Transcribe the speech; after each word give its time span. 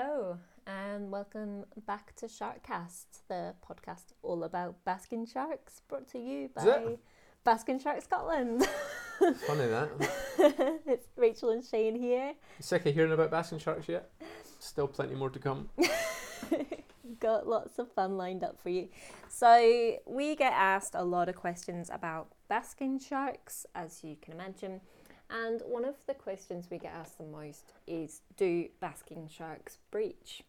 Hello, 0.00 0.38
and 0.64 1.10
welcome 1.10 1.64
back 1.84 2.14
to 2.14 2.26
Sharkcast, 2.26 3.06
the 3.26 3.54
podcast 3.68 4.12
all 4.22 4.44
about 4.44 4.76
basking 4.84 5.26
sharks, 5.26 5.82
brought 5.88 6.06
to 6.12 6.20
you 6.20 6.50
by? 6.54 6.98
Basking 7.42 7.80
Shark 7.80 8.00
Scotland. 8.02 8.64
Funny 9.18 9.66
that. 9.66 9.88
it's 10.86 11.08
Rachel 11.16 11.50
and 11.50 11.64
Shane 11.64 11.96
here. 11.96 12.34
Sick 12.60 12.86
of 12.86 12.94
hearing 12.94 13.10
about 13.10 13.32
basking 13.32 13.58
sharks 13.58 13.88
yet? 13.88 14.08
Still 14.60 14.86
plenty 14.86 15.16
more 15.16 15.30
to 15.30 15.38
come. 15.40 15.68
Got 17.18 17.48
lots 17.48 17.80
of 17.80 17.90
fun 17.90 18.16
lined 18.16 18.44
up 18.44 18.60
for 18.62 18.68
you. 18.68 18.90
So, 19.28 19.96
we 20.06 20.36
get 20.36 20.52
asked 20.52 20.94
a 20.94 21.02
lot 21.02 21.28
of 21.28 21.34
questions 21.34 21.90
about 21.92 22.28
basking 22.48 23.00
sharks, 23.00 23.66
as 23.74 24.04
you 24.04 24.16
can 24.22 24.34
imagine. 24.34 24.80
And 25.30 25.60
one 25.66 25.84
of 25.84 25.94
the 26.06 26.14
questions 26.14 26.68
we 26.70 26.78
get 26.78 26.92
asked 26.92 27.18
the 27.18 27.24
most 27.24 27.72
is 27.86 28.22
Do 28.36 28.68
basking 28.80 29.28
sharks 29.28 29.78
breach? 29.90 30.42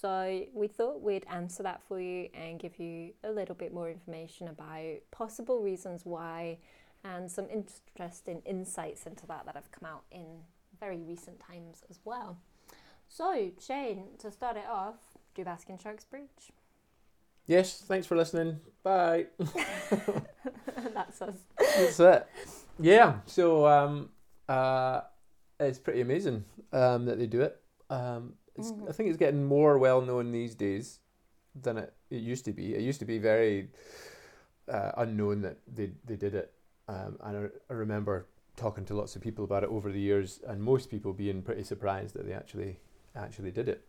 So, 0.00 0.44
we 0.54 0.68
thought 0.68 1.02
we'd 1.02 1.26
answer 1.28 1.62
that 1.64 1.82
for 1.82 2.00
you 2.00 2.28
and 2.32 2.58
give 2.58 2.78
you 2.78 3.12
a 3.24 3.30
little 3.30 3.54
bit 3.54 3.74
more 3.74 3.90
information 3.90 4.48
about 4.48 4.98
possible 5.10 5.60
reasons 5.60 6.02
why 6.04 6.58
and 7.04 7.30
some 7.30 7.46
interesting 7.50 8.42
insights 8.44 9.06
into 9.06 9.26
that 9.26 9.46
that 9.46 9.54
have 9.56 9.70
come 9.72 9.90
out 9.90 10.04
in 10.10 10.26
very 10.78 10.98
recent 11.02 11.40
times 11.40 11.82
as 11.90 11.98
well. 12.04 12.38
So, 13.08 13.50
Shane, 13.60 14.04
to 14.18 14.30
start 14.30 14.56
it 14.56 14.66
off, 14.70 14.96
do 15.34 15.44
basking 15.44 15.78
sharks 15.78 16.04
breach? 16.04 16.52
Yes, 17.46 17.80
thanks 17.80 18.06
for 18.06 18.16
listening. 18.16 18.60
Bye. 18.82 19.26
That's 20.94 21.20
us. 21.20 21.34
That's 21.58 22.00
it. 22.00 22.26
Yeah, 22.80 23.20
so 23.26 23.66
um, 23.66 24.08
uh, 24.48 25.02
it's 25.58 25.78
pretty 25.78 26.00
amazing 26.00 26.44
um, 26.72 27.04
that 27.04 27.18
they 27.18 27.26
do 27.26 27.42
it. 27.42 27.60
Um, 27.90 28.34
it's, 28.56 28.72
Mhm. 28.72 28.88
I 28.88 28.92
think 28.92 29.08
it's 29.08 29.18
getting 29.18 29.44
more 29.44 29.78
well 29.78 30.00
known 30.00 30.32
these 30.32 30.54
days 30.54 31.00
than 31.54 31.76
it, 31.78 31.92
it 32.10 32.22
used 32.22 32.44
to 32.46 32.52
be. 32.52 32.74
It 32.74 32.80
used 32.80 33.00
to 33.00 33.04
be 33.04 33.18
very 33.18 33.70
uh, 34.68 34.92
unknown 34.96 35.42
that 35.42 35.58
they, 35.66 35.92
they 36.04 36.16
did 36.16 36.34
it. 36.34 36.52
Um, 36.88 37.18
and 37.20 37.36
I, 37.36 37.72
I 37.72 37.76
remember 37.76 38.26
talking 38.56 38.84
to 38.86 38.94
lots 38.94 39.14
of 39.16 39.22
people 39.22 39.44
about 39.44 39.62
it 39.62 39.70
over 39.70 39.92
the 39.92 40.00
years, 40.00 40.40
and 40.46 40.62
most 40.62 40.90
people 40.90 41.12
being 41.12 41.42
pretty 41.42 41.64
surprised 41.64 42.14
that 42.14 42.26
they 42.26 42.32
actually 42.32 42.78
actually 43.14 43.50
did 43.50 43.68
it. 43.68 43.84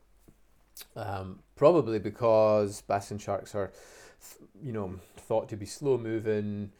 Um, 0.95 1.39
probably 1.55 1.99
because 1.99 2.81
basking 2.81 3.19
sharks 3.19 3.53
are, 3.53 3.71
th- 4.19 4.49
you 4.63 4.71
know, 4.71 4.99
thought 5.17 5.47
to 5.49 5.55
be 5.57 5.65
slow 5.65 5.97
moving, 5.97 6.71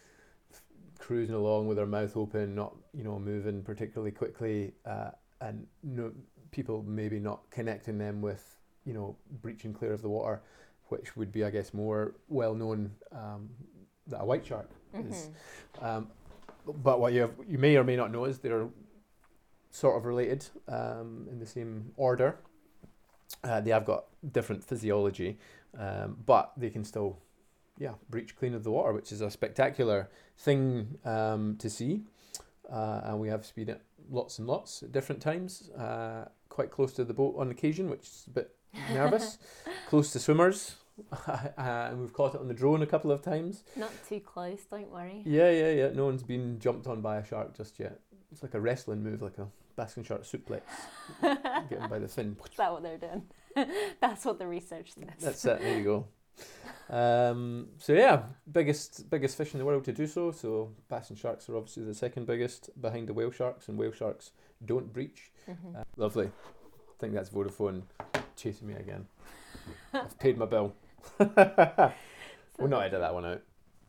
cruising 1.02 1.36
along 1.36 1.68
with 1.68 1.78
their 1.78 1.86
mouth 1.86 2.16
open, 2.16 2.56
not 2.56 2.74
you 2.94 3.04
know 3.04 3.20
moving 3.20 3.62
particularly 3.64 4.12
quickly, 4.12 4.74
uh, 4.86 5.12
and 5.42 5.68
no 5.84 6.12
people 6.52 6.84
maybe 6.88 7.20
not 7.20 7.42
connecting 7.50 7.98
them 7.98 8.22
with 8.22 8.56
you 8.86 8.94
know 8.94 9.16
breaching 9.42 9.74
clear 9.74 9.94
of 9.94 10.02
the 10.02 10.10
water, 10.10 10.42
which 10.88 11.18
would 11.18 11.32
be 11.32 11.44
I 11.44 11.50
guess 11.50 11.74
more 11.74 12.16
well 12.30 12.54
known 12.56 12.92
um, 13.12 13.50
that 14.08 14.22
a 14.22 14.26
white 14.26 14.46
shark 14.46 14.70
is. 14.94 15.30
Mhm. 15.80 15.86
Um, 15.86 16.08
but 16.84 17.00
what 17.00 17.12
you 17.14 17.22
have, 17.22 17.32
you 17.48 17.58
may 17.58 17.76
or 17.76 17.84
may 17.84 17.96
not 17.96 18.12
know 18.12 18.26
is 18.26 18.38
they're 18.40 18.68
sort 19.72 19.98
of 19.98 20.06
related 20.06 20.46
um, 20.68 21.28
in 21.32 21.40
the 21.40 21.46
same 21.46 21.92
order. 21.98 22.38
Uh, 23.44 23.62
they 23.62 23.72
have 23.72 23.86
got 23.86 24.06
different 24.32 24.64
physiology, 24.64 25.40
um, 25.78 26.18
but 26.26 26.52
they 26.58 26.70
can 26.70 26.84
still, 26.84 27.18
yeah, 27.82 27.94
breach 28.12 28.36
clean 28.36 28.54
of 28.54 28.64
the 28.64 28.70
water, 28.70 28.94
which 28.94 29.12
is 29.12 29.22
a 29.22 29.32
spectacular 29.32 30.08
thing 30.38 31.00
um, 31.04 31.56
to 31.58 31.68
see. 31.68 32.04
Uh, 32.72 33.02
and 33.06 33.20
we 33.20 33.28
have 33.28 33.44
seen 33.44 33.70
it 33.70 33.82
lots 34.10 34.38
and 34.38 34.48
lots 34.48 34.84
at 34.84 34.92
different 34.92 35.20
times, 35.20 35.72
uh, 35.72 36.26
quite 36.48 36.70
close 36.70 36.94
to 36.94 37.04
the 37.04 37.14
boat 37.14 37.36
on 37.40 37.50
occasion, 37.50 37.90
which 37.90 38.04
is 38.04 38.26
a 38.28 38.30
bit 38.30 38.56
nervous, 38.94 39.40
close 39.90 40.14
to 40.14 40.20
swimmers. 40.20 40.76
uh, 41.28 41.48
and 41.58 42.00
we've 42.00 42.14
caught 42.14 42.36
it 42.36 42.40
on 42.40 42.48
the 42.48 42.54
drone 42.54 42.84
a 42.84 42.86
couple 42.86 43.12
of 43.12 43.24
times. 43.24 43.64
Not 43.76 43.92
too 44.08 44.20
close, 44.20 44.60
don't 44.70 44.92
worry. 44.92 45.24
Yeah, 45.26 45.50
yeah, 45.50 45.72
yeah. 45.72 45.90
No 45.96 46.06
one's 46.06 46.22
been 46.22 46.60
jumped 46.60 46.86
on 46.86 47.02
by 47.02 47.18
a 47.18 47.26
shark 47.26 47.58
just 47.58 47.80
yet. 47.80 48.00
It's 48.32 48.44
like 48.44 48.54
a 48.54 48.62
wrestling 48.62 49.04
move, 49.04 49.24
like 49.24 49.40
a 49.40 49.48
basking 49.76 50.04
shark 50.04 50.22
suplex. 50.22 50.62
Get 51.22 51.80
him 51.80 51.90
by 51.90 51.98
the 51.98 52.08
fin. 52.08 52.38
Is 52.52 52.58
that 52.58 52.72
what 52.72 52.84
they're 52.84 53.00
doing? 53.00 53.24
That's 54.00 54.24
what 54.24 54.38
the 54.38 54.46
research 54.46 54.94
says. 54.94 55.10
That's 55.20 55.44
it. 55.46 55.62
There 55.62 55.78
you 55.80 55.84
go. 55.84 56.06
Um, 56.92 57.70
so 57.78 57.94
yeah, 57.94 58.24
biggest 58.52 59.10
biggest 59.10 59.38
fish 59.38 59.54
in 59.54 59.60
the 59.60 59.66
world 59.66 59.86
to 59.86 59.94
do 59.94 60.06
so. 60.06 60.32
So 60.32 60.72
basking 60.90 61.16
sharks 61.16 61.48
are 61.50 61.56
obviously 61.56 61.86
the 61.86 61.96
second 61.96 62.28
biggest 62.28 62.70
behind 62.82 63.08
the 63.08 63.14
whale 63.14 63.32
sharks, 63.32 63.70
and 63.70 63.78
whale 63.78 63.94
sharks 63.94 64.32
don't 64.66 64.92
breach. 64.92 65.32
Mhm. 65.50 65.80
Uh, 65.80 65.84
lovely. 65.96 66.28
I 66.28 66.94
think 67.00 67.14
that's 67.14 67.30
Vodafone 67.30 67.84
chasing 68.36 68.68
me 68.68 68.74
again. 68.76 69.08
I've 69.94 70.20
paid 70.20 70.38
my 70.38 70.46
bill. 70.46 70.74
we'll 71.20 72.70
not 72.70 72.84
edit 72.84 73.00
that 73.00 73.14
one 73.14 73.26
out. 73.26 73.42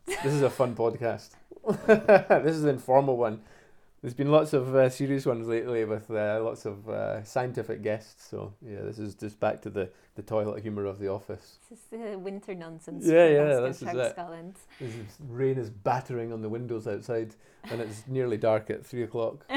This 0.05 0.33
is 0.33 0.41
a 0.41 0.49
fun 0.49 0.75
podcast. 0.75 1.31
this 1.85 2.55
is 2.55 2.63
an 2.63 2.69
informal 2.69 3.17
one. 3.17 3.41
There's 4.03 4.13
been 4.13 4.31
lots 4.31 4.53
of 4.53 4.75
uh, 4.75 4.89
serious 4.89 5.25
ones 5.25 5.47
lately 5.47 5.85
with 5.85 6.11
uh, 6.11 6.39
lots 6.43 6.65
of 6.65 6.87
uh, 6.87 7.23
scientific 7.23 7.81
guests. 7.81 8.27
So 8.29 8.53
yeah, 8.61 8.81
this 8.81 8.99
is 8.99 9.15
just 9.15 9.39
back 9.39 9.61
to 9.63 9.71
the, 9.71 9.89
the 10.15 10.21
toilet 10.21 10.61
humour 10.61 10.85
of 10.85 10.99
the 10.99 11.07
office. 11.07 11.57
This 11.69 11.79
is 11.79 11.85
the 11.89 12.19
winter 12.19 12.53
nonsense. 12.53 13.05
Yeah, 13.07 13.27
yeah, 13.29 13.59
this 13.61 13.81
is 13.81 13.87
it. 13.87 14.11
Scotland. 14.11 14.57
This 14.79 14.93
is, 14.93 15.05
rain 15.27 15.57
is 15.57 15.69
battering 15.71 16.31
on 16.31 16.41
the 16.41 16.49
windows 16.49 16.85
outside, 16.85 17.33
and 17.63 17.81
it's 17.81 18.03
nearly 18.05 18.37
dark 18.37 18.69
at 18.69 18.85
three 18.85 19.03
o'clock. 19.03 19.45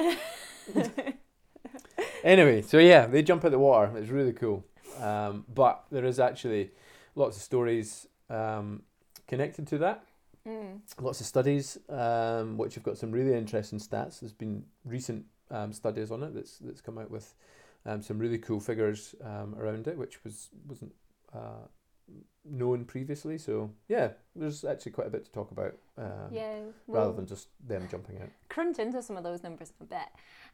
Anyway, 2.26 2.60
so 2.60 2.78
yeah, 2.78 3.06
they 3.06 3.22
jump 3.22 3.44
at 3.44 3.52
the 3.52 3.58
water. 3.58 3.96
It's 3.96 4.10
really 4.10 4.32
cool. 4.32 4.64
Um, 5.00 5.44
but 5.54 5.84
there 5.92 6.04
is 6.04 6.18
actually 6.18 6.70
lots 7.14 7.36
of 7.36 7.42
stories 7.44 8.08
um, 8.28 8.82
connected 9.28 9.68
to 9.68 9.78
that. 9.78 10.04
Mm. 10.46 10.80
lots 11.00 11.20
of 11.20 11.26
studies 11.26 11.76
um, 11.88 12.56
which 12.56 12.76
have 12.76 12.84
got 12.84 12.98
some 12.98 13.10
really 13.10 13.34
interesting 13.34 13.80
stats. 13.80 14.20
There's 14.20 14.32
been 14.32 14.64
recent 14.84 15.24
um, 15.50 15.72
studies 15.72 16.10
on 16.10 16.22
it 16.22 16.34
that's 16.34 16.58
that's 16.58 16.80
come 16.80 16.98
out 16.98 17.10
with 17.10 17.34
um, 17.84 18.02
some 18.02 18.18
really 18.18 18.38
cool 18.38 18.60
figures 18.60 19.14
um, 19.24 19.56
around 19.58 19.88
it, 19.88 19.98
which 19.98 20.22
was 20.24 20.50
wasn't 20.68 20.92
uh, 21.34 21.66
known 22.44 22.84
previously. 22.84 23.38
So 23.38 23.70
yeah, 23.88 24.10
there's 24.34 24.64
actually 24.64 24.92
quite 24.92 25.08
a 25.08 25.10
bit 25.10 25.24
to 25.24 25.32
talk 25.32 25.50
about 25.50 25.74
um, 25.98 26.32
yeah. 26.32 26.60
rather 26.86 27.12
than 27.12 27.26
just 27.26 27.48
them 27.66 27.88
jumping 27.90 28.20
out. 28.22 28.30
crunch 28.48 28.78
into 28.78 29.02
some 29.02 29.16
of 29.16 29.24
those 29.24 29.42
numbers 29.42 29.72
a 29.80 29.84
bit. 29.84 30.08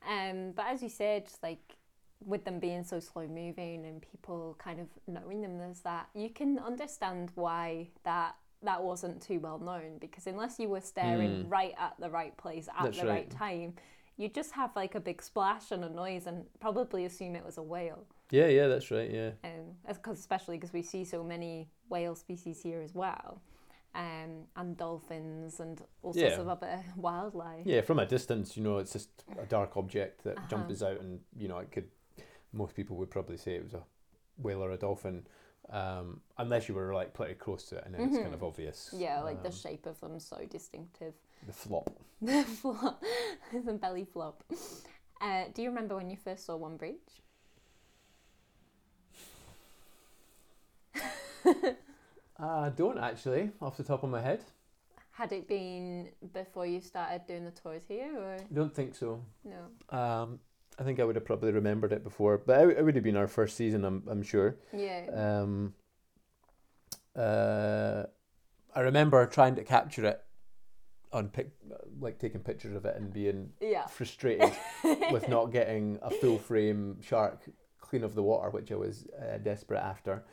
Um, 0.08 0.52
but 0.52 0.66
as 0.66 0.82
you 0.82 0.88
said, 0.88 1.28
like 1.42 1.76
with 2.24 2.44
them 2.44 2.58
being 2.58 2.84
so 2.84 3.00
slow 3.00 3.26
moving 3.26 3.84
and 3.84 4.02
people 4.10 4.56
kind 4.58 4.80
of 4.80 4.86
knowing 5.06 5.42
them 5.42 5.60
as 5.60 5.80
that, 5.80 6.08
you 6.14 6.30
can 6.30 6.58
understand 6.58 7.30
why 7.34 7.88
that 8.04 8.36
that 8.62 8.82
wasn't 8.82 9.20
too 9.22 9.40
well 9.40 9.58
known 9.58 9.98
because 10.00 10.26
unless 10.26 10.58
you 10.58 10.68
were 10.68 10.80
staring 10.80 11.44
Mm. 11.44 11.50
right 11.50 11.74
at 11.78 11.94
the 11.98 12.10
right 12.10 12.36
place 12.36 12.68
at 12.68 12.82
That's 12.84 13.00
the 13.00 13.06
right 13.06 13.12
right. 13.14 13.30
time, 13.30 13.74
you 14.16 14.28
just 14.28 14.52
have 14.52 14.74
like 14.76 14.94
a 14.94 15.00
big 15.00 15.22
splash 15.22 15.70
and 15.72 15.84
a 15.84 15.88
noise 15.88 16.26
and 16.26 16.44
probably 16.60 17.04
assume 17.04 17.34
it 17.34 17.44
was 17.44 17.58
a 17.58 17.62
whale. 17.62 18.04
Yeah, 18.30 18.46
yeah, 18.46 18.68
that's 18.68 18.90
right. 18.90 19.10
Yeah, 19.10 19.32
Um, 19.44 19.76
'cause- 20.02 20.18
especially 20.18 20.56
because 20.58 20.72
we 20.72 20.82
see 20.82 21.04
so 21.04 21.22
many 21.24 21.68
whale 21.88 22.14
species 22.14 22.62
here 22.62 22.80
as 22.82 22.94
well. 22.94 23.40
Um, 23.94 24.46
and 24.56 24.74
dolphins 24.76 25.60
and 25.60 25.78
all 26.02 26.14
sorts 26.14 26.36
Yeah. 26.36 26.40
of 26.40 26.48
other 26.48 26.82
wildlife. 26.96 27.66
yeah. 27.66 27.82
From 27.82 27.98
a 27.98 28.06
distance, 28.06 28.56
you 28.56 28.62
know, 28.62 28.78
it's 28.78 28.92
just 28.92 29.10
a 29.38 29.44
dark 29.44 29.76
object 29.76 30.24
that 30.24 30.38
Uh-huh. 30.38 30.46
jumps 30.48 30.82
out, 30.82 30.98
and 31.00 31.20
you 31.36 31.48
know, 31.48 31.58
it 31.58 31.70
could. 31.70 31.90
Most 32.52 32.74
people 32.74 32.96
would 32.96 33.10
probably 33.10 33.36
say 33.36 33.54
it 33.56 33.62
was 33.64 33.74
a 33.74 33.84
whale 34.38 34.62
or 34.64 34.70
a 34.70 34.78
dolphin, 34.78 35.26
um, 35.70 36.20
unless 36.38 36.68
you 36.68 36.74
were 36.74 36.92
like 36.94 37.14
pretty 37.14 37.34
close 37.34 37.64
to 37.66 37.76
it, 37.76 37.84
and 37.86 37.94
then 37.94 38.02
it's 38.02 38.18
kind 38.18 38.34
of 38.34 38.42
obvious. 38.42 38.90
Yeah, 38.96 39.20
like 39.22 39.42
the 39.42 39.48
um, 39.48 39.54
shape 39.54 39.86
of 39.86 40.00
them 40.00 40.18
so 40.20 40.38
distinctive. 40.50 41.14
the 41.46 41.52
flop. 41.52 41.90
The 42.22 42.44
flop, 42.44 43.02
the 43.52 43.72
belly 43.72 44.04
flop. 44.04 44.44
Uh, 45.20 45.44
do 45.54 45.62
you 45.62 45.70
remember 45.70 45.96
when 45.96 46.08
you 46.08 46.16
first 46.16 46.46
saw 46.46 46.56
one 46.56 46.76
breach? 46.76 47.22
I 52.38 52.68
don't 52.70 52.98
actually, 52.98 53.50
off 53.60 53.76
the 53.76 53.82
top 53.82 54.04
of 54.04 54.10
my 54.10 54.20
head. 54.20 54.40
Had 55.10 55.32
it 55.32 55.48
been 55.48 56.08
before 56.32 56.64
you 56.66 56.80
started 56.80 57.26
doing 57.26 57.44
the 57.44 57.50
tours 57.50 57.82
here, 57.88 58.16
or 58.16 58.36
Don't 58.52 58.74
think 58.74 58.94
so. 58.94 59.24
no? 59.44 59.96
Um, 59.96 60.38
I 60.78 60.84
think 60.84 61.00
I 61.00 61.04
would 61.04 61.16
have 61.16 61.24
probably 61.24 61.52
remembered 61.52 61.92
it 61.92 62.02
before, 62.02 62.38
but 62.38 62.60
it, 62.60 62.78
it 62.78 62.84
would 62.84 62.94
have 62.94 63.04
been 63.04 63.16
our 63.16 63.28
first 63.28 63.56
season. 63.56 63.84
I'm 63.84 64.02
I'm 64.10 64.22
sure. 64.22 64.56
Yeah. 64.72 65.06
Um, 65.12 65.74
uh, 67.14 68.04
I 68.74 68.80
remember 68.80 69.26
trying 69.26 69.54
to 69.56 69.64
capture 69.64 70.04
it 70.06 70.22
on 71.12 71.28
pic, 71.28 71.50
like 72.00 72.18
taking 72.18 72.40
pictures 72.40 72.74
of 72.74 72.86
it 72.86 72.96
and 72.96 73.12
being 73.12 73.50
yeah. 73.60 73.86
frustrated 73.86 74.52
with 75.10 75.28
not 75.28 75.52
getting 75.52 75.98
a 76.02 76.10
full 76.10 76.38
frame 76.38 76.96
shark 77.02 77.42
clean 77.80 78.02
of 78.02 78.14
the 78.14 78.22
water, 78.22 78.48
which 78.48 78.72
I 78.72 78.76
was 78.76 79.06
uh, 79.20 79.36
desperate 79.38 79.80
after. 79.80 80.24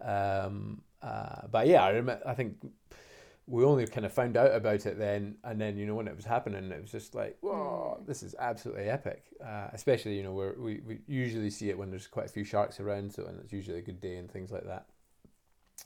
Um, 0.00 0.82
uh, 1.02 1.46
but 1.50 1.66
yeah, 1.66 1.84
I 1.84 1.92
rem- 1.92 2.20
I 2.24 2.34
think 2.34 2.56
we 3.46 3.64
only 3.64 3.86
kind 3.86 4.06
of 4.06 4.12
found 4.12 4.36
out 4.36 4.54
about 4.54 4.86
it 4.86 4.98
then, 4.98 5.36
and 5.44 5.60
then 5.60 5.76
you 5.76 5.86
know 5.86 5.94
when 5.94 6.08
it 6.08 6.16
was 6.16 6.24
happening, 6.24 6.70
it 6.70 6.80
was 6.80 6.92
just 6.92 7.14
like, 7.14 7.36
whoa, 7.40 7.98
Mm. 8.00 8.06
this 8.06 8.22
is 8.22 8.34
absolutely 8.38 8.84
epic. 8.88 9.24
Uh, 9.44 9.68
especially 9.72 10.16
you 10.16 10.22
know 10.22 10.32
where 10.32 10.54
we, 10.58 10.80
we 10.86 10.98
usually 11.06 11.50
see 11.50 11.68
it 11.70 11.76
when 11.78 11.90
there's 11.90 12.06
quite 12.06 12.26
a 12.26 12.32
few 12.32 12.44
sharks 12.44 12.78
around, 12.80 13.12
so 13.12 13.24
and 13.26 13.40
it's 13.40 13.52
usually 13.52 13.78
a 13.78 13.82
good 13.82 14.00
day 14.00 14.16
and 14.16 14.30
things 14.30 14.50
like 14.52 14.64
that. 14.66 14.86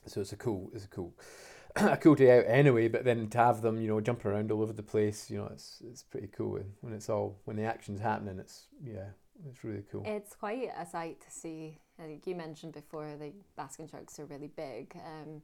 So 0.06 0.20
it's 0.20 0.32
a 0.32 0.36
cool, 0.36 0.70
it's 0.74 0.84
a 0.84 0.88
cool, 0.88 1.14
a 1.76 1.96
cool 1.96 2.14
day 2.14 2.38
out 2.38 2.44
anyway. 2.46 2.88
But 2.88 3.04
then 3.04 3.28
to 3.30 3.38
have 3.38 3.62
them, 3.62 3.80
you 3.80 3.88
know, 3.88 4.00
jumping 4.00 4.30
around 4.30 4.52
all 4.52 4.62
over 4.62 4.72
the 4.72 4.82
place, 4.82 5.30
you 5.30 5.38
know, 5.38 5.48
it's 5.52 5.82
it's 5.84 6.02
pretty 6.02 6.28
cool. 6.28 6.56
And 6.56 6.72
when 6.82 6.92
it's 6.92 7.08
all 7.08 7.40
when 7.44 7.56
the 7.56 7.64
action's 7.64 8.00
happening, 8.00 8.38
it's 8.38 8.66
yeah, 8.84 9.08
it's 9.48 9.64
really 9.64 9.84
cool. 9.90 10.02
It's 10.06 10.36
quite 10.36 10.68
a 10.78 10.84
sight 10.86 11.20
to 11.22 11.30
see. 11.30 11.78
I 11.98 12.02
think 12.02 12.26
you 12.26 12.34
mentioned 12.34 12.74
before 12.74 13.16
the 13.18 13.32
basking 13.56 13.88
sharks 13.88 14.18
are 14.20 14.26
really 14.26 14.48
big, 14.54 14.94
um, 14.96 15.40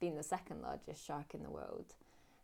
being 0.00 0.16
the 0.16 0.22
second 0.22 0.62
largest 0.62 1.04
shark 1.04 1.34
in 1.34 1.42
the 1.42 1.50
world. 1.50 1.86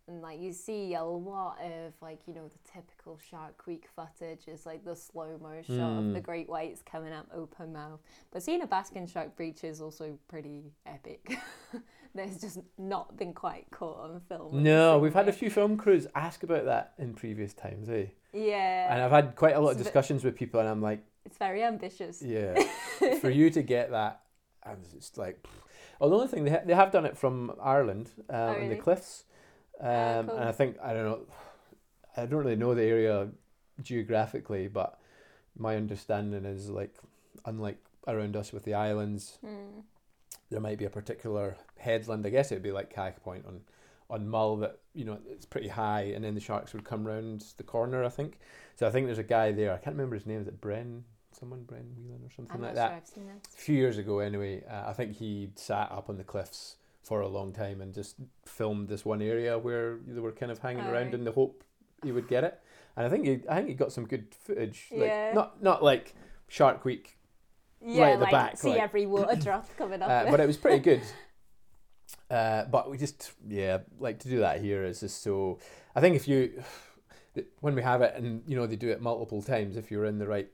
And 0.07 0.21
like 0.21 0.39
you 0.39 0.53
see 0.53 0.93
a 0.95 1.03
lot 1.03 1.57
of 1.63 1.95
like 2.03 2.21
you 2.27 2.35
know 2.35 2.47
the 2.49 2.71
typical 2.71 3.19
Shark 3.31 3.63
Week 3.67 3.89
footage 3.97 4.47
is 4.49 4.67
like 4.67 4.85
the 4.85 4.95
slow 4.95 5.39
mo 5.43 5.63
shot 5.67 5.99
of 5.99 6.13
the 6.13 6.21
Mm. 6.21 6.23
great 6.23 6.47
whites 6.49 6.83
coming 6.83 7.15
up 7.15 7.27
open 7.35 7.73
mouth. 7.73 8.01
But 8.31 8.43
seeing 8.43 8.61
a 8.61 8.67
basking 8.67 9.07
shark 9.07 9.35
breach 9.35 9.65
is 9.65 9.81
also 9.81 10.19
pretty 10.29 10.73
epic. 10.85 11.39
There's 12.15 12.39
just 12.39 12.59
not 12.77 13.17
been 13.17 13.33
quite 13.33 13.67
caught 13.71 13.99
on 14.11 14.21
film. 14.29 14.63
No, 14.63 14.99
we've 14.99 15.15
had 15.15 15.27
a 15.29 15.33
few 15.33 15.49
film 15.49 15.77
crews 15.79 16.07
ask 16.15 16.43
about 16.43 16.67
that 16.67 16.93
in 16.99 17.15
previous 17.15 17.55
times, 17.55 17.89
eh? 17.89 18.07
Yeah, 18.35 18.93
And 18.93 19.03
I've 19.03 19.11
had 19.11 19.35
quite 19.37 19.57
a 19.57 19.61
lot 19.61 19.71
of 19.71 19.73
It's 19.73 19.81
a 19.81 19.85
bit- 19.85 19.93
discussions 19.95 20.23
with 20.23 20.37
people, 20.37 20.61
and 20.61 20.69
I'm 20.69 20.83
like, 20.83 21.03
it's 21.25 21.39
very 21.39 21.65
ambitious. 21.65 22.21
yeah, 22.23 22.55
for 23.21 23.31
you 23.31 23.49
to 23.51 23.63
get 23.63 23.91
that, 23.93 24.21
I 24.63 24.75
was 24.75 24.89
just 24.93 25.17
like, 25.19 25.43
pfft. 25.43 25.64
Oh, 26.01 26.09
the 26.09 26.17
only 26.17 26.29
thing 26.29 26.45
they 26.45 26.51
ha- 26.51 26.63
they 26.65 26.75
have 26.75 26.91
done 26.93 27.07
it 27.07 27.17
from 27.17 27.53
Ireland 27.63 28.11
um, 28.31 28.57
in 28.57 28.69
the 28.69 28.77
cliffs, 28.77 29.25
um, 29.81 29.89
Ah, 29.89 30.23
cool. 30.27 30.37
and 30.37 30.49
I 30.49 30.53
think 30.53 30.77
I 30.83 30.93
don't 30.93 31.05
know, 31.05 31.21
I 32.17 32.27
don't 32.27 32.41
really 32.45 32.57
know 32.57 32.75
the 32.75 32.83
area 32.85 33.29
geographically, 33.83 34.69
but 34.69 34.99
my 35.57 35.77
understanding 35.77 36.45
is 36.45 36.69
like, 36.71 36.95
unlike 37.45 37.79
around 38.07 38.37
us 38.37 38.53
with 38.53 38.65
the 38.65 38.75
islands, 38.75 39.39
Mm. 39.45 39.83
there 40.51 40.61
might 40.61 40.79
be 40.79 40.85
a 40.85 40.91
particular 40.91 41.57
headland. 41.79 42.27
I 42.27 42.31
guess 42.31 42.51
it'd 42.53 42.63
be 42.63 42.73
like 42.73 42.93
Caliach 42.95 43.23
Point 43.23 43.47
on 43.47 43.61
on 44.11 44.29
Mull 44.29 44.57
that 44.59 44.79
you 44.95 45.05
know 45.05 45.19
it's 45.31 45.47
pretty 45.47 45.69
high, 45.69 46.03
and 46.15 46.23
then 46.25 46.35
the 46.35 46.41
sharks 46.41 46.73
would 46.75 46.85
come 46.85 47.07
round 47.07 47.45
the 47.57 47.63
corner. 47.63 48.05
I 48.05 48.09
think. 48.11 48.39
So 48.77 48.87
I 48.87 48.91
think 48.91 49.07
there's 49.07 49.19
a 49.19 49.23
guy 49.23 49.53
there. 49.53 49.73
I 49.73 49.79
can't 49.79 49.97
remember 49.97 50.17
his 50.17 50.27
name. 50.27 50.41
Is 50.41 50.49
it 50.49 50.61
Bren? 50.61 51.03
Someone 51.35 51.61
Bren 51.61 51.85
Whelan 51.97 52.21
or 52.25 52.31
something 52.35 52.57
I'm 52.57 52.63
like 52.63 52.75
that. 52.75 52.89
sure 52.89 52.97
I've 52.97 53.07
seen 53.07 53.27
that. 53.27 53.47
A 53.53 53.57
few 53.61 53.77
years 53.77 53.99
ago, 53.99 54.21
anyway. 54.21 54.63
Uh, 54.71 54.85
I 54.87 54.93
think 54.93 55.17
he 55.17 55.51
sat 55.57 55.91
up 55.91 56.09
on 56.09 56.17
the 56.17 56.25
cliffs 56.25 56.77
for 57.03 57.21
a 57.21 57.29
long 57.29 57.53
time 57.53 57.81
and 57.81 57.93
just 57.93 58.17
filmed 58.47 58.89
this 58.89 59.05
one 59.05 59.21
area 59.21 59.59
where 59.59 59.99
they 60.07 60.21
were 60.21 60.33
kind 60.33 60.51
of 60.53 60.59
hanging 60.59 60.85
around 60.87 61.09
Aye. 61.09 61.19
in 61.19 61.25
the 61.25 61.33
hope 61.33 61.63
he 62.03 62.13
would 62.13 62.29
get 62.29 62.45
it. 62.45 62.61
And 62.97 63.05
I 63.07 63.11
think 63.11 63.27
he, 63.27 63.41
I 63.49 63.57
think 63.57 63.69
he 63.69 63.75
got 63.75 63.93
some 63.93 64.07
good 64.07 64.35
footage. 64.35 64.87
Like, 64.93 65.01
Yeah. 65.09 65.33
Not 65.35 65.63
not 65.63 65.83
like 65.83 66.15
Shark 66.49 66.85
Week 66.85 67.19
Yeah, 67.85 68.11
at 68.11 68.19
the 68.21 68.25
like 68.25 68.33
back, 68.33 68.57
see 68.59 68.71
like- 68.71 68.81
every 68.81 69.07
water 69.15 69.37
drop 69.37 69.67
coming 69.77 70.01
up. 70.01 70.09
uh, 70.09 70.31
but 70.31 70.41
it 70.41 70.47
was 70.47 70.57
pretty 70.57 70.81
good. 70.81 71.03
Uh, 72.31 72.65
but 72.67 72.91
we 72.91 72.97
just, 72.97 73.33
yeah, 73.47 73.79
like 73.99 74.19
to 74.19 74.29
do 74.29 74.39
that 74.41 74.61
here 74.61 74.85
is 74.85 75.01
just 75.01 75.23
so. 75.23 75.59
I 75.95 76.01
think 76.01 76.17
if 76.17 76.27
you, 76.27 76.63
when 77.61 77.75
we 77.75 77.83
have 77.83 78.03
it 78.03 78.15
and 78.17 78.43
you 78.47 78.57
know 78.57 78.67
they 78.67 78.77
do 78.77 78.89
it 78.91 79.01
multiple 79.01 79.43
times, 79.43 79.77
if 79.77 79.91
you're 79.91 80.05
in 80.07 80.19
the 80.19 80.27
right 80.27 80.49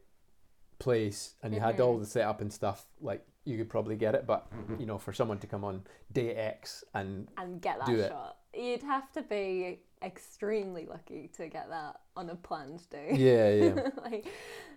place 0.80 1.34
and 1.42 1.54
you 1.54 1.60
had 1.60 1.78
all 1.80 1.96
Mhm. 1.96 2.00
the 2.00 2.06
setup 2.06 2.40
and 2.40 2.52
stuff, 2.52 2.86
like 3.00 3.24
you 3.44 3.56
could 3.56 3.68
probably 3.70 3.96
get 3.96 4.14
it. 4.16 4.26
But 4.26 4.46
you 4.78 4.86
know, 4.86 4.98
for 4.98 5.12
someone 5.12 5.38
to 5.38 5.46
come 5.46 5.62
on 5.64 5.84
day 6.12 6.34
X 6.34 6.82
and 6.94 7.28
and 7.38 7.60
get 7.62 7.78
that 7.78 7.86
do 7.86 8.00
it. 8.00 8.08
shot. 8.08 8.38
You'd 8.52 8.82
have 8.82 9.12
to 9.12 9.22
be 9.22 9.80
extremely 10.02 10.86
lucky 10.86 11.28
to 11.36 11.46
get 11.48 11.68
that 11.68 12.00
on 12.16 12.30
a 12.30 12.34
planned 12.36 12.88
day. 12.90 13.10
yeah, 13.14 13.50
yeah, 13.50 13.88
like 14.02 14.26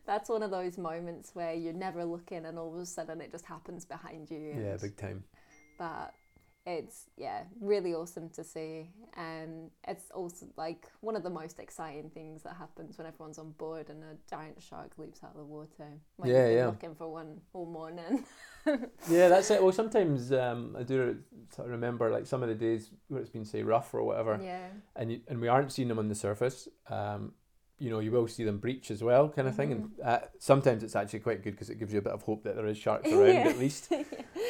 that's 0.06 0.30
one 0.30 0.44
of 0.44 0.52
those 0.52 0.78
moments 0.78 1.34
where 1.34 1.54
you're 1.54 1.74
never 1.74 2.04
looking 2.06 2.46
and 2.46 2.60
all 2.60 2.74
of 2.76 2.80
a 2.82 2.86
sudden 2.86 3.22
it 3.22 3.32
just 3.32 3.46
happens 3.46 3.86
behind 3.86 4.30
you. 4.30 4.54
yeah, 4.64 4.78
big 4.80 4.96
time. 4.98 5.24
but 5.80 6.14
it's 6.66 7.08
yeah 7.18 7.42
really 7.60 7.94
awesome 7.94 8.30
to 8.30 8.42
see 8.42 8.90
and 9.18 9.70
it's 9.86 10.10
also 10.12 10.46
like 10.56 10.88
one 11.02 11.16
of 11.16 11.22
the 11.24 11.30
most 11.30 11.60
exciting 11.60 12.10
things 12.10 12.42
that 12.44 12.56
happens 12.56 12.98
when 12.98 13.06
everyone's 13.06 13.38
on 13.38 13.52
board 13.52 13.90
and 13.90 14.02
a 14.04 14.16
giant 14.30 14.62
shark 14.64 14.92
leaps 14.98 15.22
out 15.26 15.32
of 15.32 15.38
the 15.38 15.44
water 15.44 15.90
when 16.16 16.30
Yeah, 16.32 16.48
yeah. 16.48 16.66
looking 16.68 16.96
for 16.96 17.12
one 17.12 17.42
all 17.52 17.66
morning 17.66 18.24
Yeah, 19.10 19.28
that's 19.28 19.52
it. 19.52 19.62
Well, 19.62 19.74
sometimes 19.74 20.32
um, 20.32 20.78
I 20.80 20.84
do 20.84 21.18
sort 21.54 21.68
of 21.68 21.74
remember 21.74 22.10
like 22.10 22.26
some 22.26 22.42
of 22.42 22.48
the 22.48 22.56
days 22.56 22.92
where 23.10 23.20
it's 23.20 23.30
been 23.30 23.44
say 23.44 23.62
rough 23.62 23.94
or 23.94 24.04
whatever. 24.04 24.40
yeah 24.42 24.68
and 24.96 25.12
you, 25.12 25.20
and 25.28 25.42
we 25.42 25.50
aren't 25.50 25.70
seeing 25.74 25.90
them 25.90 26.00
on 26.00 26.08
the 26.08 26.16
surface. 26.16 26.70
Um, 26.90 27.34
you 27.84 27.90
know, 27.90 28.00
you 28.00 28.12
will 28.12 28.28
see 28.28 28.44
them 28.46 28.58
breach 28.60 28.90
as 28.92 29.04
well, 29.04 29.28
kind 29.30 29.48
of 29.48 29.56
thing. 29.56 29.72
And 29.74 29.92
uh, 30.04 30.20
sometimes 30.40 30.84
it's 30.84 30.96
actually 30.96 31.20
quite 31.20 31.44
good 31.44 31.52
because 31.52 31.70
it 31.70 31.80
gives 31.80 31.92
you 31.92 32.00
a 32.00 32.02
bit 32.02 32.14
of 32.14 32.24
hope 32.24 32.44
that 32.44 32.56
there 32.56 32.66
is 32.68 32.78
sharks 32.78 33.12
around 33.12 33.36
Yeah. 33.36 33.48
at 33.50 33.60
least. 33.60 33.92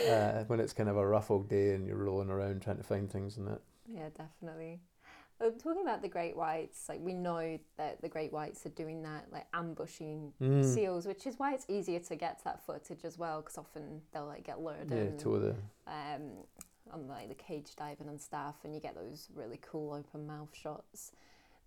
Uh, 0.09 0.43
when 0.47 0.59
it's 0.59 0.73
kind 0.73 0.89
of 0.89 0.97
a 0.97 1.07
rough 1.07 1.31
old 1.31 1.47
day 1.47 1.73
and 1.75 1.87
you're 1.87 1.95
rolling 1.95 2.29
around 2.29 2.61
trying 2.61 2.75
to 2.75 2.83
find 2.83 3.09
things 3.09 3.37
and 3.37 3.47
that. 3.47 3.61
yeah 3.87 4.09
definitely 4.17 4.81
uh, 5.39 5.49
talking 5.51 5.81
about 5.81 6.01
the 6.01 6.09
great 6.09 6.35
whites 6.35 6.89
like 6.89 6.99
we 6.99 7.13
know 7.13 7.57
that 7.77 8.01
the 8.01 8.09
great 8.09 8.33
whites 8.33 8.65
are 8.65 8.69
doing 8.69 9.01
that 9.03 9.25
like 9.31 9.45
ambushing 9.53 10.33
Mm. 10.41 10.65
seals 10.73 11.05
which 11.05 11.25
is 11.25 11.35
why 11.37 11.53
it's 11.53 11.65
easier 11.69 11.99
to 11.99 12.15
get 12.17 12.43
that 12.43 12.65
footage 12.65 13.05
as 13.05 13.17
well 13.17 13.39
because 13.41 13.57
often 13.57 14.01
they'll 14.11 14.25
like 14.25 14.43
get 14.43 14.59
lured 14.59 14.91
Yeah, 14.91 14.97
in 14.97 15.17
to 15.19 15.39
the 15.39 15.55
um, 15.89 16.23
on 16.91 17.07
like 17.07 17.29
the 17.29 17.35
cage 17.35 17.73
diving 17.77 18.09
and 18.09 18.19
stuff, 18.19 18.55
and 18.65 18.73
you 18.75 18.81
get 18.81 18.95
those 18.95 19.29
really 19.33 19.59
cool 19.61 19.93
open 19.93 20.27
mouth 20.27 20.53
shots. 20.53 21.11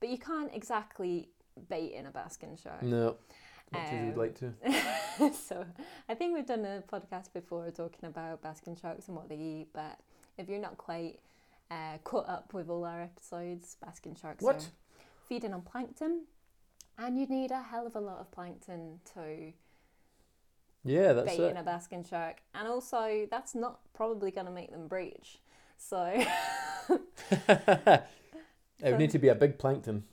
But 0.01 0.11
you 0.11 0.19
can't 0.19 0.51
exactly 0.55 1.31
bait 1.69 1.93
in 1.95 2.07
a 2.07 2.11
basking 2.11 2.57
shark. 2.63 2.83
no, 2.83 3.17
much 3.73 3.83
as 3.89 3.93
you'd 3.93 4.13
Um, 4.13 4.17
like 4.17 4.39
to. 4.41 5.33
so 5.33 5.65
I 6.09 6.15
think 6.15 6.35
we've 6.35 6.47
done 6.47 6.65
a 6.65 6.83
podcast 6.91 7.33
before 7.33 7.71
talking 7.71 8.07
about 8.09 8.43
basking 8.43 8.77
sharks 8.77 9.09
and 9.09 9.17
what 9.17 9.29
they 9.29 9.37
eat. 9.37 9.69
But 9.73 9.99
if 10.39 10.49
you're 10.49 10.61
not 10.61 10.77
quite 10.79 11.19
uh, 11.71 11.99
caught 12.05 12.29
up 12.29 12.53
with 12.55 12.69
all 12.71 12.85
our 12.85 13.03
episodes, 13.03 13.77
basking 13.85 14.15
sharks 14.15 14.43
What? 14.43 14.57
are 14.57 14.61
feeding 15.29 15.53
on 15.53 15.63
plankton, 15.63 16.23
and 16.99 17.19
you 17.19 17.27
need 17.27 17.51
a 17.51 17.61
hell 17.63 17.87
of 17.87 17.97
a 17.97 18.01
lot 18.01 18.19
of 18.21 18.31
plankton 18.31 19.01
to 19.15 19.53
Yeah, 20.85 21.13
that's 21.15 21.37
bait 21.37 21.41
it. 21.43 21.51
in 21.51 21.57
a 21.57 21.63
basking 21.65 22.05
shark, 22.05 22.37
and 22.55 22.69
also 22.69 23.27
that's 23.31 23.55
not 23.55 23.81
probably 23.95 24.31
going 24.31 24.47
to 24.47 24.53
make 24.53 24.71
them 24.71 24.87
breach. 24.87 25.39
So 25.79 26.05
it 26.89 28.03
would 28.85 28.99
need 28.99 29.11
to 29.11 29.19
be 29.19 29.29
a 29.29 29.35
big 29.35 29.59
plankton. 29.59 30.05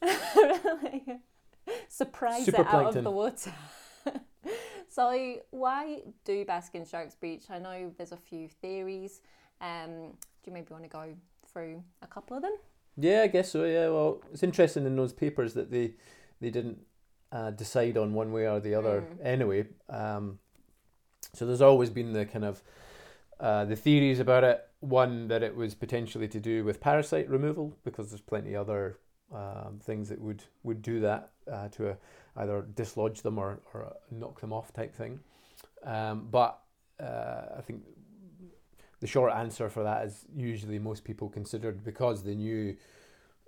surprise 1.89 2.47
it 2.47 2.55
out 2.55 2.95
of 2.95 3.03
the 3.03 3.11
water. 3.11 3.53
so 4.89 5.35
why 5.51 6.01
do 6.25 6.45
basking 6.45 6.85
sharks 6.85 7.15
breach? 7.15 7.43
I 7.49 7.59
know 7.59 7.91
there's 7.97 8.11
a 8.11 8.17
few 8.17 8.47
theories. 8.47 9.21
Um, 9.61 10.11
do 10.43 10.51
you 10.51 10.53
maybe 10.53 10.67
want 10.71 10.83
to 10.83 10.89
go 10.89 11.13
through 11.51 11.83
a 12.01 12.07
couple 12.07 12.35
of 12.35 12.43
them? 12.43 12.55
Yeah, 12.97 13.21
I 13.21 13.27
guess 13.27 13.51
so. 13.51 13.63
Yeah, 13.63 13.89
well, 13.89 14.21
it's 14.31 14.43
interesting 14.43 14.85
in 14.85 14.95
those 14.95 15.13
papers 15.13 15.53
that 15.53 15.71
they 15.71 15.93
they 16.41 16.49
didn't 16.49 16.79
uh, 17.31 17.51
decide 17.51 17.97
on 17.97 18.13
one 18.13 18.31
way 18.31 18.47
or 18.47 18.59
the 18.59 18.75
other 18.75 19.01
Mm. 19.01 19.25
anyway. 19.25 19.65
Um, 19.89 20.39
so 21.33 21.45
there's 21.45 21.61
always 21.61 21.89
been 21.89 22.13
the 22.13 22.25
kind 22.25 22.45
of 22.45 22.61
uh, 23.39 23.65
the 23.65 23.75
theories 23.75 24.19
about 24.19 24.43
it. 24.43 24.61
One 24.81 25.27
that 25.29 25.41
it 25.41 25.55
was 25.55 25.73
potentially 25.73 26.27
to 26.27 26.39
do 26.39 26.63
with 26.63 26.79
parasite 26.81 27.29
removal 27.29 27.77
because 27.83 28.09
there's 28.11 28.21
plenty 28.21 28.55
other 28.55 28.99
um, 29.33 29.79
things 29.81 30.09
that 30.09 30.19
would 30.21 30.43
would 30.63 30.81
do 30.81 30.99
that 30.99 31.31
uh, 31.51 31.67
to 31.69 31.89
uh 31.89 31.95
either 32.37 32.65
dislodge 32.73 33.21
them 33.21 33.37
or 33.37 33.59
or 33.73 33.85
uh, 33.85 33.93
knock 34.11 34.39
them 34.41 34.53
off 34.53 34.73
type 34.73 34.95
thing. 34.95 35.19
Um, 35.83 36.27
but 36.31 36.59
uh, 36.99 37.57
I 37.57 37.61
think 37.61 37.83
the 38.99 39.07
short 39.07 39.33
answer 39.33 39.69
for 39.69 39.83
that 39.83 40.05
is 40.05 40.25
usually 40.33 40.79
most 40.79 41.03
people 41.03 41.29
considered 41.29 41.83
because 41.83 42.23
they 42.23 42.35
knew 42.35 42.75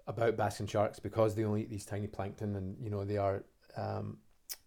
about 0.08 0.38
basking 0.38 0.68
sharks 0.68 1.00
because 1.00 1.34
they 1.34 1.44
only 1.44 1.62
eat 1.62 1.70
these 1.70 1.86
tiny 1.86 2.08
plankton 2.08 2.56
and 2.56 2.78
you 2.82 2.90
know 2.90 3.06
they 3.06 3.18
are 3.18 3.44
um, 3.78 4.18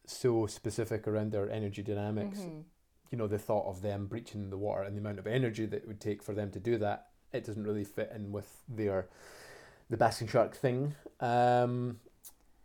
so 0.07 0.47
specific 0.47 1.07
around 1.07 1.33
their 1.33 1.51
energy 1.51 1.83
dynamics. 1.83 2.39
Mhm. 2.41 2.65
You 3.11 3.19
know 3.19 3.27
the 3.27 3.39
thought 3.39 3.67
of 3.69 3.83
them 3.83 4.07
breaching 4.07 4.51
the 4.51 4.59
water 4.59 4.83
and 4.83 4.97
the 4.97 5.01
amount 5.01 5.19
of 5.19 5.27
energy 5.27 5.67
that 5.67 5.83
it 5.83 5.89
would 5.89 6.01
take 6.01 6.23
for 6.23 6.35
them 6.35 6.51
to 6.53 6.61
do 6.61 6.79
that. 6.79 7.11
It 7.33 7.45
doesn't 7.45 7.65
really 7.65 7.85
fit 7.85 8.11
in 8.15 8.33
with 8.33 8.63
their 8.69 9.09
the 9.91 9.97
basking 9.97 10.29
shark 10.29 10.55
thing. 10.57 10.95
Um, 11.21 12.01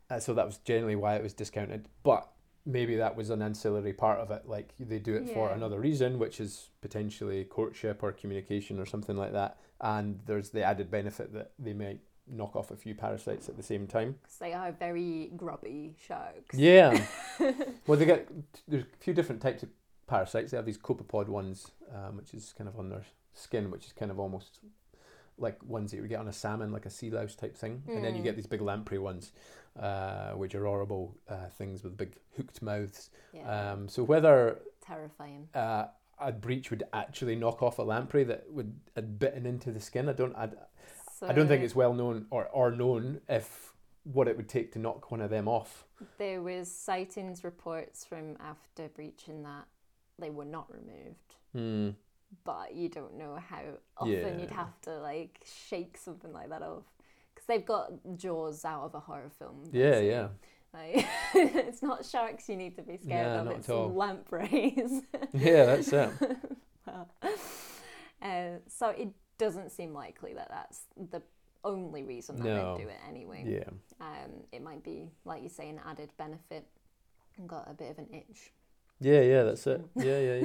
uh, 0.09 0.19
so 0.19 0.33
that 0.33 0.45
was 0.45 0.57
generally 0.59 0.95
why 0.95 1.15
it 1.15 1.23
was 1.23 1.33
discounted. 1.33 1.87
But 2.03 2.29
maybe 2.65 2.95
that 2.97 3.15
was 3.15 3.29
an 3.29 3.41
ancillary 3.41 3.93
part 3.93 4.19
of 4.19 4.31
it. 4.31 4.43
Like 4.47 4.73
they 4.79 4.99
do 4.99 5.15
it 5.15 5.29
for 5.29 5.49
another 5.51 5.79
reason, 5.79 6.19
which 6.19 6.39
is 6.39 6.69
potentially 6.81 7.43
courtship 7.45 8.03
or 8.03 8.11
communication 8.11 8.79
or 8.79 8.85
something 8.85 9.17
like 9.17 9.33
that. 9.33 9.57
And 9.81 10.19
there's 10.25 10.49
the 10.51 10.63
added 10.63 10.89
benefit 10.91 11.33
that 11.33 11.51
they 11.59 11.73
might 11.73 11.99
knock 12.25 12.55
off 12.55 12.71
a 12.71 12.75
few 12.77 12.95
parasites 12.95 13.49
at 13.49 13.57
the 13.57 13.63
same 13.63 13.85
time. 13.85 14.15
'Cause 14.23 14.37
they 14.37 14.53
are 14.53 14.71
very 14.71 15.31
grubby 15.35 15.95
sharks. 15.99 16.57
Yeah. 16.57 17.05
well, 17.87 17.99
they 17.99 18.05
get 18.05 18.29
there's 18.67 18.83
a 18.83 18.97
few 18.99 19.13
different 19.13 19.41
types 19.41 19.63
of 19.63 19.69
parasites. 20.07 20.51
They 20.51 20.57
have 20.57 20.65
these 20.65 20.77
copepod 20.77 21.27
ones, 21.27 21.71
um, 21.93 22.15
which 22.17 22.33
is 22.33 22.53
kind 22.57 22.69
of 22.69 22.79
on 22.79 22.89
their 22.89 23.03
skin, 23.33 23.71
which 23.71 23.85
is 23.87 23.93
kind 23.93 24.09
of 24.11 24.19
almost 24.19 24.59
like 25.37 25.61
ones 25.63 25.91
that 25.91 25.97
you 25.97 26.03
would 26.03 26.09
get 26.09 26.19
on 26.19 26.27
a 26.27 26.33
salmon, 26.33 26.71
like 26.71 26.85
a 26.85 26.89
sea 26.89 27.09
louse 27.09 27.35
type 27.35 27.55
thing, 27.57 27.83
and 27.87 28.03
then 28.03 28.15
you 28.15 28.21
Mm. 28.21 28.25
get 28.25 28.35
these 28.35 28.47
big 28.47 28.61
lamprey 28.61 28.97
ones, 28.99 29.31
uh, 29.79 30.31
which 30.33 30.53
are 30.55 30.65
horrible 30.65 31.17
uh, 31.27 31.47
things 31.57 31.83
with 31.83 31.97
big 31.97 32.15
hooked 32.37 32.61
mouths. 32.61 33.09
Yeah. 33.33 33.71
Um, 33.73 33.87
so 33.89 34.03
whether 34.03 34.59
Terrifying. 34.81 35.49
uh, 35.53 35.85
a 36.19 36.31
breach 36.31 36.69
would 36.69 36.83
actually 36.93 37.35
knock 37.35 37.63
off 37.63 37.79
a 37.79 37.83
lamprey 37.83 38.23
that 38.25 38.45
would 38.51 38.79
had 38.95 39.17
bitten 39.19 39.45
into 39.45 39.71
the 39.71 39.79
skin, 39.79 40.07
I 40.07 40.13
don't, 40.13 40.35
I, 40.35 40.49
So 41.11 41.27
I 41.27 41.33
don't 41.33 41.47
think 41.47 41.63
it's 41.63 41.75
well 41.75 41.93
known 41.93 42.27
or, 42.29 42.47
or 42.49 42.69
known 42.71 43.21
if 43.27 43.73
what 44.03 44.27
it 44.27 44.35
would 44.37 44.49
take 44.49 44.71
to 44.73 44.79
knock 44.79 45.09
one 45.11 45.21
of 45.21 45.29
them 45.29 45.47
off. 45.47 45.85
there 46.17 46.41
was 46.41 46.69
sightings 46.69 47.43
reports 47.43 48.03
from 48.05 48.35
after 48.39 48.89
breaching 48.89 49.43
that 49.43 49.65
they 50.19 50.29
were 50.29 50.45
not 50.45 50.67
removed. 50.71 51.35
Hmm. 51.53 51.91
But 52.43 52.73
you 52.75 52.89
don't 52.89 53.17
know 53.17 53.35
how 53.49 53.61
often 53.97 54.39
you'd 54.39 54.51
have 54.51 54.79
to 54.81 54.91
like 54.99 55.39
shake 55.45 55.97
something 55.97 56.31
like 56.33 56.49
that 56.49 56.61
off 56.61 56.83
because 57.33 57.45
they've 57.47 57.65
got 57.65 57.91
jaws 58.15 58.63
out 58.65 58.83
of 58.83 58.95
a 58.95 58.99
horror 58.99 59.31
film. 59.37 59.63
Yeah, 59.71 59.91
basically. 59.99 60.09
yeah. 60.09 60.27
Like, 60.73 61.07
it's 61.67 61.83
not 61.83 62.03
sharks 62.05 62.49
you 62.49 62.55
need 62.55 62.75
to 62.77 62.81
be 62.81 62.97
scared 62.97 63.45
Nah, 63.45 63.51
of; 63.51 63.57
it's 63.59 63.69
lampreys. 63.69 65.01
Yeah, 65.33 65.65
that's 65.65 65.93
it. 65.93 66.09
uh, 68.21 68.57
so 68.67 68.89
it 68.89 69.09
doesn't 69.37 69.71
seem 69.71 69.93
likely 69.93 70.33
that 70.33 70.49
that's 70.49 70.81
the 71.11 71.21
only 71.63 72.03
reason 72.03 72.37
that 72.37 72.43
No. 72.43 72.75
they 72.77 72.83
do 72.83 72.89
it 72.89 72.97
anyway. 73.07 73.43
Yeah. 73.47 73.69
Um, 74.01 74.31
it 74.51 74.61
might 74.63 74.83
be, 74.83 75.11
like 75.25 75.43
you 75.43 75.49
say, 75.49 75.69
an 75.69 75.79
added 75.87 76.11
benefit. 76.17 76.65
and 77.37 77.47
Got 77.47 77.69
a 77.69 77.73
bit 77.73 77.91
of 77.91 77.99
an 77.99 78.07
itch. 78.11 78.51
Yeah, 78.99 79.21
yeah, 79.21 79.43
that's 79.43 79.65
it. 79.67 79.81
Yeah, 79.95 80.19
yeah, 80.19 80.35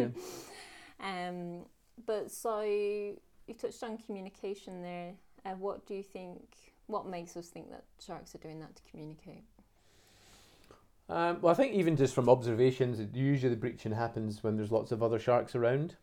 yeah. 1.00 1.28
Um, 1.28 1.64
but 2.06 2.30
so 2.30 2.62
you 2.62 3.54
touched 3.58 3.82
on 3.82 3.98
communication 3.98 4.82
there. 4.82 5.12
Uh, 5.44 5.50
what 5.52 5.86
do 5.86 5.94
you 5.94 6.02
think? 6.02 6.42
What 6.86 7.06
makes 7.06 7.36
us 7.36 7.48
think 7.48 7.70
that 7.70 7.84
sharks 8.04 8.34
are 8.34 8.38
doing 8.38 8.60
that 8.60 8.74
to 8.76 8.82
communicate? 8.90 9.44
Um, 11.10 11.38
well, 11.40 11.52
I 11.52 11.54
think 11.54 11.74
even 11.74 11.96
just 11.96 12.14
from 12.14 12.28
observations, 12.28 13.00
usually 13.14 13.50
the 13.50 13.60
breaching 13.60 13.92
happens 13.92 14.42
when 14.42 14.56
there's 14.56 14.70
lots 14.70 14.92
of 14.92 15.02
other 15.02 15.18
sharks 15.18 15.54
around. 15.54 15.96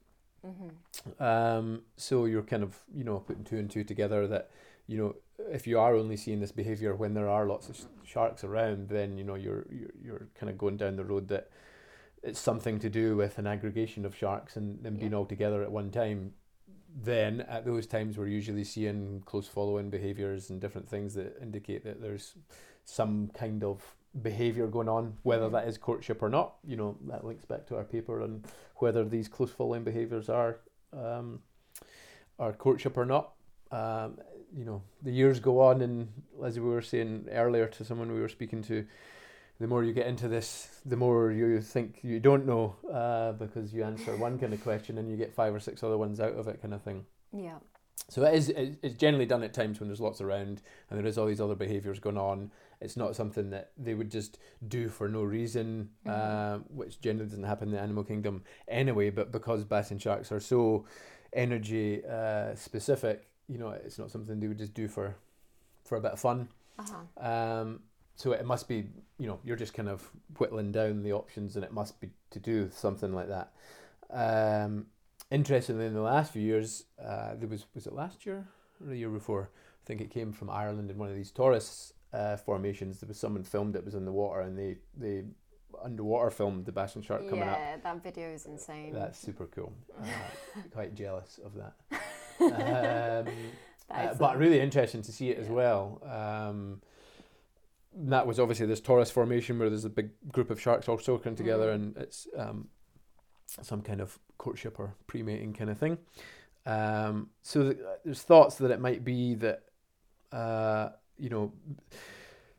Mm-hmm. 0.45 1.23
Um, 1.23 1.81
so 1.95 2.25
you're 2.25 2.43
kind 2.43 2.63
of, 2.63 2.79
you 2.93 3.03
know, 3.03 3.19
putting 3.19 3.43
two 3.43 3.57
and 3.57 3.69
two 3.69 3.83
together 3.83 4.27
that, 4.27 4.49
you 4.87 4.97
know, 4.97 5.15
if 5.51 5.67
you 5.67 5.79
are 5.79 5.95
only 5.95 6.17
seeing 6.17 6.39
this 6.39 6.51
behaviour 6.51 6.95
when 6.95 7.13
there 7.13 7.29
are 7.29 7.45
lots 7.45 7.69
of 7.69 7.75
sh- 7.75 8.09
sharks 8.09 8.43
around, 8.43 8.89
then 8.89 9.17
you 9.17 9.23
know 9.23 9.35
you're, 9.35 9.65
you're 9.69 9.89
you're 10.03 10.27
kind 10.39 10.49
of 10.49 10.57
going 10.57 10.77
down 10.77 10.95
the 10.95 11.03
road 11.03 11.27
that 11.27 11.49
it's 12.25 12.39
something 12.39 12.79
to 12.79 12.89
do 12.89 13.15
with 13.15 13.37
an 13.37 13.45
aggregation 13.45 14.03
of 14.03 14.15
sharks 14.15 14.55
and 14.55 14.83
them 14.83 14.95
being 14.97 15.13
all 15.13 15.25
together 15.25 15.61
at 15.61 15.71
one 15.71 15.91
time. 15.91 16.33
Then 17.03 17.41
at 17.41 17.65
those 17.65 17.85
times 17.85 18.17
we're 18.17 18.27
usually 18.27 18.63
seeing 18.63 19.21
close 19.25 19.47
following 19.47 19.89
behaviours 19.89 20.49
and 20.49 20.59
different 20.59 20.89
things 20.89 21.13
that 21.13 21.37
indicate 21.41 21.83
that 21.83 22.01
there's 22.01 22.33
some 22.83 23.29
kind 23.33 23.63
of 23.63 23.95
behaviour 24.21 24.65
going 24.67 24.89
on, 24.89 25.17
whether 25.23 25.49
that 25.49 25.67
is 25.67 25.77
courtship 25.77 26.23
or 26.23 26.29
not. 26.29 26.55
You 26.65 26.77
know 26.77 26.97
that 27.07 27.25
links 27.25 27.45
back 27.45 27.67
to 27.67 27.75
our 27.75 27.83
paper 27.83 28.21
on 28.23 28.43
whether 28.77 29.03
these 29.03 29.27
close 29.27 29.51
following 29.51 29.83
behaviours 29.83 30.29
are 30.29 30.59
um, 30.93 31.41
are 32.39 32.53
courtship 32.53 32.97
or 32.97 33.05
not. 33.05 33.33
Um, 33.71 34.17
you 34.55 34.63
know, 34.63 34.81
the 35.01 35.11
years 35.11 35.39
go 35.39 35.59
on, 35.59 35.81
and 35.81 36.07
as 36.43 36.59
we 36.59 36.69
were 36.69 36.81
saying 36.81 37.27
earlier 37.31 37.67
to 37.67 37.83
someone 37.83 38.13
we 38.13 38.21
were 38.21 38.29
speaking 38.29 38.63
to, 38.63 38.85
the 39.59 39.67
more 39.67 39.83
you 39.83 39.93
get 39.93 40.07
into 40.07 40.27
this, 40.27 40.67
the 40.85 40.97
more 40.97 41.31
you 41.31 41.61
think 41.61 41.99
you 42.03 42.19
don't 42.19 42.45
know 42.45 42.75
uh, 42.91 43.31
because 43.33 43.73
you 43.73 43.83
answer 43.83 44.15
one 44.17 44.37
kind 44.39 44.53
of 44.53 44.61
question 44.61 44.97
and 44.97 45.09
you 45.09 45.15
get 45.17 45.33
five 45.33 45.53
or 45.55 45.59
six 45.59 45.83
other 45.83 45.97
ones 45.97 46.19
out 46.19 46.33
of 46.33 46.47
it, 46.47 46.61
kind 46.61 46.73
of 46.73 46.81
thing. 46.81 47.05
Yeah. 47.31 47.57
So 48.09 48.23
it 48.23 48.35
is. 48.35 48.49
It's 48.49 48.95
generally 48.97 49.25
done 49.25 49.41
at 49.43 49.53
times 49.53 49.79
when 49.79 49.87
there's 49.89 50.01
lots 50.01 50.21
around 50.21 50.61
and 50.89 50.99
there 50.99 51.05
is 51.07 51.17
all 51.17 51.25
these 51.25 51.41
other 51.41 51.55
behaviours 51.55 51.97
going 51.99 52.17
on. 52.17 52.51
It's 52.81 52.97
not 52.97 53.15
something 53.15 53.49
that 53.51 53.71
they 53.77 53.93
would 53.95 54.11
just 54.11 54.37
do 54.67 54.89
for 54.89 55.07
no 55.07 55.23
reason, 55.23 55.89
Mhm. 56.05 56.11
uh, 56.11 56.59
which 56.69 56.99
generally 57.01 57.29
doesn't 57.29 57.45
happen 57.45 57.69
in 57.69 57.73
the 57.73 57.79
animal 57.81 58.03
kingdom 58.03 58.43
anyway. 58.67 59.09
But 59.09 59.31
because 59.31 59.63
basking 59.63 59.97
sharks 59.99 60.31
are 60.31 60.41
so 60.41 60.85
energy 61.33 62.03
uh, 62.05 62.53
specific, 62.55 63.27
you 63.47 63.57
know, 63.57 63.69
it's 63.69 63.97
not 63.97 64.11
something 64.11 64.39
they 64.39 64.47
would 64.47 64.59
just 64.59 64.73
do 64.73 64.87
for 64.87 65.15
for 65.83 65.97
a 65.97 66.01
bit 66.01 66.11
of 66.11 66.19
fun. 66.19 66.49
Uh 66.77 66.83
huh. 67.17 67.27
Um, 67.61 67.79
so 68.15 68.31
it 68.31 68.45
must 68.45 68.67
be, 68.67 68.87
you 69.19 69.27
know, 69.27 69.39
you're 69.43 69.55
just 69.55 69.73
kind 69.73 69.89
of 69.89 70.09
whittling 70.37 70.71
down 70.71 71.03
the 71.03 71.13
options, 71.13 71.55
and 71.55 71.65
it 71.65 71.71
must 71.71 71.99
be 71.99 72.09
to 72.31 72.39
do 72.39 72.69
something 72.73 73.13
like 73.13 73.27
that. 73.27 73.51
Um, 74.09 74.87
interestingly, 75.31 75.85
in 75.85 75.93
the 75.93 76.01
last 76.01 76.31
few 76.31 76.41
years, 76.41 76.85
uh, 77.03 77.35
there 77.35 77.49
was 77.49 77.65
was 77.73 77.87
it 77.87 77.93
last 77.93 78.25
year 78.25 78.47
or 78.81 78.87
the 78.87 78.97
year 78.97 79.09
before? 79.09 79.49
I 79.53 79.85
think 79.85 80.01
it 80.01 80.09
came 80.09 80.31
from 80.31 80.49
Ireland 80.49 80.89
in 80.89 80.97
one 80.97 81.09
of 81.09 81.15
these 81.15 81.31
torus 81.31 81.93
uh, 82.13 82.37
formations. 82.37 82.99
There 82.99 83.07
was 83.07 83.19
someone 83.19 83.43
filmed 83.43 83.75
it 83.75 83.85
was 83.85 83.95
in 83.95 84.05
the 84.05 84.11
water, 84.11 84.41
and 84.41 84.57
they 84.57 84.77
they 84.97 85.23
underwater 85.83 86.31
filmed 86.31 86.65
the 86.65 86.71
basking 86.71 87.01
shark 87.01 87.29
coming 87.29 87.47
up. 87.47 87.57
Yeah, 87.57 87.77
that 87.83 88.03
video 88.03 88.29
is 88.29 88.45
insane. 88.45 88.93
That's 88.93 89.19
super 89.19 89.47
cool. 89.47 89.73
Uh, 90.01 90.61
quite 90.71 90.95
jealous 90.95 91.39
of 91.43 91.53
that. 91.55 91.73
Um, 92.37 92.51
That 93.87 94.11
uh, 94.11 94.13
but 94.15 94.37
really 94.37 94.59
interesting 94.59 95.01
to 95.03 95.11
see 95.11 95.29
it 95.29 95.37
as 95.37 95.47
yeah. 95.47 95.53
well. 95.53 96.01
Um, 96.03 96.81
that 97.95 98.27
was 98.27 98.39
obviously 98.39 98.65
this 98.65 98.81
torus 98.81 99.11
formation 99.11 99.57
where 99.57 99.69
there's 99.69 99.85
a 99.85 99.89
big 99.89 100.09
group 100.31 100.49
of 100.49 100.59
sharks 100.59 100.87
all 100.89 100.97
circling 100.97 101.35
together, 101.35 101.71
Mhm. 101.71 101.75
and 101.75 101.97
it's 101.97 102.27
um, 102.37 102.67
some 103.61 103.81
kind 103.81 104.01
of 104.01 104.19
courtship 104.37 104.79
or 104.79 104.95
pre-mating 105.07 105.53
kind 105.53 105.69
of 105.69 105.77
thing. 105.77 105.97
Um, 106.65 107.29
so 107.41 107.63
th- 107.63 107.77
there's 108.03 108.21
thoughts 108.23 108.55
that 108.57 108.71
it 108.71 108.79
might 108.81 109.03
be 109.03 109.35
that 109.35 109.63
uh, 110.31 110.89
you 111.17 111.29
know 111.29 111.53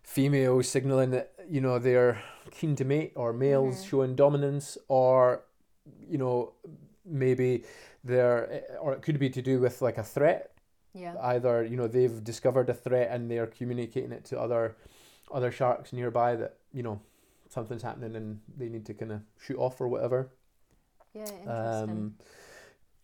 females 0.03 0.69
signaling 0.69 1.11
that 1.11 1.33
you 1.49 1.61
know 1.61 1.79
they're 1.79 2.23
keen 2.51 2.77
to 2.77 2.85
mate, 2.85 3.13
or 3.17 3.33
males 3.33 3.83
Mhm. 3.85 3.89
showing 3.89 4.17
dominance, 4.17 4.79
or 4.89 5.45
you 6.09 6.19
know 6.19 6.53
maybe 7.05 7.65
they're 8.05 8.65
or 8.81 8.93
it 8.95 9.03
could 9.03 9.19
be 9.19 9.31
to 9.31 9.43
do 9.43 9.61
with 9.61 9.81
like 9.83 9.99
a 9.99 10.03
threat 10.03 10.53
yeah. 10.93 11.15
either 11.23 11.63
you 11.65 11.77
know 11.77 11.87
they've 11.87 12.23
discovered 12.25 12.69
a 12.69 12.75
threat 12.75 13.09
and 13.13 13.31
they're 13.31 13.47
communicating 13.47 14.11
it 14.13 14.25
to 14.25 14.39
other 14.41 14.77
other 15.33 15.51
sharks 15.51 15.93
nearby 15.93 16.37
that 16.37 16.57
you 16.73 16.83
know 16.83 17.01
something's 17.49 17.83
happening 17.83 18.17
and 18.17 18.41
they 18.57 18.69
need 18.69 18.85
to 18.87 18.95
kind 18.95 19.13
of 19.13 19.21
shoot 19.41 19.57
off 19.59 19.81
or 19.81 19.89
whatever 19.89 20.31
Yeah, 21.15 21.23
interesting. 21.23 21.49
um, 21.91 22.15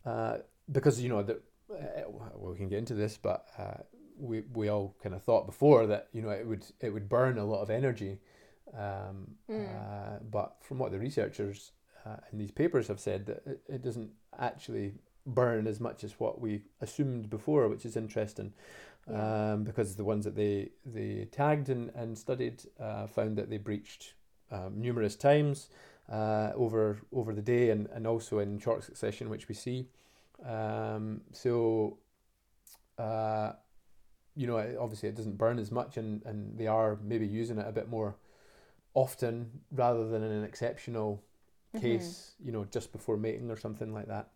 uh, 0.05 0.37
because 0.71 0.99
you 1.01 1.09
know 1.09 1.23
the, 1.23 1.39
uh, 1.71 2.03
well, 2.09 2.51
we 2.51 2.57
can 2.57 2.69
get 2.69 2.79
into 2.79 2.93
this 2.93 3.17
but 3.17 3.45
uh, 3.57 3.77
we 4.17 4.41
we 4.53 4.67
all 4.69 4.95
kind 5.01 5.15
of 5.15 5.23
thought 5.23 5.45
before 5.45 5.87
that 5.87 6.07
you 6.13 6.21
know 6.21 6.29
it 6.29 6.45
would 6.47 6.65
it 6.81 6.89
would 6.89 7.07
burn 7.09 7.37
a 7.37 7.45
lot 7.45 7.61
of 7.61 7.69
energy 7.69 8.19
um, 8.77 9.35
Mm. 9.49 9.67
uh, 9.69 10.19
but 10.31 10.55
from 10.61 10.79
what 10.79 10.91
the 10.91 10.97
researchers 10.99 11.71
uh, 12.05 12.15
in 12.31 12.37
these 12.39 12.51
papers 12.51 12.87
have 12.87 12.99
said 12.99 13.25
that 13.27 13.43
it, 13.45 13.61
it 13.67 13.81
doesn't 13.83 14.09
actually 14.39 14.95
burn 15.25 15.67
as 15.67 15.79
much 15.79 16.03
as 16.03 16.19
what 16.19 16.41
we 16.41 16.61
assumed 16.81 17.29
before 17.29 17.67
which 17.69 17.85
is 17.85 17.95
interesting 17.95 18.53
Yeah. 19.09 19.53
um, 19.53 19.63
because 19.63 19.95
the 19.95 20.03
ones 20.03 20.25
that 20.25 20.35
they 20.35 20.69
they 20.85 21.25
tagged 21.31 21.69
and, 21.69 21.91
and 21.95 22.17
studied 22.17 22.63
uh, 22.79 23.07
found 23.07 23.37
that 23.37 23.49
they 23.49 23.57
breached 23.57 24.13
um, 24.51 24.79
numerous 24.81 25.15
times 25.15 25.69
uh, 26.11 26.51
over 26.55 26.99
over 27.11 27.33
the 27.33 27.41
day 27.41 27.69
and, 27.69 27.87
and 27.93 28.05
also 28.07 28.39
in 28.39 28.59
short 28.59 28.83
succession, 28.83 29.29
which 29.29 29.47
we 29.47 29.55
see. 29.55 29.87
Um, 30.45 31.21
so, 31.31 31.97
uh, 32.97 33.53
you 34.35 34.47
know, 34.47 34.57
it- 34.57 34.77
obviously 34.77 35.09
it 35.09 35.15
doesn't 35.15 35.37
burn 35.37 35.59
as 35.59 35.71
much, 35.71 35.97
and, 35.97 36.21
and 36.25 36.57
they 36.57 36.67
are 36.67 36.97
maybe 37.03 37.27
using 37.27 37.57
it 37.57 37.67
a 37.67 37.71
bit 37.71 37.89
more 37.89 38.15
often 38.93 39.61
rather 39.71 40.07
than 40.07 40.23
in 40.23 40.31
an 40.31 40.43
exceptional 40.43 41.23
Mhm. 41.73 41.81
case, 41.81 42.35
you 42.43 42.51
know, 42.51 42.65
just 42.65 42.91
before 42.91 43.17
mating 43.17 43.49
or 43.51 43.57
something 43.57 43.93
like 43.93 44.07
that. 44.07 44.29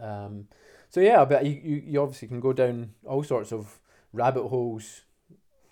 Um, 0.00 0.48
so 0.88 1.00
yeah, 1.00 1.24
but 1.24 1.44
you, 1.44 1.60
you, 1.62 1.82
you 1.86 2.02
obviously 2.02 2.28
can 2.28 2.40
go 2.40 2.52
down 2.52 2.92
all 3.04 3.22
sorts 3.22 3.52
of 3.52 3.78
rabbit 4.12 4.48
holes 4.48 5.02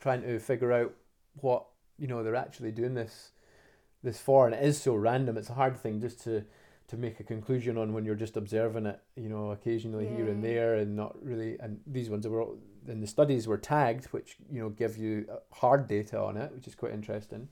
trying 0.00 0.23
to 0.23 0.38
figure 0.38 0.73
out 0.73 0.92
what 1.40 1.66
you 1.99 2.06
know 2.06 2.23
they're 2.23 2.37
actually 2.37 2.73
doing 2.73 2.94
this 2.94 3.30
this 4.02 4.21
for, 4.21 4.47
and 4.47 4.54
it 4.54 4.62
is 4.62 4.80
so 4.80 4.94
random. 4.94 5.37
It's 5.38 5.50
a 5.50 5.54
hard 5.54 5.76
thing 5.76 6.00
just 6.00 6.23
to 6.25 6.44
to 6.87 6.97
make 6.99 7.18
a 7.18 7.25
conclusion 7.25 7.78
on 7.78 7.94
when 7.94 8.04
you're 8.04 8.14
just 8.14 8.37
observing 8.37 8.85
it, 8.85 9.00
you 9.16 9.30
know, 9.30 9.52
occasionally 9.52 10.06
here 10.06 10.28
and 10.28 10.44
there, 10.44 10.75
and 10.75 10.94
not 10.94 11.16
really. 11.25 11.56
And 11.59 11.80
these 11.87 12.11
ones 12.11 12.28
were 12.28 12.42
all, 12.42 12.59
in 12.87 13.00
the 13.00 13.06
studies 13.06 13.47
were 13.49 13.56
tagged, 13.56 14.04
which 14.06 14.37
you 14.52 14.61
know 14.61 14.68
give 14.68 14.99
you 14.99 15.26
uh, 15.33 15.37
hard 15.50 15.88
data 15.88 16.21
on 16.21 16.37
it, 16.37 16.52
which 16.52 16.66
is 16.68 16.75
quite 16.75 16.92
interesting. 16.92 17.49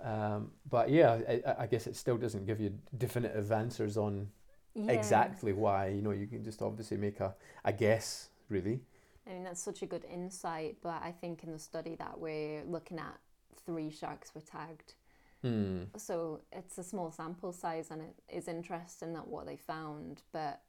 Um, 0.00 0.52
but 0.70 0.88
yeah, 0.90 1.18
I- 1.28 1.54
I 1.64 1.66
guess 1.66 1.86
it 1.86 1.96
still 1.96 2.16
doesn't 2.16 2.46
give 2.46 2.60
you 2.60 2.72
definitive 2.96 3.50
answers 3.52 3.96
on 3.96 4.28
Yeah. 4.76 4.92
exactly 4.92 5.52
why. 5.52 5.88
You 5.88 6.02
know, 6.02 6.10
you 6.12 6.26
can 6.26 6.44
just 6.44 6.60
obviously 6.62 6.96
make 6.98 7.20
a, 7.20 7.34
a 7.64 7.72
guess, 7.72 8.28
really. 8.48 8.80
I 9.26 9.30
mean, 9.30 9.44
that's 9.44 9.62
such 9.62 9.82
a 9.82 9.86
good 9.86 10.04
insight, 10.04 10.76
but 10.82 11.02
I 11.02 11.12
think 11.20 11.42
in 11.44 11.50
the 11.52 11.58
study 11.58 11.96
that 11.96 12.18
we're 12.18 12.62
looking 12.64 12.98
at, 12.98 13.18
three 13.64 13.90
sharks 13.90 14.34
were 14.34 14.42
tagged. 14.42 14.94
Hmm. 15.42 15.84
So 15.96 16.40
it's 16.52 16.78
a 16.78 16.84
small 16.84 17.10
sample 17.10 17.52
size 17.52 17.90
and 17.90 18.02
it 18.02 18.14
is 18.28 18.48
interesting 18.48 19.12
that 19.14 19.26
what 19.26 19.46
they 19.46 19.56
found, 19.56 20.22
but 20.32 20.60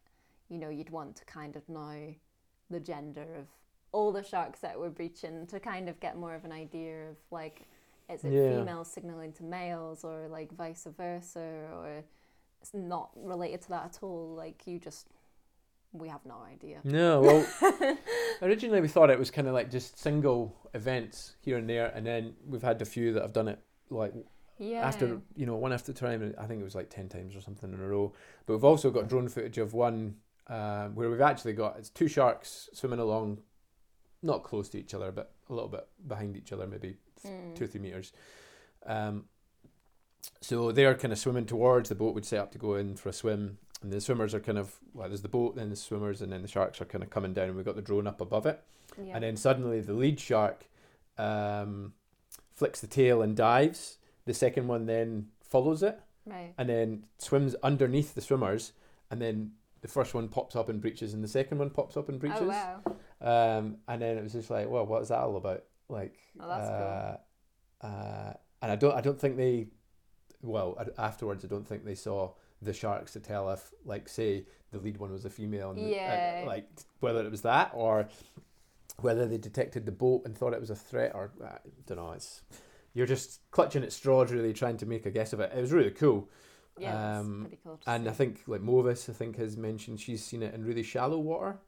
you 0.50 0.58
know, 0.58 0.70
you'd 0.70 0.90
want 0.90 1.16
to 1.18 1.26
kind 1.26 1.56
of 1.56 1.68
know 1.70 2.16
the 2.70 2.80
gender 2.80 3.28
of 3.38 3.48
all 3.92 4.12
the 4.12 4.24
sharks 4.24 4.60
that 4.62 4.80
were 4.80 4.90
breaching 4.90 5.46
to 5.48 5.60
kind 5.60 5.90
of 5.90 6.00
get 6.00 6.18
more 6.18 6.34
of 6.36 6.44
an 6.46 6.52
idea 6.52 7.10
of 7.10 7.18
like 7.32 7.68
is 8.10 8.24
it 8.24 8.32
Yeah. 8.34 8.60
females 8.60 8.90
signaling 8.90 9.34
to 9.34 9.44
males 9.44 10.04
or 10.04 10.28
like 10.30 10.52
vice 10.54 10.88
versa 10.98 11.68
or 11.74 12.04
it's 12.62 12.74
not 12.74 13.10
related 13.16 13.62
to 13.64 13.70
that 13.70 13.86
at 13.86 14.00
all 14.02 14.34
like 14.36 14.66
you 14.66 14.80
just 14.80 15.08
we 15.94 16.10
have 16.10 16.26
no 16.26 16.36
idea 16.52 16.80
No, 16.84 17.22
well, 17.22 17.98
originally 18.42 18.82
we 18.82 18.88
thought 18.88 19.10
it 19.10 19.18
was 19.18 19.32
kind 19.32 19.48
of 19.48 19.54
like 19.54 19.72
just 19.72 19.98
single 19.98 20.56
events 20.74 21.36
here 21.42 21.58
and 21.58 21.70
there, 21.70 21.88
and 21.96 22.06
then 22.06 22.34
we've 22.46 22.62
had 22.62 22.82
a 22.82 22.86
few 22.86 23.14
that 23.14 23.22
have 23.24 23.34
done 23.34 23.48
it 23.48 23.60
like 23.90 24.14
yeah 24.60 24.82
after 24.86 25.22
you 25.36 25.46
know 25.46 25.56
one 25.56 25.72
after 25.72 25.94
the 25.94 26.00
time. 26.00 26.34
I 26.38 26.46
think 26.46 26.60
it 26.62 26.64
was 26.64 26.76
like 26.76 26.90
ten 26.90 27.08
times 27.10 27.36
or 27.36 27.42
something 27.42 27.72
in 27.74 27.80
a 27.80 27.88
row. 27.88 28.14
But 28.46 28.54
we've 28.54 28.64
also 28.66 28.92
got 28.92 29.08
drone 29.08 29.28
footage 29.30 29.58
of 29.58 29.74
one 29.74 30.16
um, 30.48 30.94
where 30.96 31.10
we've 31.10 31.22
actually 31.22 31.54
got 31.54 31.78
it's 31.78 31.90
two 31.90 32.08
sharks 32.10 32.70
swimming 32.74 33.00
along, 33.00 33.40
not 34.22 34.44
close 34.44 34.68
to 34.70 34.80
each 34.80 34.94
other, 34.94 35.12
but 35.12 35.32
a 35.50 35.54
little 35.54 35.70
bit 35.70 35.88
behind 36.06 36.36
each 36.36 36.52
other, 36.52 36.68
maybe 36.68 36.98
Mm. 37.26 37.56
two 37.56 37.64
or 37.64 37.68
three 37.68 37.82
meters. 37.82 38.12
Um, 38.86 39.26
so 40.42 40.72
they're 40.72 40.96
kind 40.96 41.12
of 41.14 41.20
swimming 41.20 41.46
towards 41.46 41.90
the 41.90 41.96
boat. 41.96 42.14
Would 42.16 42.26
set 42.26 42.40
up 42.40 42.52
to 42.54 42.58
go 42.58 42.76
in 42.76 42.96
for 42.96 43.10
a 43.10 43.14
swim, 43.14 43.58
and 43.82 43.92
the 43.92 44.00
swimmers 44.02 44.34
are 44.34 44.40
kind 44.40 44.58
of 44.58 44.76
well, 44.94 45.08
there's 45.08 45.22
the 45.22 45.28
boat, 45.30 45.56
then 45.56 45.70
the 45.70 45.76
swimmers, 45.76 46.22
and 46.22 46.32
then 46.32 46.42
the 46.42 46.48
sharks 46.48 46.82
are 46.82 46.86
kind 46.86 47.04
of 47.04 47.10
coming 47.10 47.34
down, 47.34 47.46
and 47.50 47.56
we've 47.56 47.66
got 47.66 47.76
the 47.76 47.82
drone 47.82 48.08
up 48.08 48.22
above 48.22 48.46
it. 48.46 48.64
yeah. 49.02 49.14
And 49.16 49.24
then 49.24 49.36
suddenly 49.38 49.82
the 49.82 49.94
lead 49.94 50.20
shark 50.20 50.66
um, 51.18 51.94
flicks 52.56 52.82
the 52.82 52.88
tail 52.88 53.22
and 53.22 53.36
dives. 53.36 53.98
The 54.26 54.34
second 54.34 54.68
one 54.68 54.86
then 54.86 55.28
follows 55.42 55.82
it, 55.84 56.00
right 56.26 56.54
and 56.58 56.68
then 56.68 57.06
swims 57.18 57.56
underneath 57.64 58.14
the 58.16 58.22
swimmers, 58.22 58.74
and 59.10 59.22
then 59.22 59.52
the 59.82 59.88
first 59.88 60.14
one 60.14 60.28
pops 60.28 60.56
up 60.56 60.68
and 60.70 60.82
breaches, 60.82 61.14
and 61.14 61.24
the 61.24 61.28
second 61.30 61.60
one 61.60 61.70
pops 61.70 61.96
up 61.96 62.10
and 62.10 62.20
breaches. 62.20 62.40
oh 62.42 62.48
wow 62.48 62.82
Um, 63.22 63.78
and 63.88 64.02
then 64.02 64.18
it 64.18 64.24
was 64.24 64.34
just 64.34 64.50
like, 64.50 64.70
well, 64.70 64.86
what 64.86 65.02
is 65.02 65.08
that 65.10 65.20
all 65.20 65.38
about? 65.38 65.64
Like, 65.88 66.18
Oh, 66.40 66.50
uh, 66.50 67.18
uh, 67.82 68.34
and 68.62 68.72
I 68.72 68.76
don't, 68.76 68.94
I 68.96 69.02
don't 69.02 69.20
think 69.20 69.38
they, 69.38 69.68
well, 70.42 70.78
afterwards, 70.98 71.44
I 71.44 71.48
don't 71.48 71.68
think 71.68 71.84
they 71.86 71.96
saw 71.96 72.34
the 72.62 72.74
sharks 72.74 73.14
to 73.14 73.20
tell 73.20 73.50
if, 73.52 73.72
like, 73.86 74.10
say, 74.10 74.46
the 74.72 74.80
lead 74.80 74.98
one 74.98 75.12
was 75.12 75.26
a 75.26 75.30
female, 75.30 75.72
and 75.72 75.80
uh, 75.80 75.88
Yeah. 75.90 76.44
like 76.46 76.68
whether 77.00 77.24
it 77.26 77.32
was 77.32 77.42
that 77.44 77.72
or 77.74 78.10
whether 79.00 79.26
they 79.28 79.38
detected 79.38 79.86
the 79.86 79.92
boat 79.92 80.24
and 80.26 80.36
thought 80.36 80.54
it 80.54 80.60
was 80.60 80.70
a 80.72 80.76
threat, 80.76 81.14
or 81.14 81.32
I 81.44 81.58
don't 81.86 81.98
know. 81.98 82.12
It's 82.12 82.42
you're 82.94 83.06
just 83.06 83.42
clutching 83.52 83.84
at 83.84 83.94
straws, 83.94 84.32
really 84.32 84.54
trying 84.54 84.78
to 84.78 84.86
make 84.86 85.06
a 85.06 85.12
guess 85.12 85.32
of 85.34 85.40
it. 85.40 85.52
It 85.56 85.62
was 85.62 85.72
really 85.72 85.92
cool, 85.92 86.30
yeah 86.80 87.20
um, 87.20 87.42
pretty 87.42 87.60
cool 87.64 87.80
and 87.88 88.08
I 88.08 88.12
think 88.12 88.42
like 88.48 88.62
Mauvis, 88.62 89.10
I 89.10 89.14
think 89.14 89.38
has 89.38 89.56
mentioned 89.56 90.00
she's 90.00 90.24
seen 90.24 90.42
it 90.44 90.54
in 90.54 90.66
really 90.66 90.84
shallow 90.84 91.20
water. 91.20 91.60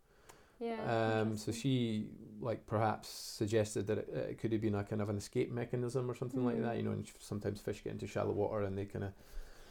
Yeah 0.60 1.22
Um, 1.22 1.38
so 1.38 1.51
she 1.51 2.08
like 2.42 2.66
perhaps 2.66 3.10
suggested 3.10 3.88
that 3.88 3.98
it, 4.00 4.10
it 4.32 4.38
could 4.39 4.51
have 4.51 4.62
been 4.62 4.75
a 4.75 4.84
kind 4.84 5.01
of 5.01 5.10
an 5.10 5.18
escape 5.18 5.51
mechanism 5.51 6.10
or 6.10 6.16
something 6.16 6.46
like 6.46 6.58
Mm. 6.58 6.63
that. 6.63 6.78
You 6.78 6.84
know, 6.84 6.92
and 6.92 7.06
sometimes 7.20 7.60
fish 7.62 7.84
get 7.84 7.94
into 7.94 8.08
shallow 8.08 8.32
water 8.32 8.62
and 8.62 8.78
they 8.78 8.86
kind 8.86 9.06
of 9.06 9.12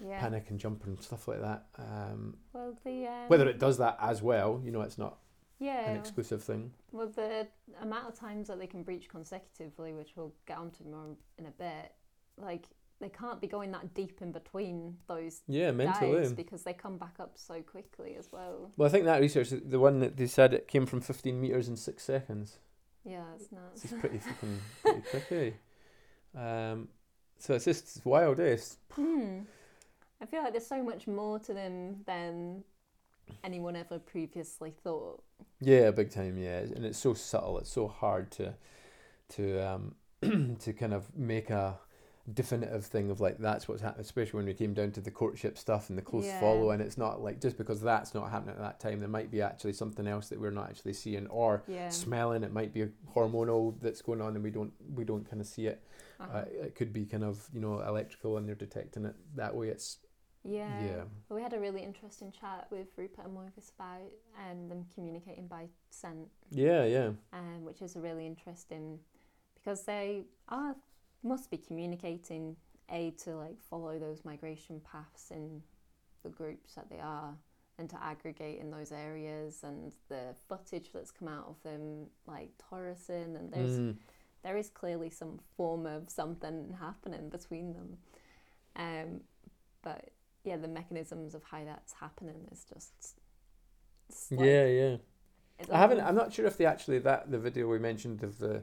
yeah 0.01 0.21
panic 0.21 0.51
and 0.51 0.59
jump 0.61 0.85
and 0.85 1.01
stuff 1.03 1.27
like 1.29 1.41
that. 1.41 1.67
Um, 1.79 2.37
well 2.53 2.77
the 2.85 3.07
um, 3.07 3.29
whether 3.29 3.49
it 3.49 3.59
does 3.59 3.79
that 3.79 3.97
as 4.01 4.23
well, 4.23 4.61
you 4.65 4.71
know, 4.71 4.83
it's 4.83 4.99
not 4.99 5.19
yeah 5.59 5.91
an 5.91 5.97
exclusive 5.97 6.43
thing. 6.43 6.73
Well, 6.93 7.09
the 7.09 7.49
amount 7.83 8.09
of 8.09 8.15
times 8.19 8.49
that 8.49 8.59
they 8.59 8.67
can 8.67 8.83
breach 8.83 9.09
consecutively, 9.09 9.93
which 9.95 10.13
we'll 10.17 10.33
get 10.47 10.59
onto 10.59 10.85
more 10.85 11.17
in 11.39 11.47
a 11.47 11.51
bit, 11.51 11.93
like 12.37 12.67
they 13.01 13.09
can't 13.09 13.41
be 13.41 13.47
going 13.47 13.71
that 13.73 13.95
deep 13.95 14.21
in 14.21 14.33
between 14.33 14.97
those 15.07 15.43
Yeah, 15.47 15.71
mentally. 15.71 16.13
dives 16.13 16.33
because 16.33 16.63
they 16.65 16.73
come 16.73 16.99
back 16.99 17.15
up 17.21 17.33
so 17.37 17.63
quickly 17.63 18.17
as 18.19 18.31
well. 18.33 18.73
Well, 18.77 18.89
I 18.89 18.91
think 18.91 19.05
that 19.05 19.21
research, 19.21 19.51
the 19.51 19.79
one 19.79 20.01
that 20.01 20.17
they 20.17 20.27
said 20.27 20.53
it 20.55 20.67
came 20.69 20.87
from 20.87 21.01
15 21.01 21.41
meters 21.41 21.69
in 21.69 21.77
six 21.77 22.03
seconds. 22.05 22.59
Yeah, 23.05 23.23
it's 23.37 23.53
nuts. 23.53 23.85
It's 23.85 23.93
pretty 23.95 24.19
fucking 24.29 24.61
pretty 24.83 25.03
quick, 25.11 25.33
eh? 26.37 26.39
Um, 26.39 26.89
so 27.39 27.55
it's 27.55 27.65
just 27.65 27.97
it's 27.97 28.05
wild, 28.05 28.41
eh? 28.41 28.57
Hmm. 28.93 29.41
I 30.21 30.27
feel 30.27 30.43
like 30.43 30.53
there's 30.53 30.67
so 30.67 30.83
much 30.83 31.07
more 31.07 31.39
to 31.39 31.55
them 31.55 32.03
than 32.07 32.65
anyone 33.45 33.77
ever 33.77 33.99
previously 33.99 34.73
thought. 34.83 35.23
Yeah, 35.61 35.93
big 35.93 36.11
time. 36.11 36.37
Yeah, 36.37 36.59
and 36.59 36.85
it's 36.85 36.99
so 36.99 37.15
subtle. 37.15 37.59
It's 37.61 37.71
so 37.71 37.87
hard 37.87 38.31
to 38.33 38.55
to 39.31 39.59
um 39.61 39.95
to 40.59 40.73
kind 40.73 40.93
of 40.93 41.17
make 41.17 41.51
a 41.51 41.79
definitive 42.35 42.85
thing 42.85 43.11
of 43.11 43.21
like 43.21 43.39
that's 43.39 43.69
what's 43.69 43.83
happening. 43.83 44.03
Especially 44.03 44.37
when 44.39 44.47
we 44.47 44.55
came 44.55 44.75
down 44.75 44.91
to 44.93 45.01
the 45.01 45.11
courtship 45.11 45.57
stuff 45.59 45.89
and 45.89 45.97
the 45.99 46.03
close 46.03 46.27
Yeah. 46.27 46.41
follow, 46.41 46.71
and 46.71 46.83
it's 46.83 46.99
not 46.99 47.23
like 47.23 47.41
just 47.41 47.57
because 47.57 47.81
that's 47.81 48.15
not 48.15 48.31
happening 48.31 48.55
at 48.57 48.61
that 48.61 48.81
time, 48.81 49.01
there 49.01 49.09
might 49.09 49.31
be 49.31 49.41
actually 49.43 49.73
something 49.73 50.07
else 50.07 50.29
that 50.29 50.41
we're 50.41 50.51
not 50.51 50.69
actually 50.69 50.93
seeing 50.93 51.27
or 51.29 51.63
Yeah. 51.67 51.89
smelling. 51.89 52.43
It 52.43 52.53
might 52.53 52.73
be 52.73 52.83
a 52.83 52.89
hormonal 53.15 53.81
that's 53.81 54.03
going 54.03 54.21
on, 54.21 54.35
and 54.35 54.45
we 54.45 54.51
don't 54.51 54.73
we 54.95 55.05
don't 55.05 55.29
kind 55.29 55.41
of 55.41 55.47
see 55.47 55.67
it. 55.67 55.83
Uh-huh. 56.21 56.39
Uh, 56.39 56.45
it 56.67 56.75
could 56.75 56.93
be 56.93 57.07
kind 57.07 57.25
of 57.25 57.49
you 57.53 57.61
know 57.61 57.81
electrical, 57.81 58.37
and 58.37 58.49
they're 58.49 58.55
detecting 58.55 59.05
it 59.05 59.15
that 59.37 59.55
way. 59.55 59.69
It's 59.69 59.99
yeah. 60.45 60.81
yeah. 60.81 61.05
Well, 61.29 61.37
we 61.37 61.43
had 61.43 61.53
a 61.53 61.61
really 61.61 61.83
interesting 61.83 62.33
chat 62.33 62.69
with 62.71 62.89
Rupert 62.97 63.27
and 63.27 63.37
Mauvis 63.37 63.73
about 63.75 64.11
um, 64.51 64.69
them 64.69 64.87
communicating 64.95 65.47
by 65.47 65.69
scent. 65.91 66.29
Yeah, 66.51 66.85
yeah, 66.85 67.11
um, 67.33 67.65
which 67.65 67.83
is 67.83 67.97
a 67.97 68.01
really 68.01 68.27
interesting 68.27 69.01
because 69.55 69.85
they 69.85 70.25
are 70.49 70.77
must 71.23 71.51
be 71.51 71.57
communicating 71.57 72.57
a 72.91 73.11
to 73.25 73.37
like 73.37 73.61
follow 73.71 73.99
those 73.99 74.25
migration 74.25 74.81
paths 74.81 75.31
in 75.31 75.61
the 76.23 76.29
groups 76.31 76.75
that 76.75 76.89
they 76.91 77.01
are 77.01 77.35
and 77.79 77.89
to 77.91 78.03
aggregate 78.03 78.59
in 78.61 78.71
those 78.71 78.91
areas 78.93 79.61
and 79.63 79.93
the 80.09 80.35
footage 80.49 80.91
that's 80.93 81.11
come 81.11 81.29
out 81.29 81.47
of 81.49 81.63
them 81.63 82.07
like 82.27 82.51
torresing 82.59 83.37
and 83.37 83.53
there's 83.53 83.79
Mm. 83.79 83.97
there 84.43 84.57
is 84.57 84.71
clearly 84.71 85.11
some 85.11 85.39
form 85.57 85.87
of 85.87 86.09
something 86.11 86.75
happening 86.81 87.29
between 87.29 87.73
them 87.75 87.99
um, 88.77 89.21
but 89.83 90.11
yeah 90.45 90.57
the 90.57 90.69
mechanisms 90.69 91.35
of 91.35 91.43
how 91.45 91.63
that's 91.65 91.93
happening 91.95 92.49
is 92.51 92.65
just 92.73 93.19
like- 94.31 94.47
yeah, 94.47 94.67
yeah. 94.67 94.97
I 95.73 95.77
haven't. 95.79 96.01
I'm 96.01 96.15
not 96.15 96.33
sure 96.33 96.47
if 96.47 96.57
they 96.57 96.65
actually 96.67 97.01
that 97.01 97.31
the 97.33 97.39
video 97.39 97.67
we 97.69 97.79
mentioned 97.81 98.23
of 98.23 98.39
the 98.39 98.63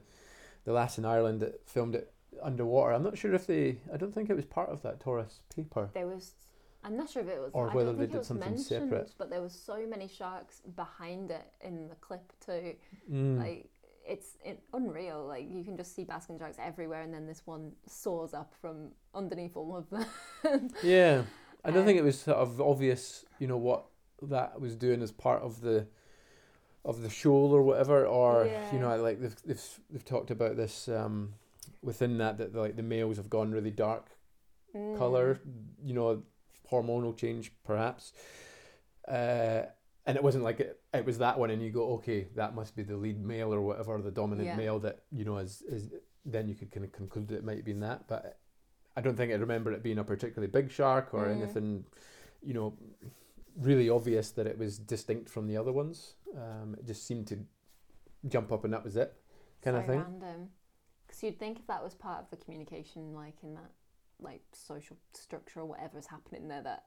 the 0.63 0.72
lass 0.72 0.98
in 0.98 1.04
Ireland 1.06 1.41
that 1.41 1.68
filmed 1.68 1.94
it 1.94 2.12
underwater. 2.41 2.93
I'm 2.93 3.04
not 3.04 3.17
sure 3.17 3.34
if 3.34 3.48
they. 3.48 3.78
I 3.93 3.98
don't 3.98 4.13
think 4.13 4.30
it 4.30 4.36
was 4.36 4.45
part 4.45 4.69
of 4.69 4.82
that 4.84 5.00
torus 5.00 5.39
paper. 5.56 5.89
there 5.93 6.08
was 6.08 6.34
I'm 6.84 6.95
not 6.95 7.10
sure 7.10 7.24
if 7.24 7.30
it 7.30 7.39
was 7.39 7.50
Or 7.54 7.71
I 7.71 7.74
whether 7.74 7.89
don't 7.89 7.98
they 7.98 8.04
think 8.04 8.12
did 8.12 8.15
it 8.15 8.19
was 8.19 8.28
something 8.28 8.50
mentioned, 8.52 8.89
separate. 8.89 9.12
but 9.17 9.30
there 9.32 9.41
was 9.41 9.54
so 9.54 9.88
many 9.88 10.08
sharks 10.08 10.62
behind 10.76 11.32
it 11.32 11.45
in 11.62 11.88
the 11.89 11.95
clip 11.95 12.32
too. 12.45 12.76
Mm. 13.12 13.39
Like 13.39 13.69
it's 14.08 14.38
it, 14.43 14.62
unreal. 14.71 15.26
Like 15.26 15.50
you 15.50 15.63
can 15.63 15.78
just 15.78 15.95
see 15.95 16.04
basking 16.04 16.38
sharks 16.38 16.58
everywhere, 16.60 17.02
and 17.02 17.12
then 17.13 17.26
this 17.26 17.41
one 17.45 17.71
soars 17.88 18.36
up 18.36 18.54
from 18.62 18.89
underneath 19.15 19.58
all 19.58 19.76
of 19.76 19.89
them. 19.89 20.69
yeah, 20.84 21.24
I 21.63 21.71
don't 21.71 21.86
think 21.86 22.00
um, 22.00 22.06
it 22.06 22.08
was 22.08 22.19
sort 22.19 22.38
of 22.38 22.62
obvious. 22.62 23.26
You 23.39 23.48
know 23.48 23.58
what 23.58 23.86
that 24.21 24.62
was 24.62 24.76
doing 24.76 25.02
as 25.02 25.12
part 25.12 25.41
of 25.41 25.62
the 25.62 25.88
of 26.86 27.02
the 27.02 27.10
shoal 27.10 27.52
or 27.52 27.63
whatever, 27.63 28.06
or 28.06 28.48
you 28.71 28.78
know, 28.80 28.95
like 29.02 29.19
they've 29.19 29.36
they've 29.43 29.80
they've 29.89 30.06
talked 30.06 30.30
about 30.30 30.56
this 30.56 30.88
um, 30.88 31.34
within 31.82 32.17
that 32.17 32.38
that 32.38 32.56
like 32.56 32.75
the 32.75 32.84
males 32.84 33.17
have 33.17 33.30
gone 33.30 33.51
really 33.51 33.71
dark 33.71 34.12
Mm. 34.75 34.97
color, 34.97 35.39
you 35.84 35.93
know, 35.93 36.23
hormonal 36.69 37.15
change 37.15 37.54
perhaps. 37.63 38.12
Uh, 39.08 39.63
and 40.06 40.17
it 40.17 40.23
wasn't 40.23 40.43
like 40.43 40.60
it, 40.60 40.80
it 40.93 41.06
was 41.06 41.17
that 41.19 41.39
one, 41.39 41.49
and 41.49 41.62
you 41.62 41.71
go, 41.71 41.93
okay, 41.93 42.28
that 42.36 42.54
must 42.56 42.75
be 42.75 42.84
the 42.84 42.97
lead 42.97 43.23
male 43.23 43.54
or 43.54 43.62
whatever, 43.62 44.01
the 44.01 44.12
dominant 44.12 44.49
Yeah. 44.49 44.58
male 44.58 44.80
that 44.80 45.04
you 45.12 45.23
know 45.25 45.38
is 45.38 45.62
is. 45.63 45.89
Then 46.25 46.47
you 46.49 46.56
could 46.56 46.71
kind 46.71 46.84
of 46.84 46.91
conclude 46.91 47.28
that 47.30 47.36
it 47.36 47.43
might 47.43 47.58
have 47.58 47.65
been 47.65 47.82
that, 47.82 48.08
but 48.08 48.39
I 48.97 49.01
don't 49.01 49.15
think 49.15 49.32
I 49.32 49.36
remember 49.36 49.71
it 49.71 49.84
being 49.84 49.99
a 49.99 50.04
particularly 50.04 50.51
big 50.51 50.71
shark 50.71 51.13
or 51.13 51.28
Mm. 51.28 51.38
anything, 51.38 51.86
you 52.41 52.54
know, 52.54 52.78
really 53.58 53.89
obvious 53.89 54.32
that 54.32 54.47
it 54.47 54.58
was 54.58 54.78
distinct 54.80 55.30
from 55.30 55.47
the 55.47 55.56
other 55.56 55.71
ones. 55.71 56.15
Um, 56.36 56.75
it 56.80 56.86
just 56.86 57.06
seemed 57.06 57.28
to 57.28 57.45
jump 58.28 58.51
up 58.51 58.63
and 58.63 58.73
that 58.73 58.84
was 58.84 58.95
it, 58.95 59.13
kind 59.62 59.78
of 59.78 59.86
thing. 59.86 59.99
Random. 59.99 60.49
Because 61.15 61.23
you'd 61.23 61.39
think 61.39 61.60
if 61.60 61.67
that 61.67 61.82
was 61.82 61.93
part 61.93 62.19
of 62.19 62.30
the 62.30 62.36
communication, 62.36 63.13
like 63.13 63.36
in 63.41 63.54
that 63.54 63.71
like 64.19 64.41
social 64.51 64.97
structure 65.13 65.62
or 65.62 65.65
whatever's 65.65 66.08
happening 66.08 66.49
there, 66.49 66.62
that 66.63 66.84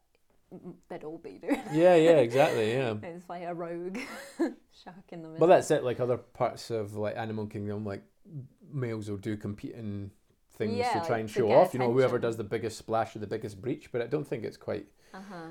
they'd 0.91 1.03
all 1.05 1.17
be 1.17 1.38
doing. 1.38 1.62
Yeah, 1.73 1.95
yeah, 1.95 2.11
exactly, 2.19 2.73
yeah. 2.73 2.95
it's 3.03 3.29
like 3.29 3.45
a 3.45 3.55
rogue 3.55 3.97
shark 4.38 4.97
in 5.12 5.23
the 5.23 5.29
middle. 5.29 5.47
Well, 5.47 5.49
that's 5.49 5.71
it. 5.71 5.83
Like 5.83 5.99
other 5.99 6.19
parts 6.19 6.71
of 6.71 6.95
like 6.95 7.17
Animal 7.17 7.47
Kingdom, 7.47 7.87
like 7.87 8.03
males 8.71 9.09
will 9.09 9.17
do 9.17 9.35
competing 9.37 10.11
things 10.57 10.77
Yeah, 10.77 10.93
to 10.93 10.99
try 11.01 11.09
like 11.17 11.21
and 11.21 11.31
show 11.31 11.51
off. 11.51 11.73
You 11.73 11.81
know, 11.81 11.93
whoever 11.93 12.19
does 12.19 12.37
the 12.37 12.45
biggest 12.45 12.77
splash 12.77 13.17
or 13.17 13.21
the 13.21 13.27
biggest 13.27 13.62
breach. 13.62 13.91
But 13.91 14.03
I 14.03 14.07
don't 14.09 14.27
think 14.27 14.45
it's 14.45 14.59
quite. 14.59 14.88
Uh 15.14 15.21
huh. 15.27 15.47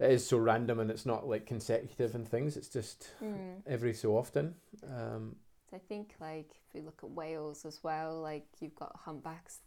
It 0.00 0.12
is 0.12 0.26
so 0.26 0.36
random 0.36 0.80
and 0.80 0.90
it's 0.90 1.06
not 1.06 1.26
like 1.26 1.46
consecutive 1.46 2.14
and 2.14 2.28
things. 2.28 2.58
It's 2.58 2.68
just 2.68 3.08
Mm. 3.22 3.62
every 3.66 3.94
so 3.94 4.16
often. 4.18 4.54
Um, 4.86 5.36
So 5.70 5.76
I 5.76 5.80
think 5.88 6.14
like 6.20 6.50
if 6.68 6.74
you 6.74 6.82
look 6.82 7.00
at 7.02 7.10
whales 7.10 7.64
as 7.64 7.80
well, 7.82 8.20
like 8.20 8.46
you've 8.60 8.74
got 8.74 8.96
humpbacks 9.04 9.58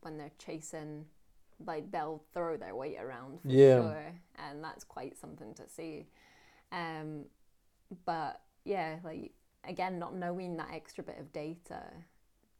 when 0.00 0.16
they're 0.16 0.30
chasing, 0.38 1.04
like 1.66 1.90
they'll 1.90 2.22
throw 2.32 2.56
their 2.56 2.74
weight 2.76 2.98
around 3.00 3.40
for 3.42 3.48
Yeah. 3.48 3.80
sure, 3.80 4.12
and 4.36 4.62
that's 4.62 4.84
quite 4.84 5.16
something 5.18 5.54
to 5.54 5.68
see. 5.68 6.06
Um, 6.70 7.24
but 8.04 8.40
yeah, 8.64 8.98
like 9.04 9.32
again, 9.64 9.98
not 9.98 10.14
knowing 10.14 10.56
that 10.58 10.68
extra 10.72 11.02
bit 11.04 11.18
of 11.18 11.32
data 11.32 11.82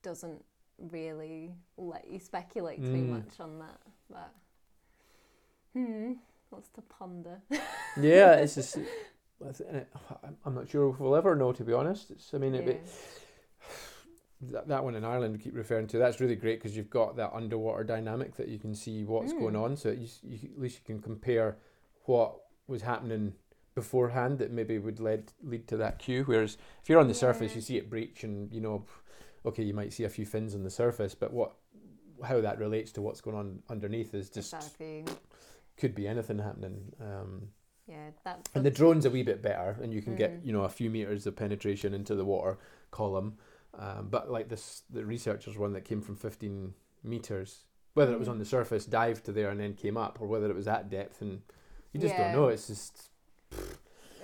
doesn't 0.03 0.45
really 0.91 1.55
let 1.77 2.09
you 2.11 2.19
speculate 2.19 2.81
too 2.81 2.89
Mm. 3.05 3.09
much 3.11 3.39
on 3.41 3.59
that. 3.61 3.81
But 4.11 4.35
hmm, 5.73 6.13
lots 6.51 6.69
to 6.71 6.83
ponder. 6.83 7.41
yeah, 8.01 8.35
it's 8.35 8.55
just. 8.57 8.79
I 9.49 9.53
th- 9.53 9.87
I'm- 10.45 10.55
not 10.55 10.69
sure 10.69 10.91
if 10.91 11.01
we'll 11.01 11.17
ever 11.17 11.35
know, 11.35 11.53
to 11.53 11.65
be 11.65 11.73
honest. 11.73 12.11
It's, 12.11 12.33
I 12.35 12.39
mean, 12.39 12.55
it, 12.55 12.67
Yeah. 12.67 13.67
that, 14.53 14.69
that 14.69 14.85
one 14.85 14.95
in 14.95 15.05
Ireland 15.05 15.37
I 15.39 15.43
keep 15.43 15.55
referring 15.55 15.87
to, 15.89 15.99
that's 15.99 16.21
really 16.21 16.37
great 16.37 16.59
because 16.61 16.77
you've 16.77 16.91
got 16.91 17.17
that 17.17 17.33
underwater 17.33 17.85
dynamic 17.85 18.35
that 18.37 18.49
you 18.49 18.59
can 18.59 18.75
see 18.75 19.05
what's 19.05 19.33
going 19.33 19.55
Mm. 19.55 19.63
on. 19.63 19.77
So 19.77 19.91
you, 19.91 20.09
you, 20.23 20.39
at 20.55 20.61
least 20.61 20.79
you 20.79 20.85
can 20.85 21.01
compare 21.03 21.59
what 22.05 22.35
was 22.67 22.83
happening 22.83 23.35
beforehand 23.75 24.39
that 24.39 24.51
maybe 24.51 24.79
would 24.79 25.01
lead 25.01 25.33
lead 25.43 25.67
to 25.69 25.77
that 25.79 25.99
cue. 25.99 26.25
Whereas 26.25 26.59
if 26.83 26.89
you're 26.89 27.01
on 27.01 27.09
the 27.09 27.15
surface, 27.15 27.55
you 27.55 27.61
see 27.61 27.77
it 27.79 27.89
breach, 27.89 28.23
and 28.25 28.53
you 28.53 28.61
know, 28.61 28.85
okay, 29.47 29.63
you 29.63 29.73
might 29.75 29.93
see 29.93 30.05
a 30.05 30.09
few 30.11 30.27
fins 30.27 30.55
on 30.55 30.63
the 30.63 30.71
surface, 30.71 31.15
but 31.15 31.33
what 31.33 31.55
how 32.23 32.41
that 32.41 32.59
relates 32.59 32.93
to 32.93 33.03
what's 33.03 33.21
going 33.21 33.37
on 33.37 33.63
underneath 33.71 34.15
is 34.15 34.29
just 34.31 34.53
exactly. 34.55 35.05
could 35.77 35.95
be 35.95 36.07
anything 36.07 36.39
happening. 36.39 36.93
Um, 37.01 37.49
Yeah, 37.87 38.11
that's 38.25 38.51
and 38.55 38.65
the 38.65 38.71
drone's 38.71 39.05
a 39.05 39.11
wee 39.11 39.23
bit 39.23 39.43
better, 39.43 39.77
and 39.83 39.93
you 39.93 40.03
can 40.03 40.15
Mm. 40.15 40.19
get 40.19 40.41
you 40.45 40.53
know 40.53 40.63
a 40.65 40.69
few 40.69 40.89
meters 40.91 41.27
of 41.27 41.35
penetration 41.37 41.95
into 41.95 42.15
the 42.15 42.25
water 42.25 42.59
column. 42.91 43.39
Um, 43.75 44.09
but 44.11 44.31
like 44.31 44.49
this, 44.49 44.83
the 44.91 45.05
researchers 45.05 45.57
one 45.59 45.73
that 45.73 45.85
came 45.85 46.01
from 46.03 46.15
15 46.17 46.75
meters, 47.03 47.65
whether 47.95 48.13
it 48.13 48.19
was 48.19 48.29
Mm. 48.29 48.33
on 48.33 48.39
the 48.39 48.45
surface, 48.45 48.85
dived 48.87 49.25
to 49.25 49.33
there 49.33 49.51
and 49.51 49.59
then 49.59 49.75
came 49.75 49.97
up, 49.97 50.21
or 50.21 50.27
whether 50.29 50.49
it 50.51 50.55
was 50.55 50.69
at 50.69 50.91
depth, 50.91 51.23
and 51.23 51.43
you 51.93 52.01
just 52.01 52.15
Yeah. 52.15 52.25
don't 52.25 52.33
know. 52.33 52.49
It's 52.49 52.67
just 52.69 53.11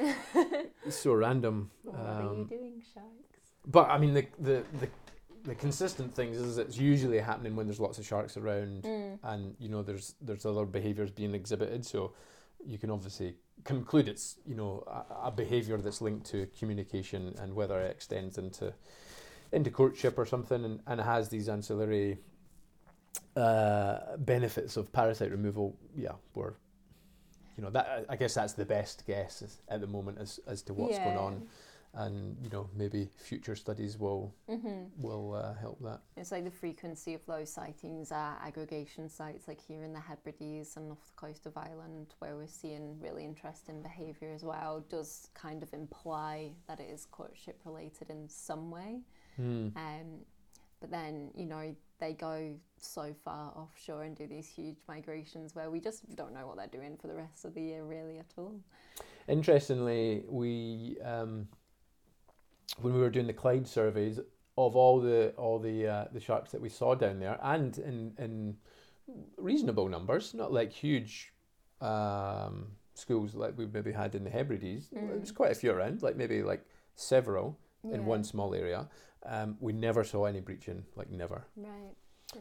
it's 0.85 0.97
so 0.97 1.14
random. 1.14 1.71
what 1.83 1.97
are 1.97 2.23
you 2.23 2.29
Um, 2.29 2.44
doing, 2.47 2.83
sharks? 2.94 3.51
but 3.66 3.88
I 3.90 3.99
mean, 3.99 4.14
the, 4.14 4.27
the 4.38 4.64
the 4.81 4.88
the 5.44 5.55
consistent 5.55 6.12
things 6.14 6.37
is 6.37 6.59
it's 6.59 6.77
usually 6.77 7.18
happening 7.21 7.57
when 7.57 7.66
there's 7.66 7.81
lots 7.81 7.99
of 7.99 8.05
sharks 8.07 8.37
around 8.37 8.83
Mm. 8.83 9.18
and 9.23 9.57
you 9.59 9.68
know 9.68 9.83
there's 9.83 10.14
there's 10.21 10.44
other 10.44 10.66
behaviors 10.66 11.11
being 11.11 11.33
exhibited 11.35 11.87
so 11.87 12.12
you 12.64 12.77
can 12.77 12.90
obviously 12.90 13.37
conclude 13.64 14.09
it's 14.09 14.37
you 14.47 14.55
know 14.55 14.85
a, 14.87 15.29
a 15.29 15.31
behavior 15.31 15.77
that's 15.79 16.01
linked 16.01 16.27
to 16.27 16.47
communication 16.59 17.35
and 17.40 17.55
whether 17.55 17.81
it 17.81 17.90
extends 17.90 18.38
into 18.38 18.73
into 19.53 19.71
courtship 19.71 20.18
or 20.18 20.27
something 20.27 20.64
and, 20.64 20.81
and 20.87 21.01
has 21.01 21.29
these 21.29 21.49
ancillary 21.49 22.18
uh, 23.37 24.16
benefits 24.18 24.77
of 24.77 24.92
parasite 24.92 25.31
removal 25.31 25.77
yeah 25.97 26.12
we're 26.35 26.55
you 27.57 27.64
know 27.64 27.71
that 27.71 28.07
I 28.09 28.16
guess 28.16 28.35
that's 28.35 28.53
the 28.53 28.64
best 28.64 29.05
guess 29.07 29.59
at 29.68 29.81
the 29.81 29.87
moment 29.87 30.18
as 30.18 30.40
as 30.47 30.62
to 30.62 30.75
what's 30.75 30.99
going 30.99 31.18
on 31.18 31.49
and 31.94 32.37
you 32.42 32.51
know 32.51 32.68
maybe 32.77 33.09
future 33.16 33.57
studies 33.57 33.98
will 33.98 34.35
hmm 34.48 34.85
will 34.98 35.35
uh, 35.35 35.55
help 35.55 35.81
that 35.83 36.01
It's 36.16 36.31
like 36.33 36.44
the 36.44 36.51
frequency 36.51 37.14
of 37.14 37.24
those 37.27 37.51
sightings 37.51 38.12
at 38.12 38.38
aggregation 38.42 39.09
sites, 39.09 39.48
like 39.48 39.61
here 39.61 39.83
in 39.85 39.92
the 39.92 40.01
Hebrides 40.01 40.77
and 40.77 40.90
off 40.92 40.98
the 41.07 41.27
coast 41.27 41.46
of 41.46 41.57
Ireland, 41.57 42.14
where 42.18 42.37
we're 42.37 42.46
seeing 42.46 42.98
really 43.01 43.24
interesting 43.24 43.83
behaviour 43.83 44.33
as 44.35 44.44
well, 44.44 44.85
does 44.88 45.29
kind 45.35 45.62
of 45.62 45.72
imply 45.72 46.51
that 46.66 46.81
it 46.81 46.90
is 46.90 47.07
courtship 47.07 47.61
related 47.64 48.11
in 48.11 48.29
some 48.29 48.70
way. 48.70 49.01
Hmm. 49.37 49.68
Um, 49.77 50.24
but 50.81 50.90
then, 50.90 51.31
you 51.35 51.46
know, 51.46 51.74
they 51.98 52.12
go 52.12 52.55
so 52.81 53.14
far 53.24 53.53
offshore 53.57 54.05
and 54.05 54.16
do 54.16 54.27
these 54.27 54.48
huge 54.48 54.77
migrations 54.87 55.55
where 55.55 55.70
we 55.70 55.81
just 55.81 56.14
don't 56.14 56.33
know 56.33 56.46
what 56.46 56.57
they're 56.57 56.68
doing 56.68 56.96
for 56.96 57.09
the 57.09 57.14
rest 57.14 57.44
of 57.44 57.55
the 57.55 57.61
year, 57.61 57.85
really, 57.85 58.18
at 58.18 58.33
all. 58.37 58.61
Interestingly, 59.27 60.22
we 60.29 60.96
um, 61.05 61.48
when 62.81 62.94
we 62.94 63.00
were 63.00 63.11
doing 63.11 63.26
the 63.26 63.33
Clyde 63.33 63.66
surveys 63.66 64.20
of 64.57 64.76
all 64.76 65.00
the 65.00 65.31
all 65.37 65.59
the 65.59 65.87
uh, 65.87 66.04
the 66.12 66.20
sharks 66.20 66.50
that 66.52 66.61
we 66.61 66.68
saw 66.68 66.94
down 66.94 67.18
there, 67.18 67.38
and 67.42 67.78
in 67.78 68.12
in 68.18 68.57
reasonable 69.37 69.88
numbers, 69.88 70.35
not 70.35 70.52
like 70.52 70.72
huge 70.72 71.33
um, 71.81 72.66
schools 72.94 73.35
like 73.35 73.57
we 73.57 73.66
maybe 73.66 73.92
had 73.92 74.14
in 74.14 74.24
the 74.24 74.31
Hebrides. 74.31 74.88
Mm. 74.94 75.35
quite 75.35 75.52
a 75.52 75.54
few 75.54 75.70
around, 75.70 76.02
like 76.02 76.16
maybe 76.16 76.42
like 76.42 76.64
several 76.94 77.59
in 77.85 78.04
one 78.04 78.24
small 78.24 78.54
area. 78.54 78.88
Um, 79.24 79.57
we 79.61 79.72
never 79.72 80.04
saw 80.04 80.24
any 80.24 80.40
breaching, 80.40 80.85
like 80.96 81.11
never. 81.11 81.46
Right. 81.57 81.94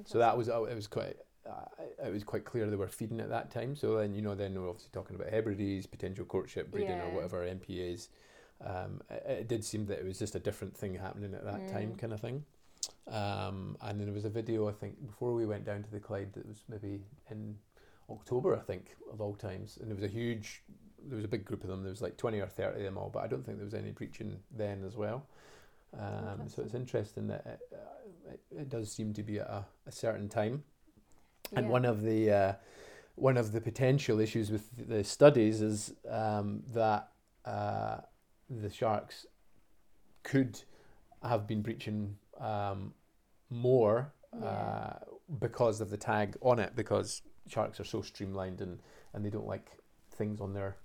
So 0.05 0.17
that 0.17 0.37
was 0.37 0.49
oh, 0.49 0.65
it 0.65 0.75
was 0.75 0.87
quite 0.87 1.17
uh, 1.47 2.05
it 2.05 2.11
was 2.11 2.23
quite 2.23 2.45
clear 2.45 2.69
they 2.69 2.75
were 2.75 2.87
feeding 2.87 3.19
at 3.19 3.29
that 3.29 3.51
time. 3.51 3.75
So 3.75 3.97
then 3.97 4.13
you 4.13 4.21
know 4.21 4.35
then 4.35 4.59
we're 4.59 4.69
obviously 4.69 4.91
talking 4.91 5.15
about 5.15 5.29
Hebrides, 5.29 5.85
potential 5.85 6.25
courtship, 6.25 6.71
breeding, 6.71 6.99
or 6.99 7.11
whatever 7.11 7.45
MPAs. 7.45 8.09
Um, 8.65 9.01
it, 9.09 9.23
it 9.27 9.47
did 9.47 9.63
seem 9.63 9.85
that 9.87 9.99
it 9.99 10.05
was 10.05 10.17
just 10.19 10.35
a 10.35 10.39
different 10.39 10.75
thing 10.75 10.95
happening 10.95 11.33
at 11.33 11.43
that 11.45 11.67
time, 11.69 11.91
Mm. 11.93 11.97
kind 11.99 12.13
of 12.13 12.19
thing. 12.19 12.43
Um, 13.07 13.77
and 13.81 13.99
then 13.99 14.05
there 14.07 14.13
was 14.13 14.25
a 14.25 14.29
video 14.29 14.67
I 14.67 14.73
think 14.73 15.05
before 15.05 15.33
we 15.33 15.45
went 15.45 15.65
down 15.65 15.83
to 15.83 15.91
the 15.91 15.99
Clyde 15.99 16.33
that 16.33 16.45
was 16.47 16.63
maybe 16.67 17.01
in 17.31 17.55
October 18.09 18.55
I 18.55 18.59
think 18.59 18.95
of 19.11 19.21
all 19.21 19.33
times, 19.35 19.77
and 19.77 19.89
there 19.89 19.95
was 19.95 20.03
a 20.03 20.07
huge 20.07 20.63
there 21.05 21.15
was 21.15 21.25
a 21.25 21.27
big 21.29 21.45
group 21.45 21.63
of 21.63 21.69
them. 21.69 21.83
There 21.83 21.91
was 21.91 22.01
like 22.01 22.17
twenty 22.17 22.39
or 22.39 22.47
thirty 22.47 22.79
of 22.79 22.83
them 22.83 22.97
all, 22.97 23.09
but 23.09 23.23
I 23.23 23.27
don't 23.27 23.45
think 23.45 23.57
there 23.57 23.65
was 23.65 23.73
any 23.73 23.91
breaching 23.91 24.39
then 24.51 24.83
as 24.85 24.95
well. 24.97 25.25
Um, 25.97 26.47
so 26.47 26.61
it's 26.63 26.73
interesting 26.73 27.27
that 27.27 27.45
it, 27.45 27.59
uh, 27.73 28.31
it, 28.33 28.41
it 28.61 28.69
does 28.69 28.91
seem 28.91 29.13
to 29.13 29.23
be 29.23 29.39
at 29.39 29.47
a, 29.47 29.65
a 29.85 29.91
certain 29.91 30.27
time. 30.27 30.63
And 31.53 31.69
one 31.69 31.85
of 31.85 32.01
the 32.01 32.31
uh, 32.31 32.53
one 33.15 33.37
of 33.37 33.51
the 33.53 33.61
potential 33.61 34.19
issues 34.19 34.51
with 34.51 34.67
the 34.87 35.03
studies 35.03 35.61
is 35.61 35.93
um, 36.09 36.63
that 36.73 37.09
uh, 37.45 37.99
the 38.49 38.69
sharks 38.69 39.25
could 40.23 40.59
have 41.23 41.47
been 41.47 41.61
breaching 41.61 42.15
um, 42.39 42.93
more 43.49 44.13
uh, 44.43 44.93
because 45.39 45.81
of 45.81 45.89
the 45.89 45.97
tag 45.97 46.35
on 46.41 46.59
it, 46.59 46.75
because 46.75 47.21
sharks 47.47 47.79
are 47.79 47.85
so 47.85 48.01
streamlined 48.01 48.61
and, 48.61 48.79
and 49.13 49.25
they 49.25 49.29
don't 49.29 49.47
like 49.47 49.71
things 50.11 50.41
on 50.41 50.53
their 50.53 50.77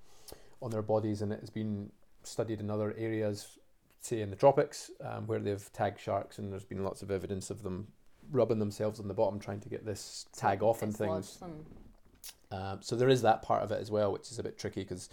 on 0.60 0.70
their 0.70 0.82
bodies, 0.82 1.22
and 1.22 1.32
it 1.32 1.40
has 1.40 1.50
been 1.50 1.90
studied 2.22 2.60
in 2.60 2.70
other 2.70 2.94
areas, 2.96 3.58
say 4.00 4.20
in 4.20 4.30
the 4.30 4.36
tropics, 4.36 4.92
um, 5.04 5.26
where 5.26 5.40
they've 5.40 5.72
tagged 5.72 5.98
sharks, 5.98 6.38
and 6.38 6.52
there's 6.52 6.64
been 6.64 6.84
lots 6.84 7.02
of 7.02 7.10
evidence 7.10 7.50
of 7.50 7.64
them 7.64 7.88
rubbing 8.30 8.60
themselves 8.60 9.00
on 9.00 9.08
the 9.08 9.14
bottom 9.14 9.40
trying 9.40 9.58
to 9.58 9.68
get 9.68 9.84
this 9.84 10.26
tag 10.36 10.62
off 10.62 10.82
and 10.82 10.96
things. 10.96 11.38
Um, 12.52 12.78
so 12.80 12.94
there 12.94 13.08
is 13.08 13.22
that 13.22 13.42
part 13.42 13.62
of 13.64 13.72
it 13.72 13.80
as 13.80 13.90
well, 13.90 14.12
which 14.12 14.30
is 14.30 14.38
a 14.38 14.42
bit 14.44 14.56
tricky 14.56 14.82
because 14.82 15.08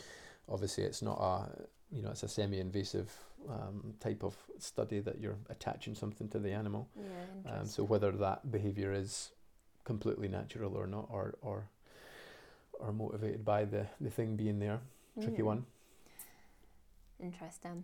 obviously 0.47 0.83
it's 0.83 1.01
not 1.01 1.17
a 1.19 1.49
you 1.91 2.01
know 2.01 2.11
it's 2.11 2.23
a 2.23 2.27
semi-invasive 2.27 3.11
um, 3.49 3.93
type 3.99 4.23
of 4.23 4.35
study 4.59 4.99
that 4.99 5.19
you're 5.19 5.37
attaching 5.49 5.95
something 5.95 6.27
to 6.29 6.39
the 6.39 6.51
animal. 6.51 6.87
Yeah, 6.95 7.51
Um, 7.51 7.65
so 7.65 7.83
whether 7.83 8.11
that 8.11 8.51
behaviour 8.51 8.93
is 8.93 9.31
completely 9.85 10.27
natural 10.27 10.75
or 10.77 10.87
not, 10.87 11.07
or 11.11 11.35
or 11.41 11.69
or 12.79 12.91
motivated 12.93 13.43
by 13.45 13.65
the 13.65 13.85
the 14.01 14.09
thing 14.09 14.35
being 14.35 14.59
there, 14.59 14.79
tricky 15.21 15.41
Mm. 15.41 15.45
one. 15.45 15.65
Interesting. 17.19 17.83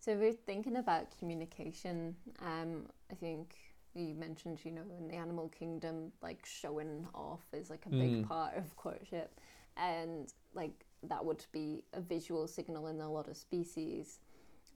So 0.00 0.16
we're 0.16 0.32
thinking 0.32 0.76
about 0.76 1.16
communication. 1.18 2.16
Um, 2.40 2.86
I 3.10 3.14
think 3.14 3.56
you 3.94 4.14
mentioned, 4.14 4.60
you 4.64 4.70
know, 4.72 4.84
in 4.98 5.08
the 5.08 5.14
animal 5.14 5.48
kingdom, 5.48 6.12
like 6.22 6.44
showing 6.46 7.06
off 7.14 7.42
is 7.52 7.70
like 7.70 7.86
a 7.86 7.90
big 7.90 8.20
Mm. 8.20 8.22
part 8.22 8.56
of 8.56 8.76
courtship, 8.76 9.40
and 9.76 10.32
like 10.54 10.84
that 11.04 11.24
would 11.24 11.44
be 11.52 11.84
a 11.92 12.00
visual 12.00 12.46
signal 12.48 12.86
in 12.88 13.00
a 13.00 13.10
lot 13.10 13.28
of 13.28 13.36
species. 13.36 14.18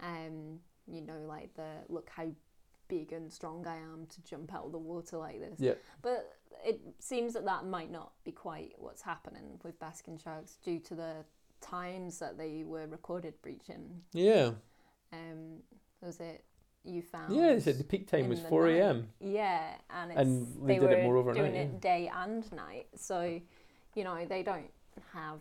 Um, 0.00 0.58
you 0.86 1.00
know, 1.00 1.20
like 1.26 1.54
the 1.54 1.68
look 1.88 2.10
how 2.10 2.28
big 2.88 3.12
and 3.12 3.32
strong 3.32 3.66
I 3.66 3.76
am 3.76 4.06
to 4.06 4.22
jump 4.22 4.52
out 4.54 4.66
of 4.66 4.72
the 4.72 4.78
water 4.78 5.16
like 5.18 5.40
this. 5.40 5.58
Yeah. 5.58 5.74
But 6.02 6.32
it 6.64 6.80
seems 6.98 7.32
that 7.34 7.44
that 7.46 7.64
might 7.66 7.90
not 7.90 8.12
be 8.24 8.32
quite 8.32 8.74
what's 8.78 9.02
happening 9.02 9.58
with 9.62 9.78
basking 9.80 10.18
sharks 10.18 10.58
due 10.64 10.78
to 10.80 10.94
the 10.94 11.12
times 11.60 12.18
that 12.18 12.36
they 12.36 12.64
were 12.64 12.86
recorded 12.86 13.34
breaching. 13.42 14.02
Yeah, 14.12 14.50
Um, 15.12 15.62
was 16.00 16.20
it 16.20 16.44
you 16.84 17.00
found? 17.02 17.34
yeah. 17.34 17.54
They 17.54 17.60
said 17.60 17.78
the 17.78 17.84
peak 17.84 18.08
time 18.08 18.28
was 18.28 18.40
four 18.40 18.66
a.m. 18.68 19.08
Yeah, 19.20 19.74
and 19.90 20.10
it's, 20.10 20.20
And 20.20 20.46
they 20.68 20.74
they 20.74 20.80
did 20.80 20.82
were 20.82 20.96
it 20.96 21.04
more 21.04 21.16
overnight, 21.16 21.42
doing 21.44 21.54
it 21.54 21.80
day 21.80 22.10
and 22.14 22.50
night. 22.52 22.88
So, 22.96 23.40
you 23.94 24.04
know, 24.04 24.24
they 24.26 24.42
don't 24.42 24.70
have 25.14 25.40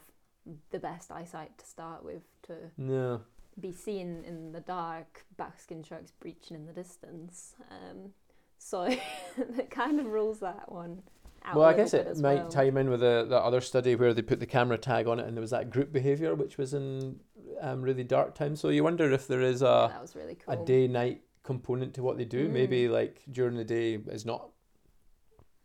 the 0.72 0.80
best 0.80 1.12
eyesight 1.12 1.58
to 1.58 1.66
start 1.66 2.04
with 2.04 2.24
to 2.44 2.56
No. 2.78 3.22
be 3.60 3.72
seen 3.72 4.24
in 4.26 4.52
the 4.52 4.62
dark, 4.62 5.26
basking 5.38 5.84
sharks 5.84 6.12
breaching 6.20 6.56
in 6.56 6.66
the 6.66 6.74
distance. 6.74 7.56
Um, 7.70 8.12
so 8.58 8.84
it 9.38 9.70
kind 9.70 10.00
of 10.00 10.06
rules 10.08 10.40
that 10.40 10.72
one 10.72 11.04
out. 11.44 11.56
Well, 11.56 11.66
I 11.66 11.74
guess 11.74 11.94
it 11.94 12.18
might 12.18 12.36
well. 12.36 12.50
time 12.50 12.78
in 12.78 12.90
with 12.90 13.00
the, 13.00 13.26
the 13.28 13.38
other 13.38 13.62
study 13.62 13.96
where 13.96 14.14
they 14.14 14.22
put 14.22 14.40
the 14.40 14.46
camera 14.46 14.78
tag 14.78 15.08
on 15.08 15.20
it 15.20 15.28
and 15.28 15.36
there 15.36 15.42
was 15.42 15.52
that 15.52 15.70
group 15.70 15.92
behaviour 15.92 16.36
which 16.36 16.58
was 16.58 16.74
in 16.74 17.20
um, 17.62 17.82
really 17.82 18.04
dark 18.04 18.36
time. 18.36 18.56
So 18.56 18.70
you 18.70 18.84
wonder 18.84 19.12
if 19.12 19.28
there 19.28 19.42
is 19.42 19.62
a, 19.62 19.92
really 20.16 20.36
cool. 20.36 20.62
a 20.62 20.66
day 20.66 20.88
night 20.88 21.22
component 21.44 21.94
to 21.96 22.04
what 22.04 22.18
they 22.18 22.26
do. 22.26 22.48
Mm. 22.48 22.52
Maybe 22.52 22.88
like 22.88 23.22
during 23.32 23.56
the 23.56 23.64
day 23.64 23.96
is 24.08 24.26
not 24.26 24.50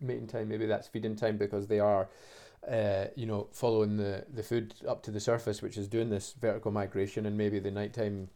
mating 0.01 0.27
time, 0.27 0.49
maybe 0.49 0.67
that's 0.67 0.89
feeding 0.89 1.17
time 1.17 1.37
because 1.37 1.67
they 1.67 1.81
are. 1.81 2.09
Uh, 2.71 3.07
you 3.15 3.27
know, 3.27 3.47
following 3.53 3.97
the, 3.97 4.25
the 4.35 4.43
food 4.43 4.75
up 4.89 5.03
to 5.05 5.11
the 5.13 5.21
surface, 5.21 5.63
which 5.63 5.77
is 5.77 5.87
doing 5.87 6.11
this 6.11 6.35
vertical 6.41 6.73
migration, 6.73 7.25
and 7.27 7.37
maybe 7.39 7.61
the 7.61 7.71
nighttime 7.71 8.29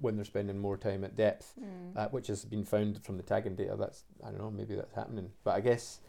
when 0.00 0.16
they're 0.16 0.24
spending 0.24 0.58
more 0.58 0.76
time 0.78 1.04
at 1.04 1.14
depth, 1.16 1.52
Mm. 1.60 1.96
uh, 1.96 2.08
which 2.08 2.26
has 2.28 2.44
been 2.44 2.64
found 2.64 3.04
from 3.04 3.16
the 3.18 3.22
tagging 3.22 3.54
data. 3.54 3.76
That's 3.78 4.04
I 4.24 4.30
don't 4.30 4.38
know, 4.40 4.50
maybe 4.50 4.74
that's 4.76 4.94
happening. 4.94 5.30
But 5.44 5.56
I 5.56 5.60
guess 5.60 6.00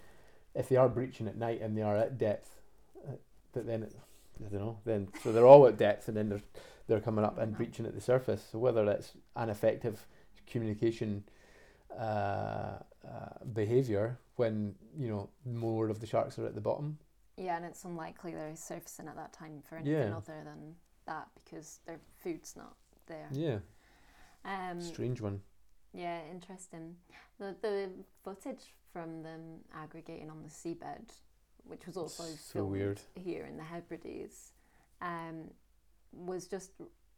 if 0.55 0.69
they 0.69 0.77
are 0.77 0.87
breaching 0.89 1.27
at 1.27 1.37
night 1.37 1.61
and 1.61 1.77
they 1.77 1.81
are 1.81 1.97
at 1.97 2.17
depth, 2.17 2.49
uh, 3.07 3.13
but 3.53 3.65
then 3.67 3.83
it, 3.83 3.93
I 4.45 4.49
don't 4.49 4.61
know. 4.61 4.79
Then 4.85 5.09
so 5.23 5.31
they're 5.33 5.45
all 5.45 5.67
at 5.67 5.77
depth 5.77 6.07
and 6.07 6.15
then 6.15 6.29
they're 6.29 6.41
they're 6.87 7.01
coming 7.01 7.25
up 7.25 7.37
and 7.37 7.55
breaching 7.55 7.85
at 7.85 7.93
the 7.95 8.01
surface. 8.01 8.45
So 8.51 8.59
whether 8.59 8.85
that's 8.85 9.11
an 9.35 9.49
effective 9.49 10.05
communication 10.45 11.23
uh, 11.97 12.03
uh, 12.03 12.79
behavior 13.53 14.19
when 14.35 14.75
you 14.97 15.09
know 15.09 15.29
more 15.45 15.89
of 15.89 15.99
the 15.99 16.07
sharks 16.07 16.37
are 16.39 16.45
at 16.45 16.55
the 16.55 16.61
bottom. 16.61 16.97
Yeah, 17.37 17.55
and 17.57 17.65
it's 17.65 17.83
unlikely 17.83 18.33
they're 18.33 18.55
surfacing 18.55 19.07
at 19.07 19.15
that 19.15 19.31
time 19.33 19.61
for 19.61 19.75
anything 19.77 19.93
Yeah. 20.09 20.17
other 20.17 20.43
than 20.43 20.75
that 21.05 21.27
because 21.35 21.79
their 21.85 21.99
food's 22.17 22.55
not 22.55 22.75
there. 23.05 23.29
Yeah, 23.31 23.59
Um, 24.43 24.81
strange 24.81 25.21
one. 25.21 25.41
yeah, 25.93 26.25
interesting. 26.25 26.97
The 27.37 27.55
the 27.61 27.91
footage 28.23 28.73
from 28.91 29.21
them 29.21 29.63
aggregating 29.73 30.29
on 30.31 30.41
the 30.41 30.49
seabed, 30.49 31.11
which 31.63 31.85
was 31.85 31.95
also 31.95 32.23
So 32.23 32.53
filmed 32.53 32.71
weird. 32.71 33.01
here 33.15 33.45
in 33.45 33.57
the 33.57 33.63
Hebrides, 33.63 34.53
um, 35.01 35.51
was 36.11 36.47
just 36.47 36.71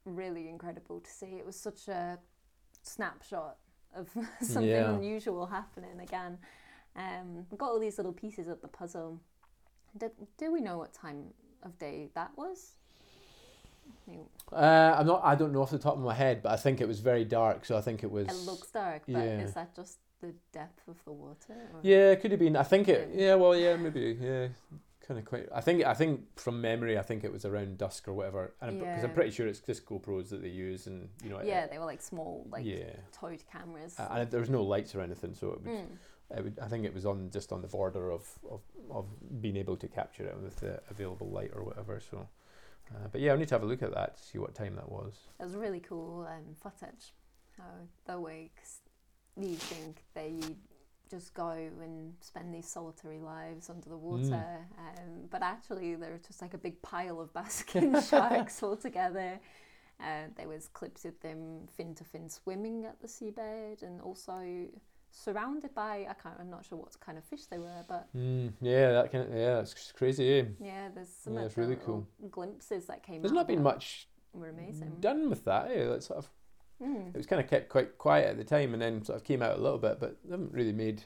really 0.05 0.49
incredible 0.49 0.99
to 0.99 1.09
see. 1.09 1.37
It 1.37 1.45
was 1.45 1.57
such 1.57 1.87
a 1.87 2.19
snapshot 2.81 3.57
of 3.93 4.09
something 4.41 4.69
Yeah. 4.69 4.95
unusual 4.95 5.45
happening 5.45 5.99
again. 6.01 6.39
Um, 6.95 7.47
we've 7.49 7.57
got 7.59 7.69
all 7.69 7.79
these 7.79 7.97
little 7.97 8.13
pieces 8.13 8.47
of 8.49 8.61
the 8.61 8.67
puzzle. 8.67 9.21
Did, 9.97 10.11
do 10.37 10.51
we 10.51 10.61
know 10.61 10.77
what 10.77 10.93
time 10.93 11.25
of 11.63 11.77
day 11.79 12.09
that 12.15 12.31
was? 12.37 12.73
Uh, 14.51 14.95
I'm 14.97 15.05
not. 15.05 15.21
I 15.23 15.35
don't 15.35 15.51
know 15.51 15.61
off 15.61 15.71
the 15.71 15.77
top 15.79 15.93
of 15.95 15.99
my 16.01 16.13
head, 16.15 16.41
but 16.41 16.51
I 16.51 16.57
think 16.57 16.81
it 16.81 16.87
was 16.87 16.99
very 16.99 17.25
dark. 17.25 17.65
So 17.65 17.77
I 17.77 17.81
think 17.81 18.03
it 18.03 18.09
was. 18.11 18.27
It 18.27 18.45
looks 18.49 18.69
dark, 18.71 19.03
but 19.07 19.13
yeah. 19.19 19.39
is 19.41 19.53
that 19.53 19.75
just 19.75 19.97
the 20.21 20.33
depth 20.51 20.87
of 20.87 21.03
the 21.05 21.11
water? 21.11 21.53
or- 21.73 21.79
Yeah, 21.83 22.11
it 22.11 22.21
could 22.21 22.31
have 22.31 22.39
been. 22.39 22.55
I 22.55 22.63
think 22.63 22.87
it. 22.87 23.09
Yeah. 23.13 23.27
Yeah, 23.27 23.35
well, 23.35 23.55
yeah, 23.55 23.75
maybe. 23.75 24.17
Yeah, 24.19 24.47
kind 25.07 25.19
of 25.19 25.25
quite. 25.25 25.47
I 25.53 25.61
think. 25.61 25.85
I 25.85 25.93
think 25.93 26.39
from 26.39 26.59
memory, 26.59 26.97
I 26.97 27.03
think 27.03 27.23
it 27.23 27.31
was 27.31 27.45
around 27.45 27.77
dusk 27.77 28.07
or 28.07 28.13
whatever. 28.13 28.53
And 28.61 28.79
because 28.79 29.03
I'm 29.03 29.13
pretty 29.13 29.31
sure 29.31 29.47
it's 29.47 29.59
just 29.59 29.85
GoPros 29.85 30.29
that 30.29 30.41
they 30.41 30.49
use, 30.49 30.87
and 30.87 31.09
you 31.23 31.29
know. 31.29 31.37
it- 31.37 31.45
Yeah, 31.47 31.67
they 31.67 31.77
were 31.77 31.85
like 31.85 32.01
small, 32.01 32.47
like 32.51 32.65
yeah. 32.65 32.93
towed 33.11 33.43
cameras. 33.51 33.99
Uh, 33.99 34.07
and 34.11 34.31
there 34.31 34.39
was 34.39 34.49
no 34.49 34.63
lights 34.63 34.95
or 34.95 35.01
anything, 35.01 35.35
so 35.35 35.51
it 35.51 35.61
would. 35.61 35.71
Mm. 35.71 35.85
It 36.35 36.43
would. 36.43 36.59
I 36.59 36.67
think 36.67 36.85
it 36.85 36.93
was 36.93 37.05
on 37.05 37.29
just 37.31 37.51
on 37.51 37.61
the 37.61 37.67
border 37.67 38.11
of 38.11 38.27
of, 38.49 38.61
of 38.91 39.05
being 39.41 39.57
able 39.57 39.77
to 39.77 39.87
capture 39.87 40.25
it 40.25 40.37
with 40.41 40.57
the 40.57 40.81
available 40.89 41.29
light 41.29 41.51
or 41.53 41.63
whatever. 41.63 41.99
So. 41.99 42.27
Uh, 42.91 43.07
but 43.11 43.21
yeah, 43.21 43.33
I 43.33 43.35
need 43.37 43.47
to 43.49 43.53
have 43.55 43.61
a 43.61 43.67
look 43.67 43.83
at 43.83 43.93
that 43.93 44.17
to 44.17 44.23
see 44.23 44.39
what 44.39 44.55
time 44.55 44.75
that 44.75 44.91
was. 44.91 45.13
It 45.39 45.43
was 45.43 45.55
really 45.55 45.79
cool 45.79 46.27
um, 46.27 46.55
footage. 46.55 47.13
How 47.55 47.63
the 48.07 48.13
'cause 48.55 48.79
you 49.37 49.55
think 49.55 50.03
they 50.15 50.39
just 51.09 51.33
go 51.33 51.49
and 51.49 52.13
spend 52.21 52.53
these 52.53 52.67
solitary 52.67 53.19
lives 53.19 53.69
under 53.69 53.89
the 53.89 53.97
water, 53.97 54.67
um, 54.77 55.27
but 55.29 55.41
actually 55.41 55.95
they're 55.95 56.19
just 56.25 56.41
like 56.41 56.53
a 56.53 56.57
big 56.57 56.81
pile 56.81 57.19
of 57.19 57.33
basking 57.33 57.99
sharks 58.09 58.61
all 58.63 58.77
together. 58.77 59.39
Uh, 59.99 60.27
there 60.35 60.47
was 60.47 60.67
clips 60.67 61.05
of 61.05 61.19
them 61.19 61.67
fin 61.75 61.93
to 61.95 62.03
fin 62.03 62.29
swimming 62.29 62.85
at 62.85 62.99
the 63.01 63.07
seabed, 63.07 63.81
and 63.83 63.99
also 64.01 64.67
surrounded 65.11 65.73
by 65.73 66.05
I 66.09 66.13
can't 66.13 66.35
I'm 66.39 66.49
not 66.49 66.65
sure 66.65 66.77
what 66.77 66.99
kind 66.99 67.17
of 67.17 67.23
fish 67.23 67.45
they 67.45 67.57
were, 67.57 67.83
but 67.87 68.07
Mm, 68.15 68.53
yeah, 68.61 68.91
that 68.93 69.11
kind 69.11 69.25
of 69.29 69.35
yeah, 69.35 69.59
it's 69.59 69.91
crazy. 69.91 70.39
Eh? 70.39 70.45
yeah, 70.59 70.89
there's 70.93 71.09
some 71.09 71.33
Yeah, 71.35 71.41
it's 71.41 71.57
really 71.57 71.75
cool 71.77 72.07
glimpses 72.29 72.85
that 72.85 73.03
came. 73.03 73.21
There's 73.21 73.31
not 73.31 73.47
been 73.47 73.63
much 73.63 74.07
Were 74.33 74.49
amazing. 74.49 74.97
done 74.99 75.29
with 75.29 75.45
that. 75.45 75.71
Eh? 75.71 75.85
That 75.85 76.03
sort 76.03 76.19
of 76.19 76.29
Mm. 76.81 77.09
it 77.09 77.17
was 77.17 77.25
kind 77.27 77.41
of 77.41 77.49
kept 77.49 77.67
quite 77.67 77.97
quiet 77.97 78.29
at 78.29 78.37
the 78.37 78.45
time, 78.45 78.71
and 78.73 78.81
then 78.81 79.03
sort 79.03 79.17
of 79.17 79.25
came 79.25 79.41
out 79.41 79.57
a 79.57 79.61
little 79.61 79.79
bit, 79.79 79.99
but 79.99 80.15
they 80.23 80.31
haven't 80.31 80.53
really 80.53 80.71
made 80.71 81.03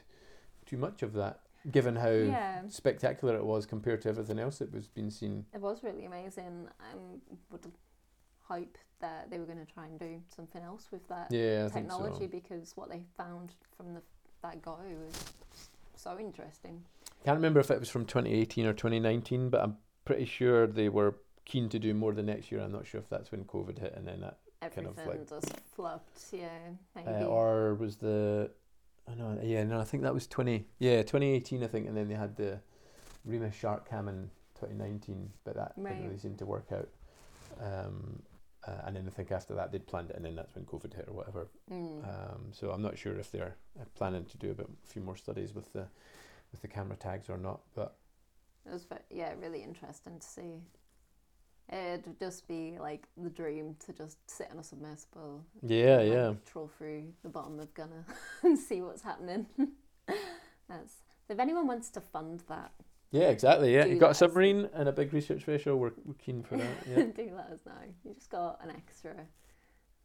too 0.66 0.76
much 0.76 1.02
of 1.02 1.14
that, 1.14 1.40
given 1.72 1.96
how 1.96 2.10
Yeah. 2.12 2.62
spectacular 2.68 3.34
it 3.36 3.44
was 3.44 3.66
compared 3.66 4.00
to 4.02 4.08
everything 4.08 4.38
else 4.38 4.58
that 4.58 4.72
was 4.72 4.86
being 4.86 5.10
seen. 5.10 5.46
It 5.52 5.60
was 5.60 5.82
really 5.82 6.04
amazing. 6.04 6.68
I 6.78 6.94
would 7.50 7.72
hope 8.48 8.78
that 9.00 9.30
they 9.30 9.38
were 9.38 9.44
going 9.46 9.64
to 9.64 9.70
try 9.72 9.86
and 9.86 9.98
do 9.98 10.20
something 10.34 10.62
else 10.62 10.88
with 10.90 11.06
that 11.08 11.28
Yeah, 11.30 11.68
technology 11.68 12.20
so. 12.24 12.26
because 12.28 12.76
what 12.76 12.88
they 12.90 13.02
found 13.16 13.52
from 13.76 13.94
the 13.94 14.02
that 14.42 14.60
go 14.62 14.76
was 15.06 15.30
so 15.96 16.18
interesting. 16.18 16.82
Can't 17.24 17.36
remember 17.36 17.60
if 17.60 17.70
it 17.70 17.80
was 17.80 17.88
from 17.88 18.04
2018 18.04 18.66
or 18.66 18.74
2019, 18.74 19.48
but 19.48 19.62
I'm 19.62 19.78
pretty 20.04 20.26
sure 20.26 20.66
they 20.66 20.90
were 20.90 21.14
keen 21.46 21.68
to 21.70 21.78
do 21.78 21.94
more 21.94 22.12
the 22.12 22.22
next 22.22 22.52
year. 22.52 22.60
I'm 22.60 22.72
not 22.72 22.86
sure 22.86 23.00
if 23.00 23.08
that's 23.08 23.32
when 23.32 23.44
COVID 23.44 23.78
hit, 23.78 23.94
and 23.96 24.06
then 24.06 24.20
that, 24.20 24.38
Kind 24.74 24.86
of 24.86 24.96
like- 25.06 25.28
just 25.28 25.58
flopped. 25.74 26.26
Yeah, 26.32 26.48
uh, 27.06 27.24
or 27.26 27.74
was 27.74 27.96
the, 27.96 28.50
I 29.08 29.14
know, 29.14 29.38
yeah, 29.42 29.64
no, 29.64 29.78
I 29.80 29.84
think 29.84 30.02
that 30.02 30.12
was 30.14 30.26
20, 30.26 30.66
yeah, 30.78 31.02
2018, 31.02 31.62
I 31.62 31.66
think, 31.66 31.86
and 31.88 31.96
then 31.96 32.08
they 32.08 32.14
had 32.14 32.36
the 32.36 32.60
Remus 33.26 33.54
Shark 33.54 33.88
Cam 33.88 34.08
in 34.08 34.30
2019, 34.54 35.30
but 35.44 35.54
that 35.56 35.72
Right. 35.76 35.90
didn't 35.94 36.04
really 36.08 36.18
seem 36.18 36.36
to 36.36 36.46
work 36.46 36.70
out. 36.72 36.88
Um, 37.60 38.22
uh, 38.66 38.82
and 38.86 38.96
then 38.96 39.04
I 39.06 39.10
think 39.10 39.30
after 39.30 39.54
that 39.54 39.72
they'd 39.72 39.86
planned 39.86 40.10
it, 40.10 40.16
and 40.16 40.24
then 40.24 40.34
that's 40.34 40.54
when 40.54 40.64
COVID 40.64 40.94
hit 40.94 41.06
or 41.08 41.14
whatever. 41.14 41.48
Mm. 41.70 42.04
Um, 42.04 42.40
so 42.52 42.70
I'm 42.70 42.82
not 42.82 42.98
sure 42.98 43.18
if 43.18 43.30
they're 43.30 43.56
uh, 43.80 43.84
planning 43.94 44.24
to 44.24 44.38
do 44.38 44.50
a 44.50 44.54
bit, 44.54 44.68
a 44.68 44.86
few 44.86 45.02
more 45.02 45.16
studies 45.16 45.54
with 45.54 45.72
the, 45.72 45.86
with 46.52 46.62
the 46.62 46.68
camera 46.68 46.96
tags 46.96 47.28
or 47.28 47.36
not. 47.36 47.60
But 47.74 47.96
it 48.66 48.72
was 48.72 48.86
yeah 49.10 49.32
really 49.40 49.62
interesting 49.62 50.18
to 50.18 50.26
see. 50.26 50.62
It'd 51.72 52.18
just 52.20 52.46
be 52.46 52.76
like 52.78 53.08
the 53.16 53.30
dream 53.30 53.76
to 53.86 53.92
just 53.94 54.18
sit 54.30 54.48
on 54.52 54.58
a 54.58 54.62
submersible 54.62 55.42
yeah, 55.62 55.96
like, 55.96 56.08
yeah, 56.08 56.32
troll 56.44 56.70
through 56.76 57.04
the 57.22 57.30
bottom 57.30 57.58
of 57.58 57.72
Gunna 57.72 58.04
and 58.42 58.58
see 58.58 58.82
what's 58.82 59.02
happening. 59.02 59.46
That's 60.68 60.96
if 61.28 61.38
anyone 61.38 61.66
wants 61.66 61.88
to 61.90 62.00
fund 62.00 62.42
that, 62.48 62.72
yeah, 63.14 63.28
exactly. 63.28 63.72
Yeah, 63.74 63.84
Do 63.84 63.90
you 63.90 63.98
got 64.00 64.10
a 64.10 64.14
submarine 64.14 64.68
and 64.74 64.88
a 64.88 64.92
big 64.92 65.12
research 65.14 65.44
vessel. 65.44 65.76
We're, 65.76 65.92
we're 66.04 66.14
keen 66.14 66.42
for 66.42 66.56
that. 66.56 66.66
Yeah. 66.88 67.04
do 67.16 67.30
let 67.36 67.46
us 67.50 67.60
know. 67.64 67.72
You 68.04 68.14
just 68.14 68.30
got 68.30 68.58
an 68.62 68.70
extra 68.70 69.14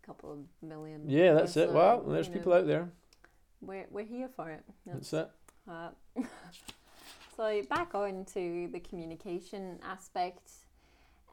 couple 0.05 0.31
of 0.31 0.39
million. 0.67 1.03
Yeah, 1.09 1.33
that's 1.33 1.57
it. 1.57 1.69
so, 1.69 1.73
Well, 1.75 2.01
there's 2.07 2.27
you 2.27 2.33
people 2.33 2.51
know. 2.53 2.59
out 2.59 2.67
there. 2.67 2.89
We're 3.61 3.87
we're 3.91 4.05
here 4.05 4.29
for 4.35 4.49
it. 4.51 4.63
That's 4.85 5.11
it. 5.13 5.29
Uh, 5.67 5.89
so 7.35 7.61
back 7.69 7.93
on 7.95 8.25
to 8.33 8.69
the 8.71 8.79
communication 8.79 9.79
aspect, 9.83 10.51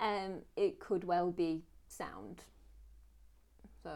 um, 0.00 0.40
it 0.56 0.80
could 0.80 1.04
well 1.04 1.30
be 1.30 1.62
sound. 1.88 2.42
So, 3.82 3.94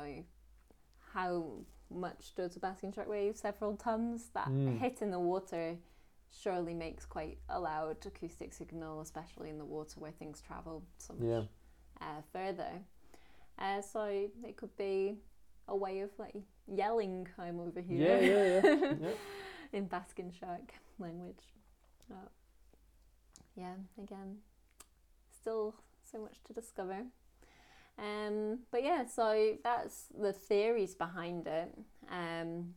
how 1.13 1.45
much 1.91 2.35
does 2.37 2.55
a 2.57 2.61
basking 2.61 2.93
shark 2.93 3.09
weigh? 3.09 3.33
Several 3.35 3.77
tons. 3.77 4.31
That 4.35 4.49
Mm. 4.49 4.79
hit 4.79 5.03
in 5.03 5.11
the 5.11 5.19
water 5.19 5.77
surely 6.31 6.75
makes 6.75 7.05
quite 7.05 7.39
a 7.49 7.59
loud 7.61 8.05
acoustic 8.07 8.53
signal, 8.53 9.01
especially 9.01 9.51
in 9.51 9.59
the 9.59 9.65
water 9.65 9.99
where 10.01 10.13
things 10.13 10.41
travel 10.41 10.83
so 10.99 11.15
much 11.15 11.23
Yeah. 11.29 11.43
uh, 12.01 12.23
further. 12.33 12.81
Uh, 13.59 13.83
so 13.83 14.05
it 14.45 14.57
could 14.57 14.75
be 14.77 15.19
a 15.69 15.77
way 15.77 16.01
of 16.01 16.11
like 16.19 16.35
yelling, 16.67 17.29
"I'm 17.39 17.61
over 17.61 17.81
here." 17.81 18.21
Yeah, 18.21 18.21
yeah, 18.21 18.61
yeah. 18.63 18.95
yeah. 19.01 19.15
in 19.73 19.87
Basking 19.87 20.33
Shark 20.33 20.73
language. 20.99 21.45
Uh, 22.11 22.29
yeah, 23.57 23.75
again, 24.03 24.39
still 25.41 25.75
so 26.11 26.19
much 26.19 26.43
to 26.45 26.53
discover. 26.53 27.05
Um, 27.99 28.61
but 28.71 28.83
yeah, 28.83 29.05
so 29.07 29.57
that's 29.63 30.07
the 30.19 30.33
theories 30.33 30.95
behind 30.95 31.47
it. 31.47 31.77
Um, 32.11 32.75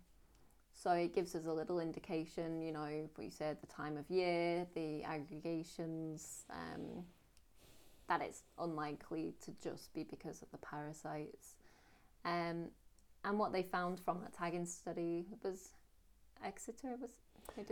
so 0.84 0.92
it 0.92 1.16
gives 1.16 1.34
us 1.34 1.46
a 1.46 1.54
little 1.54 1.80
indication, 1.80 2.62
you 2.62 2.74
know, 2.74 3.10
we 3.18 3.30
said 3.30 3.58
the 3.62 3.68
time 3.68 3.96
of 3.96 4.10
year, 4.10 4.68
the 4.76 5.02
aggregations, 5.04 6.44
um, 6.50 7.06
that 8.10 8.22
it's 8.22 8.42
unlikely 8.60 9.34
to 9.46 9.52
just 9.64 9.94
be 9.94 10.04
because 10.04 10.42
of 10.42 10.52
the 10.52 10.58
parasites. 10.58 11.56
Um, 12.26 12.66
and 13.24 13.40
what 13.40 13.54
they 13.54 13.64
found 13.64 14.02
from 14.02 14.20
that 14.24 14.34
tagging 14.34 14.66
study 14.66 15.26
was 15.42 15.70
Exeter 16.44 16.98
was 17.02 17.12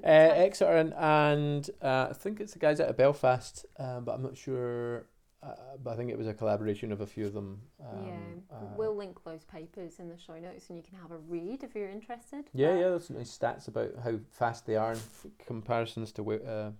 Uh, 0.04 0.08
Exeter 0.08 0.78
and, 0.78 0.93
and 0.93 1.69
uh, 1.82 2.08
I 2.12 2.13
think 2.13 2.39
it's 2.39 2.54
the 2.54 2.60
guys 2.60 2.80
out 2.80 2.88
of 2.88 2.95
Belfast, 2.95 3.65
um, 3.78 4.06
but 4.06 4.13
I'm 4.13 4.24
not 4.24 4.38
sure. 4.38 5.06
Uh, 5.43 5.56
but 5.84 5.91
I 5.91 5.95
think 5.95 6.12
it 6.12 6.17
was 6.17 6.27
a 6.27 6.34
collaboration 6.36 6.91
of 6.91 7.01
a 7.01 7.08
few 7.08 7.25
of 7.25 7.34
them. 7.34 7.60
Um, 7.84 8.06
yeah, 8.06 8.56
uh, 8.56 8.60
we'll 8.77 8.95
link 8.95 9.23
those 9.23 9.43
papers 9.43 9.99
in 9.99 10.08
the 10.08 10.17
show 10.17 10.38
notes, 10.39 10.69
and 10.69 10.77
you 10.77 10.84
can 10.84 10.99
have 10.99 11.12
a 11.12 11.17
read 11.17 11.63
if 11.63 11.73
you're 11.73 11.89
interested. 11.89 12.45
yeah, 12.54 12.75
yeah. 12.75 12.89
There's 12.89 13.08
some 13.08 13.17
nice 13.17 13.36
stats 13.36 13.67
about 13.67 13.91
how 14.04 14.19
fast 14.32 14.67
they 14.67 14.75
are 14.75 14.93
in 14.93 14.99
comparisons 15.47 16.12
to 16.13 16.32
uh, 16.34 16.71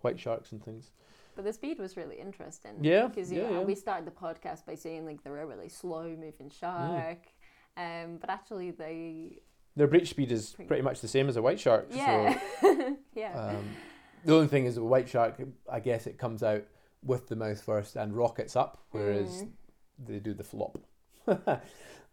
white 0.00 0.18
sharks 0.18 0.50
and 0.50 0.64
things. 0.64 0.90
But 1.36 1.44
the 1.44 1.52
speed 1.52 1.78
was 1.78 1.96
really 1.96 2.18
interesting. 2.18 2.72
Yeah, 2.82 3.06
because 3.06 3.30
yeah, 3.30 3.48
yeah. 3.48 3.60
we 3.60 3.76
started 3.76 4.06
the 4.06 4.10
podcast 4.10 4.66
by 4.66 4.74
saying 4.74 5.06
like 5.06 5.22
they're 5.22 5.38
a 5.40 5.46
really 5.46 5.68
slow 5.68 6.08
moving 6.18 6.50
shark, 6.50 7.18
um, 7.76 8.18
but 8.20 8.28
actually 8.28 8.72
they 8.72 9.38
Their 9.76 9.86
breach 9.86 10.10
speed 10.10 10.32
is 10.32 10.50
Pretty- 10.50 10.66
pretty 10.66 10.82
much 10.82 11.00
the 11.00 11.08
same 11.08 11.28
as 11.28 11.36
a 11.36 11.42
white 11.42 11.60
shark. 11.60 11.86
yeah 11.92 12.40
yeah 13.14 13.32
um, 13.56 13.64
the 14.24 14.34
only 14.34 14.48
thing 14.48 14.66
is, 14.66 14.76
a 14.76 14.82
white 14.82 15.08
shark, 15.08 15.40
I 15.70 15.78
guess 15.80 16.06
it 16.08 16.18
comes 16.18 16.42
out 16.42 16.64
with 17.04 17.28
the 17.28 17.36
mouth 17.36 17.60
first 17.62 17.96
and 17.96 18.16
rockets 18.16 18.56
up, 18.56 18.78
whereas 18.90 19.42
Mm. 19.44 19.48
they 20.06 20.18
do 20.18 20.34
the 20.34 20.44
flop. 20.44 20.78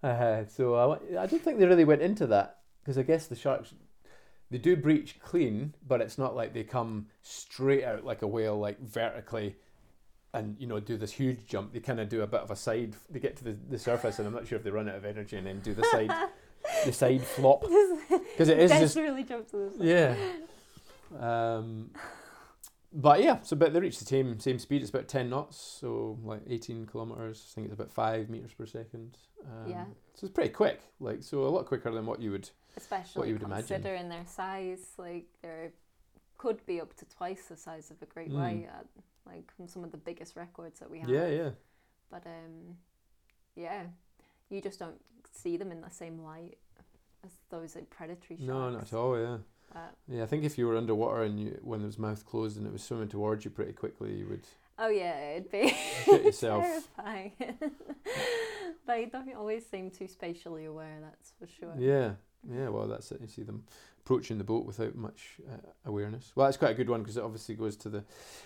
uh, 0.04 0.45
so 0.47 0.76
I, 0.76 1.21
I 1.23 1.26
don't 1.26 1.41
think 1.41 1.60
they 1.60 1.65
really 1.65 1.86
went 1.86 2.02
into 2.02 2.28
that 2.28 2.60
because 2.84 2.97
I 2.97 3.04
guess 3.04 3.28
the 3.28 3.36
sharks 3.36 3.73
they 4.50 4.58
do 4.58 4.78
breach 4.78 5.19
clean, 5.19 5.73
but 5.86 6.00
it's 6.00 6.17
not 6.17 6.36
like 6.36 6.54
they 6.54 6.63
come 6.63 7.08
straight 7.21 7.84
out 7.84 8.06
like 8.06 8.21
a 8.21 8.28
whale, 8.28 8.58
like 8.58 8.80
vertically, 8.80 9.56
and 10.34 10.56
you 10.60 10.67
know 10.67 10.80
do 10.80 10.95
this 10.97 11.12
huge 11.12 11.45
jump. 11.47 11.73
They 11.73 11.82
kind 11.82 12.00
of 12.00 12.08
do 12.08 12.21
a 12.21 12.28
bit 12.28 12.39
of 12.41 12.52
a 12.52 12.56
side. 12.56 12.95
They 13.10 13.19
get 13.19 13.36
to 13.38 13.43
the, 13.43 13.58
the 13.69 13.78
surface, 13.80 14.19
and 14.19 14.28
I'm 14.28 14.34
not 14.34 14.47
sure 14.47 14.58
if 14.58 14.63
they 14.63 14.69
run 14.71 14.88
out 14.88 14.95
of 14.95 15.04
energy 15.06 15.36
and 15.36 15.45
then 15.47 15.60
do 15.60 15.73
the 15.73 15.84
side 15.86 16.12
the 16.86 16.93
side 16.93 17.23
flop 17.23 17.62
because 18.10 18.47
it 18.47 18.60
is 18.60 18.71
just 18.80 18.95
really 18.95 19.23
jumped 19.23 19.52
to 19.52 19.58
the 19.58 19.71
side. 19.78 19.86
yeah. 19.86 20.15
Um, 21.19 21.89
but 22.99 23.21
yeah, 23.23 23.39
so 23.41 23.55
but 23.55 23.71
they 23.73 23.79
reach 23.79 23.99
the 23.99 24.05
same 24.05 24.39
same 24.39 24.57
speed. 24.60 24.81
It's 24.81 24.89
about 24.89 25.07
ten 25.07 25.29
knots, 25.29 25.55
so 25.57 26.17
like 26.23 26.41
eighteen 26.47 26.86
kilometers. 26.88 27.45
I 27.45 27.53
think 27.53 27.65
it's 27.67 27.73
about 27.75 27.91
five 27.93 28.27
meters 28.29 28.53
per 28.53 28.65
second. 28.65 29.17
Um, 29.45 29.69
Yeah. 29.69 29.86
So 30.15 30.25
it's 30.25 30.33
pretty 30.33 30.49
quick. 30.49 30.81
Like 30.99 31.21
so, 31.21 31.43
a 31.43 31.47
lot 31.47 31.67
quicker 31.67 31.91
than 31.91 32.05
what 32.07 32.19
you 32.21 32.31
would. 32.31 32.49
Especially 32.75 33.27
you 33.29 33.36
would 33.36 33.43
imagine. 33.43 33.67
considering 33.67 34.10
their 34.10 34.25
size, 34.25 34.93
like 34.97 35.27
they 35.43 35.69
could 36.38 36.65
be 36.65 36.81
up 36.81 36.95
to 36.97 37.05
twice 37.05 37.45
the 37.45 37.55
size 37.55 37.91
of 37.91 38.01
a 38.01 38.05
great 38.05 38.31
Mm. 38.31 38.36
white, 38.36 38.69
at, 38.79 38.86
like 39.25 39.51
some 39.67 39.83
of 39.83 39.91
the 39.91 39.97
biggest 39.97 40.36
records 40.36 40.79
that 40.79 40.89
we 40.89 40.99
have. 40.99 41.10
Yeah, 41.10 41.27
yeah. 41.27 41.49
But 42.10 42.25
um, 42.25 42.77
yeah, 43.55 43.83
you 44.49 44.60
just 44.62 44.79
don't 44.79 44.99
see 45.31 45.57
them 45.57 45.71
in 45.71 45.81
the 45.81 45.89
same 45.91 46.23
light 46.23 46.57
as 47.23 47.31
those 47.49 47.75
like 47.75 47.89
predatory 47.89 48.38
sharks. 48.38 48.41
No, 48.47 48.69
not 48.71 48.81
at 48.83 48.93
all. 48.93 49.19
Yeah. 49.19 49.38
But, 49.73 49.93
Yeah, 50.08 50.23
I 50.23 50.25
think 50.25 50.43
if 50.43 50.58
you 50.58 50.67
were 50.67 50.77
underwater 50.77 51.23
and 51.23 51.39
you 51.39 51.60
when 51.62 51.82
it 51.82 51.86
was 51.86 51.99
mouth 51.99 52.25
closed 52.25 52.58
and 52.58 52.65
it 52.65 52.73
was 52.73 52.84
swimming 52.84 53.10
towards 53.10 53.45
you 53.45 53.51
pretty 53.51 53.73
quickly, 53.73 54.13
you 54.15 54.27
would. 54.30 54.43
oh 54.80 54.88
yeah, 54.89 55.32
it'd 55.32 55.51
be 55.51 55.75
Get 56.06 56.23
yourself- 56.25 56.63
terrifying. 56.95 57.34
they 58.88 59.06
don't 59.06 59.34
always 59.36 59.65
seem 59.65 59.91
too 59.91 60.08
spatially 60.08 60.65
aware. 60.65 60.99
That's 61.01 61.34
for 61.39 61.47
sure. 61.47 61.73
Yeah, 61.77 62.12
yeah. 62.49 62.69
Well, 62.69 62.88
that's 62.88 63.12
it. 63.12 63.21
You 63.21 63.27
see 63.27 63.43
them 63.43 63.63
approaching 64.06 64.38
the 64.38 64.43
boat 64.43 64.65
without 64.65 64.95
much 64.95 65.38
uh, 65.51 65.58
awareness. 65.86 66.32
Well, 66.36 66.47
that's 66.47 66.58
quite 66.58 66.71
a 66.71 66.75
good 66.75 66.89
one 66.89 67.01
because 67.01 67.17
it 67.17 67.23
obviously 67.23 67.56
goes 67.56 67.75
to 67.77 67.89
the 67.89 68.03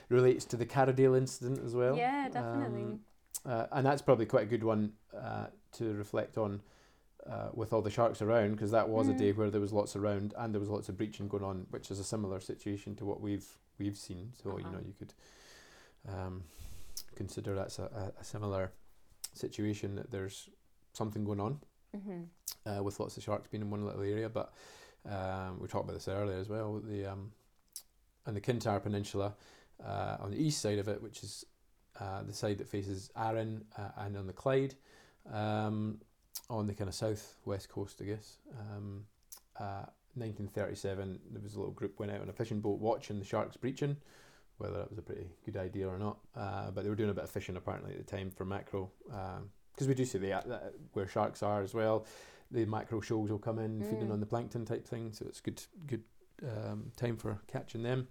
relates 0.10 0.46
to 0.46 0.58
the 0.58 0.66
Carradale 0.66 1.18
incident 1.18 1.60
as 1.64 1.76
well. 1.76 1.96
Yeah, 1.96 2.30
definitely. 2.30 2.82
Um, 2.84 3.00
uh, 3.46 3.66
and 3.72 3.86
that's 3.86 4.02
probably 4.02 4.26
quite 4.26 4.44
a 4.44 4.50
good 4.50 4.64
one 4.64 4.94
uh, 5.16 5.48
to 5.74 5.94
reflect 5.94 6.38
on 6.38 6.62
uh, 7.30 7.50
with 7.54 7.72
all 7.74 7.82
the 7.82 7.90
sharks 7.92 8.22
around 8.22 8.52
because 8.52 8.72
that 8.72 8.90
was 8.90 9.08
a 9.08 9.14
Mm. 9.14 9.18
day 9.18 9.32
where 9.32 9.50
there 9.50 9.62
was 9.62 9.74
lots 9.74 9.96
around 9.96 10.34
and 10.38 10.54
there 10.54 10.60
was 10.60 10.70
lots 10.70 10.90
of 10.90 10.98
breaching 10.98 11.28
going 11.28 11.44
on, 11.44 11.68
which 11.70 11.92
is 11.92 12.00
a 12.00 12.04
similar 12.04 12.40
situation 12.40 12.96
to 12.96 13.06
what 13.06 13.22
we've 13.22 13.48
we've 13.80 13.98
seen. 13.98 14.32
So 14.42 14.58
you 14.58 14.66
Uh-huh. 14.66 14.72
know 14.72 14.80
you 14.86 14.94
could 14.98 15.14
um, 16.10 16.44
consider 17.16 17.56
that's 17.56 17.80
a, 17.80 17.84
a, 17.84 18.22
a 18.22 18.24
similar 18.24 18.72
situation 19.34 19.96
that 19.96 20.12
there's 20.12 20.50
something 20.94 21.24
going 21.24 21.40
on 21.40 21.60
hmm 21.94 22.24
uh, 22.66 22.84
with 22.84 23.00
lots 23.00 23.18
of 23.18 23.24
sharks 23.24 23.48
being 23.48 23.62
in 23.64 23.70
one 23.70 23.86
little 23.86 24.02
area. 24.02 24.30
But 24.30 24.54
um, 25.10 25.60
we 25.60 25.68
talked 25.68 25.86
about 25.86 25.94
this 25.94 26.08
earlier 26.08 26.38
as 26.38 26.50
well. 26.50 26.80
The 26.80 27.06
um, 27.06 27.32
on 28.28 28.34
the 28.34 28.42
Kintyre 28.42 28.80
Peninsula, 28.80 29.34
uh, 29.84 30.18
on 30.20 30.32
the 30.32 30.38
east 30.38 30.62
side 30.62 30.80
of 30.80 30.88
it, 30.88 31.02
which 31.02 31.24
is 31.24 31.46
uh, 32.00 32.22
the 32.24 32.34
side 32.34 32.58
that 32.60 32.68
faces 32.68 33.10
Arran 33.16 33.66
uh, 33.78 33.90
and 33.98 34.16
on 34.18 34.28
the 34.28 34.34
Clyde, 34.34 34.76
um, 35.32 36.00
on 36.50 36.67
the 36.67 36.74
kind 36.74 36.88
of 36.88 36.94
south 36.96 37.36
west 37.46 37.70
coast, 37.70 38.00
I 38.02 38.06
guess. 38.06 38.38
Um, 38.60 39.06
uh, 39.60 39.86
1937, 40.15 41.20
there 41.32 41.41
was 41.41 41.56
a 41.56 41.60
little 41.60 41.74
group 41.74 42.00
went 42.00 42.12
out 42.12 42.22
on 42.22 42.30
a 42.30 42.34
fishing 42.34 42.60
boat 42.60 42.80
watching 42.80 43.20
the 43.20 43.26
sharks 43.26 43.58
breaching. 43.58 43.98
Whether 44.58 44.78
that 44.78 44.89
was 44.91 45.00
a 45.00 45.02
pretty 45.02 45.28
good 45.44 45.58
idea 45.58 45.88
or 45.88 45.98
not, 45.98 46.20
uh, 46.36 46.70
but 46.70 46.84
they 46.84 46.89
were 46.89 46.96
doing 46.96 47.10
a 47.10 47.13
bit 47.15 47.24
of 47.24 47.32
fishing 47.32 47.56
apparently 47.58 47.94
at 47.94 47.98
the 47.98 48.04
time 48.17 48.30
for 48.30 48.46
mackerel, 48.46 48.91
because 49.74 49.88
we 49.88 49.96
do 49.96 50.06
see 50.06 50.20
the 50.20 50.28
that, 50.28 50.74
where 50.94 51.08
sharks 51.08 51.41
are 51.41 51.63
as 51.63 51.74
well. 51.74 52.06
The 52.52 52.65
mackerel 52.65 53.02
shoals 53.02 53.32
will 53.32 53.39
come 53.39 53.58
in 53.58 53.82
feeding 53.82 54.10
Mm. 54.10 54.12
on 54.13 54.20
the 54.20 54.28
plankton 54.28 54.65
type 54.65 54.86
thing, 54.88 55.13
so 55.13 55.26
it's 55.28 55.39
good 55.41 55.63
good 55.88 56.04
um, 56.44 56.91
time 56.96 57.17
for 57.17 57.39
catching 57.48 57.82
them. 57.82 58.08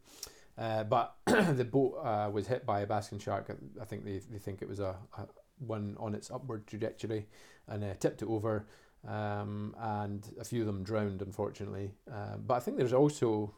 Uh, 0.59 0.83
but 0.83 1.15
the 1.27 1.65
boat 1.71 1.93
uh, 2.03 2.29
was 2.33 2.49
hit 2.49 2.67
by 2.67 2.81
a 2.81 2.87
basking 2.87 3.21
shark. 3.21 3.49
I- 3.51 3.83
I 3.83 3.85
think 3.85 4.05
they, 4.05 4.19
they 4.19 4.39
think 4.39 4.61
it 4.61 4.69
was 4.69 4.81
a, 4.81 4.97
a 5.19 5.27
one 5.61 5.97
on 5.99 6.15
its 6.15 6.31
upward 6.31 6.67
trajectory, 6.67 7.27
and 7.69 7.85
uh, 7.85 7.95
tipped 7.99 8.23
it 8.23 8.29
over. 8.29 8.67
Um, 9.07 9.75
and 9.79 10.27
a 10.39 10.45
few 10.45 10.61
of 10.61 10.67
them 10.67 10.83
drowned, 10.83 11.23
unfortunately. 11.23 11.93
Uh, 12.11 12.37
but 12.37 12.55
I 12.55 12.61
think 12.61 12.77
there's 12.77 12.93
also 12.93 13.55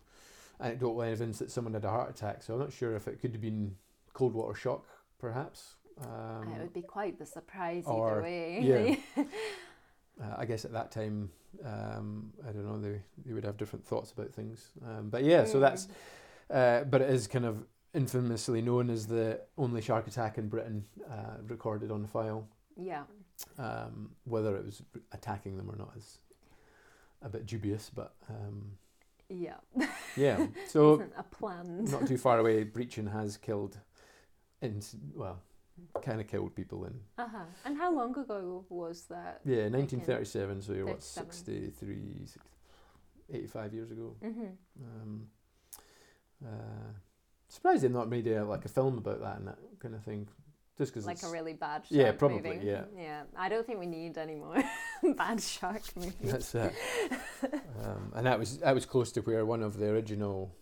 anecdotal 0.60 1.02
evidence 1.02 1.38
that 1.40 1.50
someone 1.50 1.74
had 1.74 1.84
a 1.84 1.90
heart 1.90 2.10
attack. 2.10 2.42
So 2.42 2.54
I'm 2.54 2.60
not 2.60 2.72
sure 2.72 2.94
if 2.94 3.08
it 3.08 3.20
could 3.20 3.32
have 3.32 3.40
been 3.40 3.74
cold 4.12 4.34
water 4.34 4.54
shock, 4.54 4.86
perhaps. 5.18 5.76
Um, 6.00 6.48
it 6.54 6.60
would 6.60 6.72
be 6.72 6.82
quite 6.82 7.18
the 7.18 7.26
surprise 7.26 7.84
or- 7.86 8.12
either 8.12 8.22
way. 8.22 8.98
yeah. 9.16 9.24
uh, 10.22 10.34
I 10.38 10.44
guess 10.44 10.64
at 10.64 10.72
that 10.72 10.90
time, 10.90 11.30
um, 11.64 12.32
I 12.48 12.52
don't 12.52 12.64
know, 12.64 12.80
they, 12.80 13.00
they 13.26 13.32
would 13.32 13.44
have 13.44 13.56
different 13.56 13.84
thoughts 13.84 14.12
about 14.12 14.32
things. 14.32 14.70
Um, 14.86 15.10
but 15.10 15.24
yeah, 15.24 15.44
so 15.44 15.60
that's, 15.60 15.88
uh, 16.50 16.84
but 16.84 17.02
it 17.02 17.10
is 17.10 17.26
kind 17.26 17.44
of 17.44 17.64
infamously 17.94 18.62
known 18.62 18.90
as 18.90 19.06
the 19.06 19.40
only 19.58 19.82
shark 19.82 20.06
attack 20.06 20.38
in 20.38 20.48
Britain 20.48 20.84
uh, 21.10 21.36
recorded 21.46 21.90
on 21.90 22.06
file. 22.06 22.48
yeah. 22.76 23.04
Um, 23.58 24.10
whether 24.24 24.56
it 24.56 24.64
was 24.64 24.82
attacking 25.10 25.56
them 25.56 25.68
or 25.68 25.74
not 25.76 25.92
is 25.96 26.18
a 27.22 27.28
bit 27.28 27.44
dubious, 27.46 27.90
but 27.92 28.14
um, 28.28 28.72
Yeah. 29.28 29.56
yeah. 30.16 30.46
So 30.68 31.02
a 31.16 31.22
planned. 31.24 31.90
not 31.90 32.06
too 32.06 32.18
far 32.18 32.38
away, 32.38 32.62
breaching 32.62 33.06
has 33.08 33.36
killed, 33.36 33.78
in 34.60 34.80
well, 35.14 35.40
kind 36.02 36.20
of 36.20 36.28
killed 36.28 36.54
people 36.54 36.84
in 36.84 36.94
Uh 37.18 37.26
huh. 37.28 37.44
And 37.64 37.76
how 37.76 37.92
long 37.92 38.16
ago 38.16 38.64
was 38.68 39.06
that? 39.06 39.40
yeah 39.44 39.64
1937. 39.68 40.62
So 40.62 40.72
you're 40.74 40.86
what 40.86 41.02
63, 41.02 42.26
60, 42.26 42.40
85 43.32 43.74
years 43.74 43.90
ago. 43.90 44.14
Mm-hmm. 44.22 44.46
Um, 44.84 45.26
uh, 46.44 46.92
surprised 47.52 47.82
they've 47.82 47.90
not 47.90 48.08
made 48.08 48.26
a, 48.26 48.44
like 48.44 48.64
a 48.64 48.68
film 48.68 48.98
about 48.98 49.20
that 49.20 49.38
and 49.38 49.48
that 49.48 49.58
kind 49.80 49.94
of 49.94 50.02
thing. 50.02 50.28
Just 50.78 50.92
because 50.92 51.06
Like 51.06 51.22
a 51.22 51.28
really 51.28 51.52
bad 51.52 51.82
shark 51.86 51.90
Yeah, 51.90 52.12
probably, 52.12 52.54
movie. 52.54 52.66
yeah. 52.66 52.84
Yeah. 52.96 53.22
I 53.36 53.48
don't 53.50 53.66
think 53.66 53.78
we 53.78 53.86
need 53.86 54.16
any 54.16 54.34
more 54.34 54.56
bad 55.16 55.40
shark 55.40 55.82
movies. 55.94 56.14
that's 56.22 56.54
it. 56.54 56.72
um, 57.84 58.12
and 58.14 58.26
that 58.26 58.38
was 58.38 58.58
that 58.58 58.74
was 58.74 58.86
close 58.86 59.12
to 59.12 59.20
where 59.20 59.44
one 59.44 59.62
of 59.62 59.76
the 59.78 59.88
original 59.90 60.54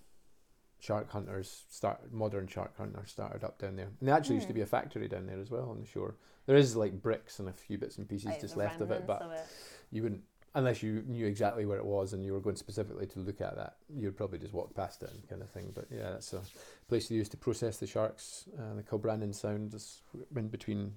shark 0.80 1.10
hunters 1.10 1.64
start 1.68 2.12
modern 2.12 2.46
shark 2.48 2.76
hunters 2.76 3.10
started 3.10 3.44
up 3.44 3.58
down 3.58 3.76
there. 3.76 3.90
And 4.00 4.08
there 4.08 4.14
actually 4.16 4.36
used 4.36 4.48
to 4.48 4.52
Hmm. 4.52 4.58
be 4.58 4.62
a 4.62 4.66
factory 4.66 5.08
down 5.08 5.26
there 5.26 5.40
as 5.40 5.50
well 5.50 5.70
on 5.70 5.78
the 5.80 5.86
shore. 5.86 6.16
There 6.46 6.56
is 6.56 6.74
like 6.74 7.00
bricks 7.00 7.38
and 7.38 7.48
a 7.48 7.52
few 7.52 7.78
bits 7.78 7.98
and 7.98 8.08
pieces 8.08 8.26
Like 8.30 8.40
just 8.40 8.56
left 8.56 8.80
of 8.80 8.90
it, 8.90 9.06
but 9.06 9.22
of 9.22 9.30
it. 9.32 9.46
you 9.92 10.02
wouldn't 10.02 10.22
unless 10.54 10.82
you 10.82 11.04
knew 11.06 11.26
exactly 11.26 11.64
where 11.64 11.78
it 11.78 11.84
was 11.84 12.12
and 12.12 12.24
you 12.24 12.32
were 12.32 12.40
going 12.40 12.56
specifically 12.56 13.06
to 13.06 13.20
look 13.20 13.40
at 13.40 13.54
that 13.56 13.76
you'd 13.94 14.16
probably 14.16 14.38
just 14.38 14.52
walk 14.52 14.74
past 14.74 15.02
it 15.02 15.10
and 15.12 15.28
kind 15.28 15.42
of 15.42 15.50
thing. 15.50 15.70
But 15.74 15.86
yeah 15.90 16.10
that's 16.10 16.32
a 16.32 16.42
place 16.88 17.08
they 17.08 17.14
used 17.14 17.30
to 17.32 17.36
process 17.36 17.78
the 17.78 17.86
sharks 17.86 18.48
uh, 18.58 18.74
the 18.74 18.82
Kilbrannan 18.82 19.34
Sound. 19.34 19.74
Is 19.74 20.02
in 20.34 20.48
between 20.48 20.94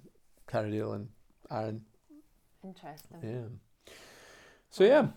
Carradale 0.48 0.96
and 0.96 1.10
Arran. 1.52 1.82
Interesting. 2.64 3.20
yeah. 3.24 3.94
So 4.70 4.84
yeah. 4.84 5.08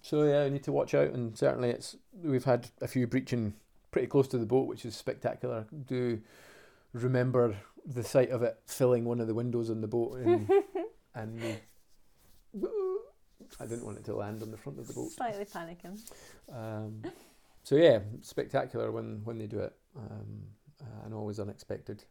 So 0.00 0.24
yeah 0.24 0.44
you 0.44 0.50
need 0.50 0.64
to 0.64 0.72
watch 0.72 0.94
out 0.94 1.10
and 1.10 1.36
certainly 1.36 1.70
it's 1.70 1.96
we've 2.22 2.44
had 2.44 2.70
a 2.80 2.88
few 2.88 3.06
breaching 3.06 3.54
pretty 3.90 4.08
close 4.08 4.26
to 4.28 4.38
the 4.38 4.46
boat 4.46 4.66
which 4.68 4.86
is 4.86 4.96
spectacular. 4.96 5.66
Do 5.86 6.20
remember 6.94 7.56
the 7.84 8.02
sight 8.02 8.30
of 8.30 8.42
it 8.42 8.58
filling 8.66 9.04
one 9.04 9.20
of 9.20 9.26
the 9.26 9.34
windows 9.34 9.68
on 9.68 9.80
the 9.80 9.88
boat 9.88 10.18
and, 10.18 10.48
and 11.14 11.58
I 13.60 13.66
didn't 13.66 13.84
want 13.84 13.98
it 13.98 14.04
to 14.06 14.14
land 14.14 14.42
on 14.42 14.50
the 14.50 14.56
front 14.56 14.78
of 14.78 14.86
the 14.86 14.94
boat. 14.94 15.10
Slightly 15.12 15.44
panicking. 15.44 15.98
Um, 16.52 17.02
so 17.62 17.76
yeah, 17.76 18.00
spectacular 18.22 18.90
when 18.90 19.20
when 19.24 19.38
they 19.38 19.46
do 19.46 19.60
it, 19.60 19.74
um, 19.96 20.42
and 21.04 21.14
always 21.14 21.38
unexpected. 21.38 22.04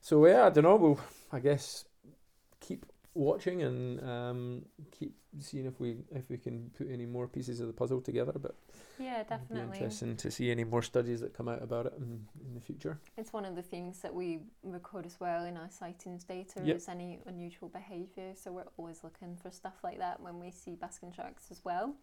So 0.00 0.24
yeah, 0.26 0.46
I 0.46 0.50
don't 0.50 0.64
know. 0.64 0.76
We'll 0.76 1.00
I 1.32 1.40
guess 1.40 1.84
keep 2.60 2.86
watching 3.14 3.62
and 3.62 4.00
um, 4.08 4.62
keep 4.90 5.14
seeing 5.40 5.66
if 5.66 5.78
we 5.80 5.96
if 6.14 6.28
we 6.30 6.36
can 6.38 6.70
put 6.76 6.88
any 6.90 7.06
more 7.06 7.26
pieces 7.28 7.60
of 7.60 7.66
the 7.66 7.72
puzzle 7.72 8.00
together. 8.00 8.32
But 8.38 8.54
Yeah, 8.98 9.20
it'll 9.20 9.36
be 9.38 9.42
definitely. 9.44 9.78
interesting 9.78 10.16
to 10.16 10.30
see 10.30 10.50
any 10.50 10.64
more 10.64 10.82
studies 10.82 11.20
that 11.20 11.34
come 11.34 11.48
out 11.48 11.62
about 11.62 11.86
it 11.86 11.94
in, 11.98 12.26
in 12.46 12.54
the 12.54 12.60
future. 12.60 12.98
It's 13.16 13.32
one 13.32 13.44
of 13.44 13.54
the 13.56 13.62
things 13.62 14.00
that 14.02 14.14
we 14.14 14.40
record 14.62 15.06
as 15.06 15.18
well 15.20 15.44
in 15.44 15.56
our 15.56 15.70
sightings 15.70 16.24
data 16.24 16.60
Yep. 16.64 16.76
is 16.76 16.88
any 16.88 17.18
unusual 17.26 17.68
behaviour. 17.68 18.32
So 18.34 18.52
we're 18.52 18.64
always 18.76 19.04
looking 19.04 19.36
for 19.36 19.50
stuff 19.50 19.74
like 19.82 19.98
that 19.98 20.20
when 20.20 20.38
we 20.38 20.50
see 20.50 20.74
basking 20.76 21.12
sharks 21.12 21.50
as 21.50 21.64
well. 21.64 21.94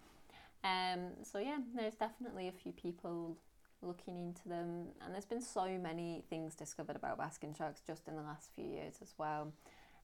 Um, 0.64 1.12
so 1.24 1.39
yeah, 1.39 1.57
there's 1.76 1.95
definitely 1.95 2.47
a 2.49 2.51
few 2.51 2.74
people 2.74 3.38
looking 3.82 4.20
into 4.20 4.49
them, 4.49 4.88
and 5.01 5.14
there's 5.14 5.26
been 5.26 5.41
so 5.41 5.66
many 5.78 6.22
things 6.30 6.53
discovered 6.53 6.97
about 6.97 7.18
basking 7.18 7.53
sharks 7.57 7.82
just 7.88 8.10
in 8.10 8.16
the 8.18 8.22
last 8.22 8.49
few 8.53 8.66
years 8.66 8.95
as 9.01 9.14
well. 9.18 9.53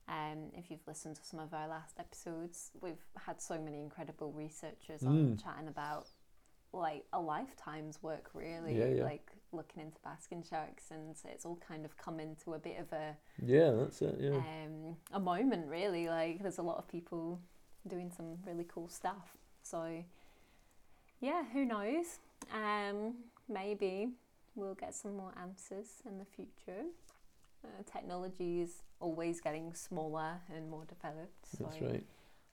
Um, 0.08 0.52
if 0.54 0.70
you've 0.70 0.86
listened 0.88 1.16
to 1.16 1.26
some 1.26 1.40
of 1.40 1.54
our 1.54 1.68
last 1.68 2.00
episodes, 2.00 2.72
we've 2.82 3.04
had 3.26 3.42
so 3.42 3.58
many 3.60 3.80
incredible 3.82 4.32
researchers 4.32 5.04
on 5.04 5.36
Mm. 5.38 5.44
chatting 5.44 5.68
about 5.68 6.08
like 6.74 7.06
a 7.14 7.20
lifetime's 7.22 8.04
work 8.04 8.30
really 8.34 8.78
Yeah, 8.78 8.88
yeah. 8.88 9.04
like 9.04 9.32
looking 9.54 9.82
into 9.82 9.98
basking 10.04 10.44
sharks 10.44 10.92
and 10.92 11.16
it's 11.24 11.46
all 11.46 11.56
kind 11.56 11.86
of 11.86 11.96
come 11.98 12.20
into 12.20 12.54
a 12.54 12.60
bit 12.60 12.78
of 12.80 12.92
a 12.92 13.16
Yeah, 13.42 13.72
that's 13.72 14.02
it. 14.02 14.20
Yeah. 14.20 14.36
um, 14.36 14.98
a 15.14 15.20
moment, 15.20 15.68
really. 15.68 16.10
Like, 16.10 16.42
there's 16.42 16.58
a 16.58 16.64
lot 16.64 16.78
of 16.78 16.88
people 16.88 17.40
doing 17.88 18.12
some 18.12 18.38
really 18.46 18.66
cool 18.66 18.90
stuff. 18.90 19.38
So, 19.64 20.04
yeah, 21.22 21.44
who 21.54 21.66
knows? 21.66 22.20
Um, 22.54 23.16
maybe 23.48 24.10
we'll 24.56 24.76
get 24.76 24.94
some 24.94 25.16
more 25.16 25.34
answers 25.42 26.02
in 26.06 26.18
the 26.18 26.26
future. 26.26 26.84
Uh, 27.66 27.84
technology 27.92 28.62
is 28.62 28.84
always 29.00 29.42
getting 29.42 29.74
smaller 29.74 30.40
and 30.54 30.70
more 30.70 30.86
developed. 30.86 31.46
So 31.58 31.64
That's 31.64 31.82
right. 31.82 32.04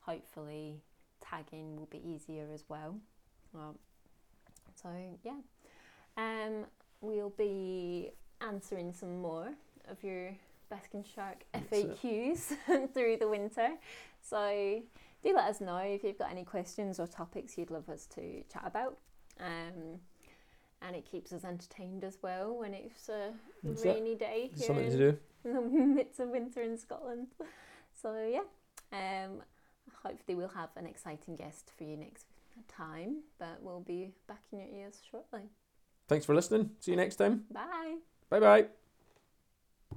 hopefully 0.01 0.81
tagging 1.21 1.77
will 1.77 1.87
be 1.87 2.01
easier 2.05 2.47
as 2.53 2.63
well. 2.67 2.95
Um, 3.55 3.75
so 4.81 4.89
yeah, 5.23 5.39
um, 6.17 6.65
we'll 7.01 7.33
be 7.37 8.11
answering 8.41 8.93
some 8.93 9.21
more 9.21 9.53
of 9.87 10.03
your 10.03 10.35
Basking 10.69 11.03
Shark 11.03 11.43
FAQs 11.53 12.55
through 12.93 13.17
the 13.17 13.27
winter. 13.27 13.69
So 14.21 14.81
do 15.23 15.33
let 15.35 15.45
us 15.45 15.61
know 15.61 15.77
if 15.77 16.03
you've 16.03 16.17
got 16.17 16.31
any 16.31 16.43
questions 16.43 16.99
or 16.99 17.07
topics 17.07 17.57
you'd 17.57 17.71
love 17.71 17.89
us 17.89 18.07
to 18.15 18.43
chat 18.51 18.63
about. 18.65 18.97
Um, 19.39 19.99
and 20.85 20.95
it 20.95 21.05
keeps 21.09 21.31
us 21.33 21.43
entertained 21.43 22.03
as 22.03 22.17
well 22.21 22.55
when 22.57 22.73
it's 22.73 23.09
a 23.09 23.31
That's 23.63 23.83
it. 23.83 23.95
rainy 23.95 24.15
day 24.15 24.51
here 24.55 24.67
Something 24.67 24.85
in 24.85 24.91
to 24.91 24.97
do. 24.97 25.17
in 25.45 25.53
the 25.53 25.61
midst 25.95 26.19
of 26.19 26.29
winter 26.29 26.61
in 26.61 26.77
Scotland. 26.77 27.27
So 28.01 28.27
yeah, 28.27 28.41
um, 28.91 29.41
hopefully 30.03 30.35
we'll 30.35 30.47
have 30.49 30.69
an 30.75 30.85
exciting 30.87 31.35
guest 31.35 31.71
for 31.77 31.83
you 31.83 31.95
next 31.95 32.25
time, 32.67 33.17
but 33.39 33.59
we'll 33.61 33.79
be 33.81 34.13
back 34.27 34.41
in 34.51 34.59
your 34.59 34.67
ears 34.67 34.99
shortly. 35.09 35.43
Thanks 36.07 36.25
for 36.25 36.33
listening. 36.35 36.71
See 36.79 36.91
you 36.91 36.97
next 36.97 37.15
time. 37.17 37.45
Bye. 37.51 37.97
Bye 38.29 38.39
bye. 38.39 38.82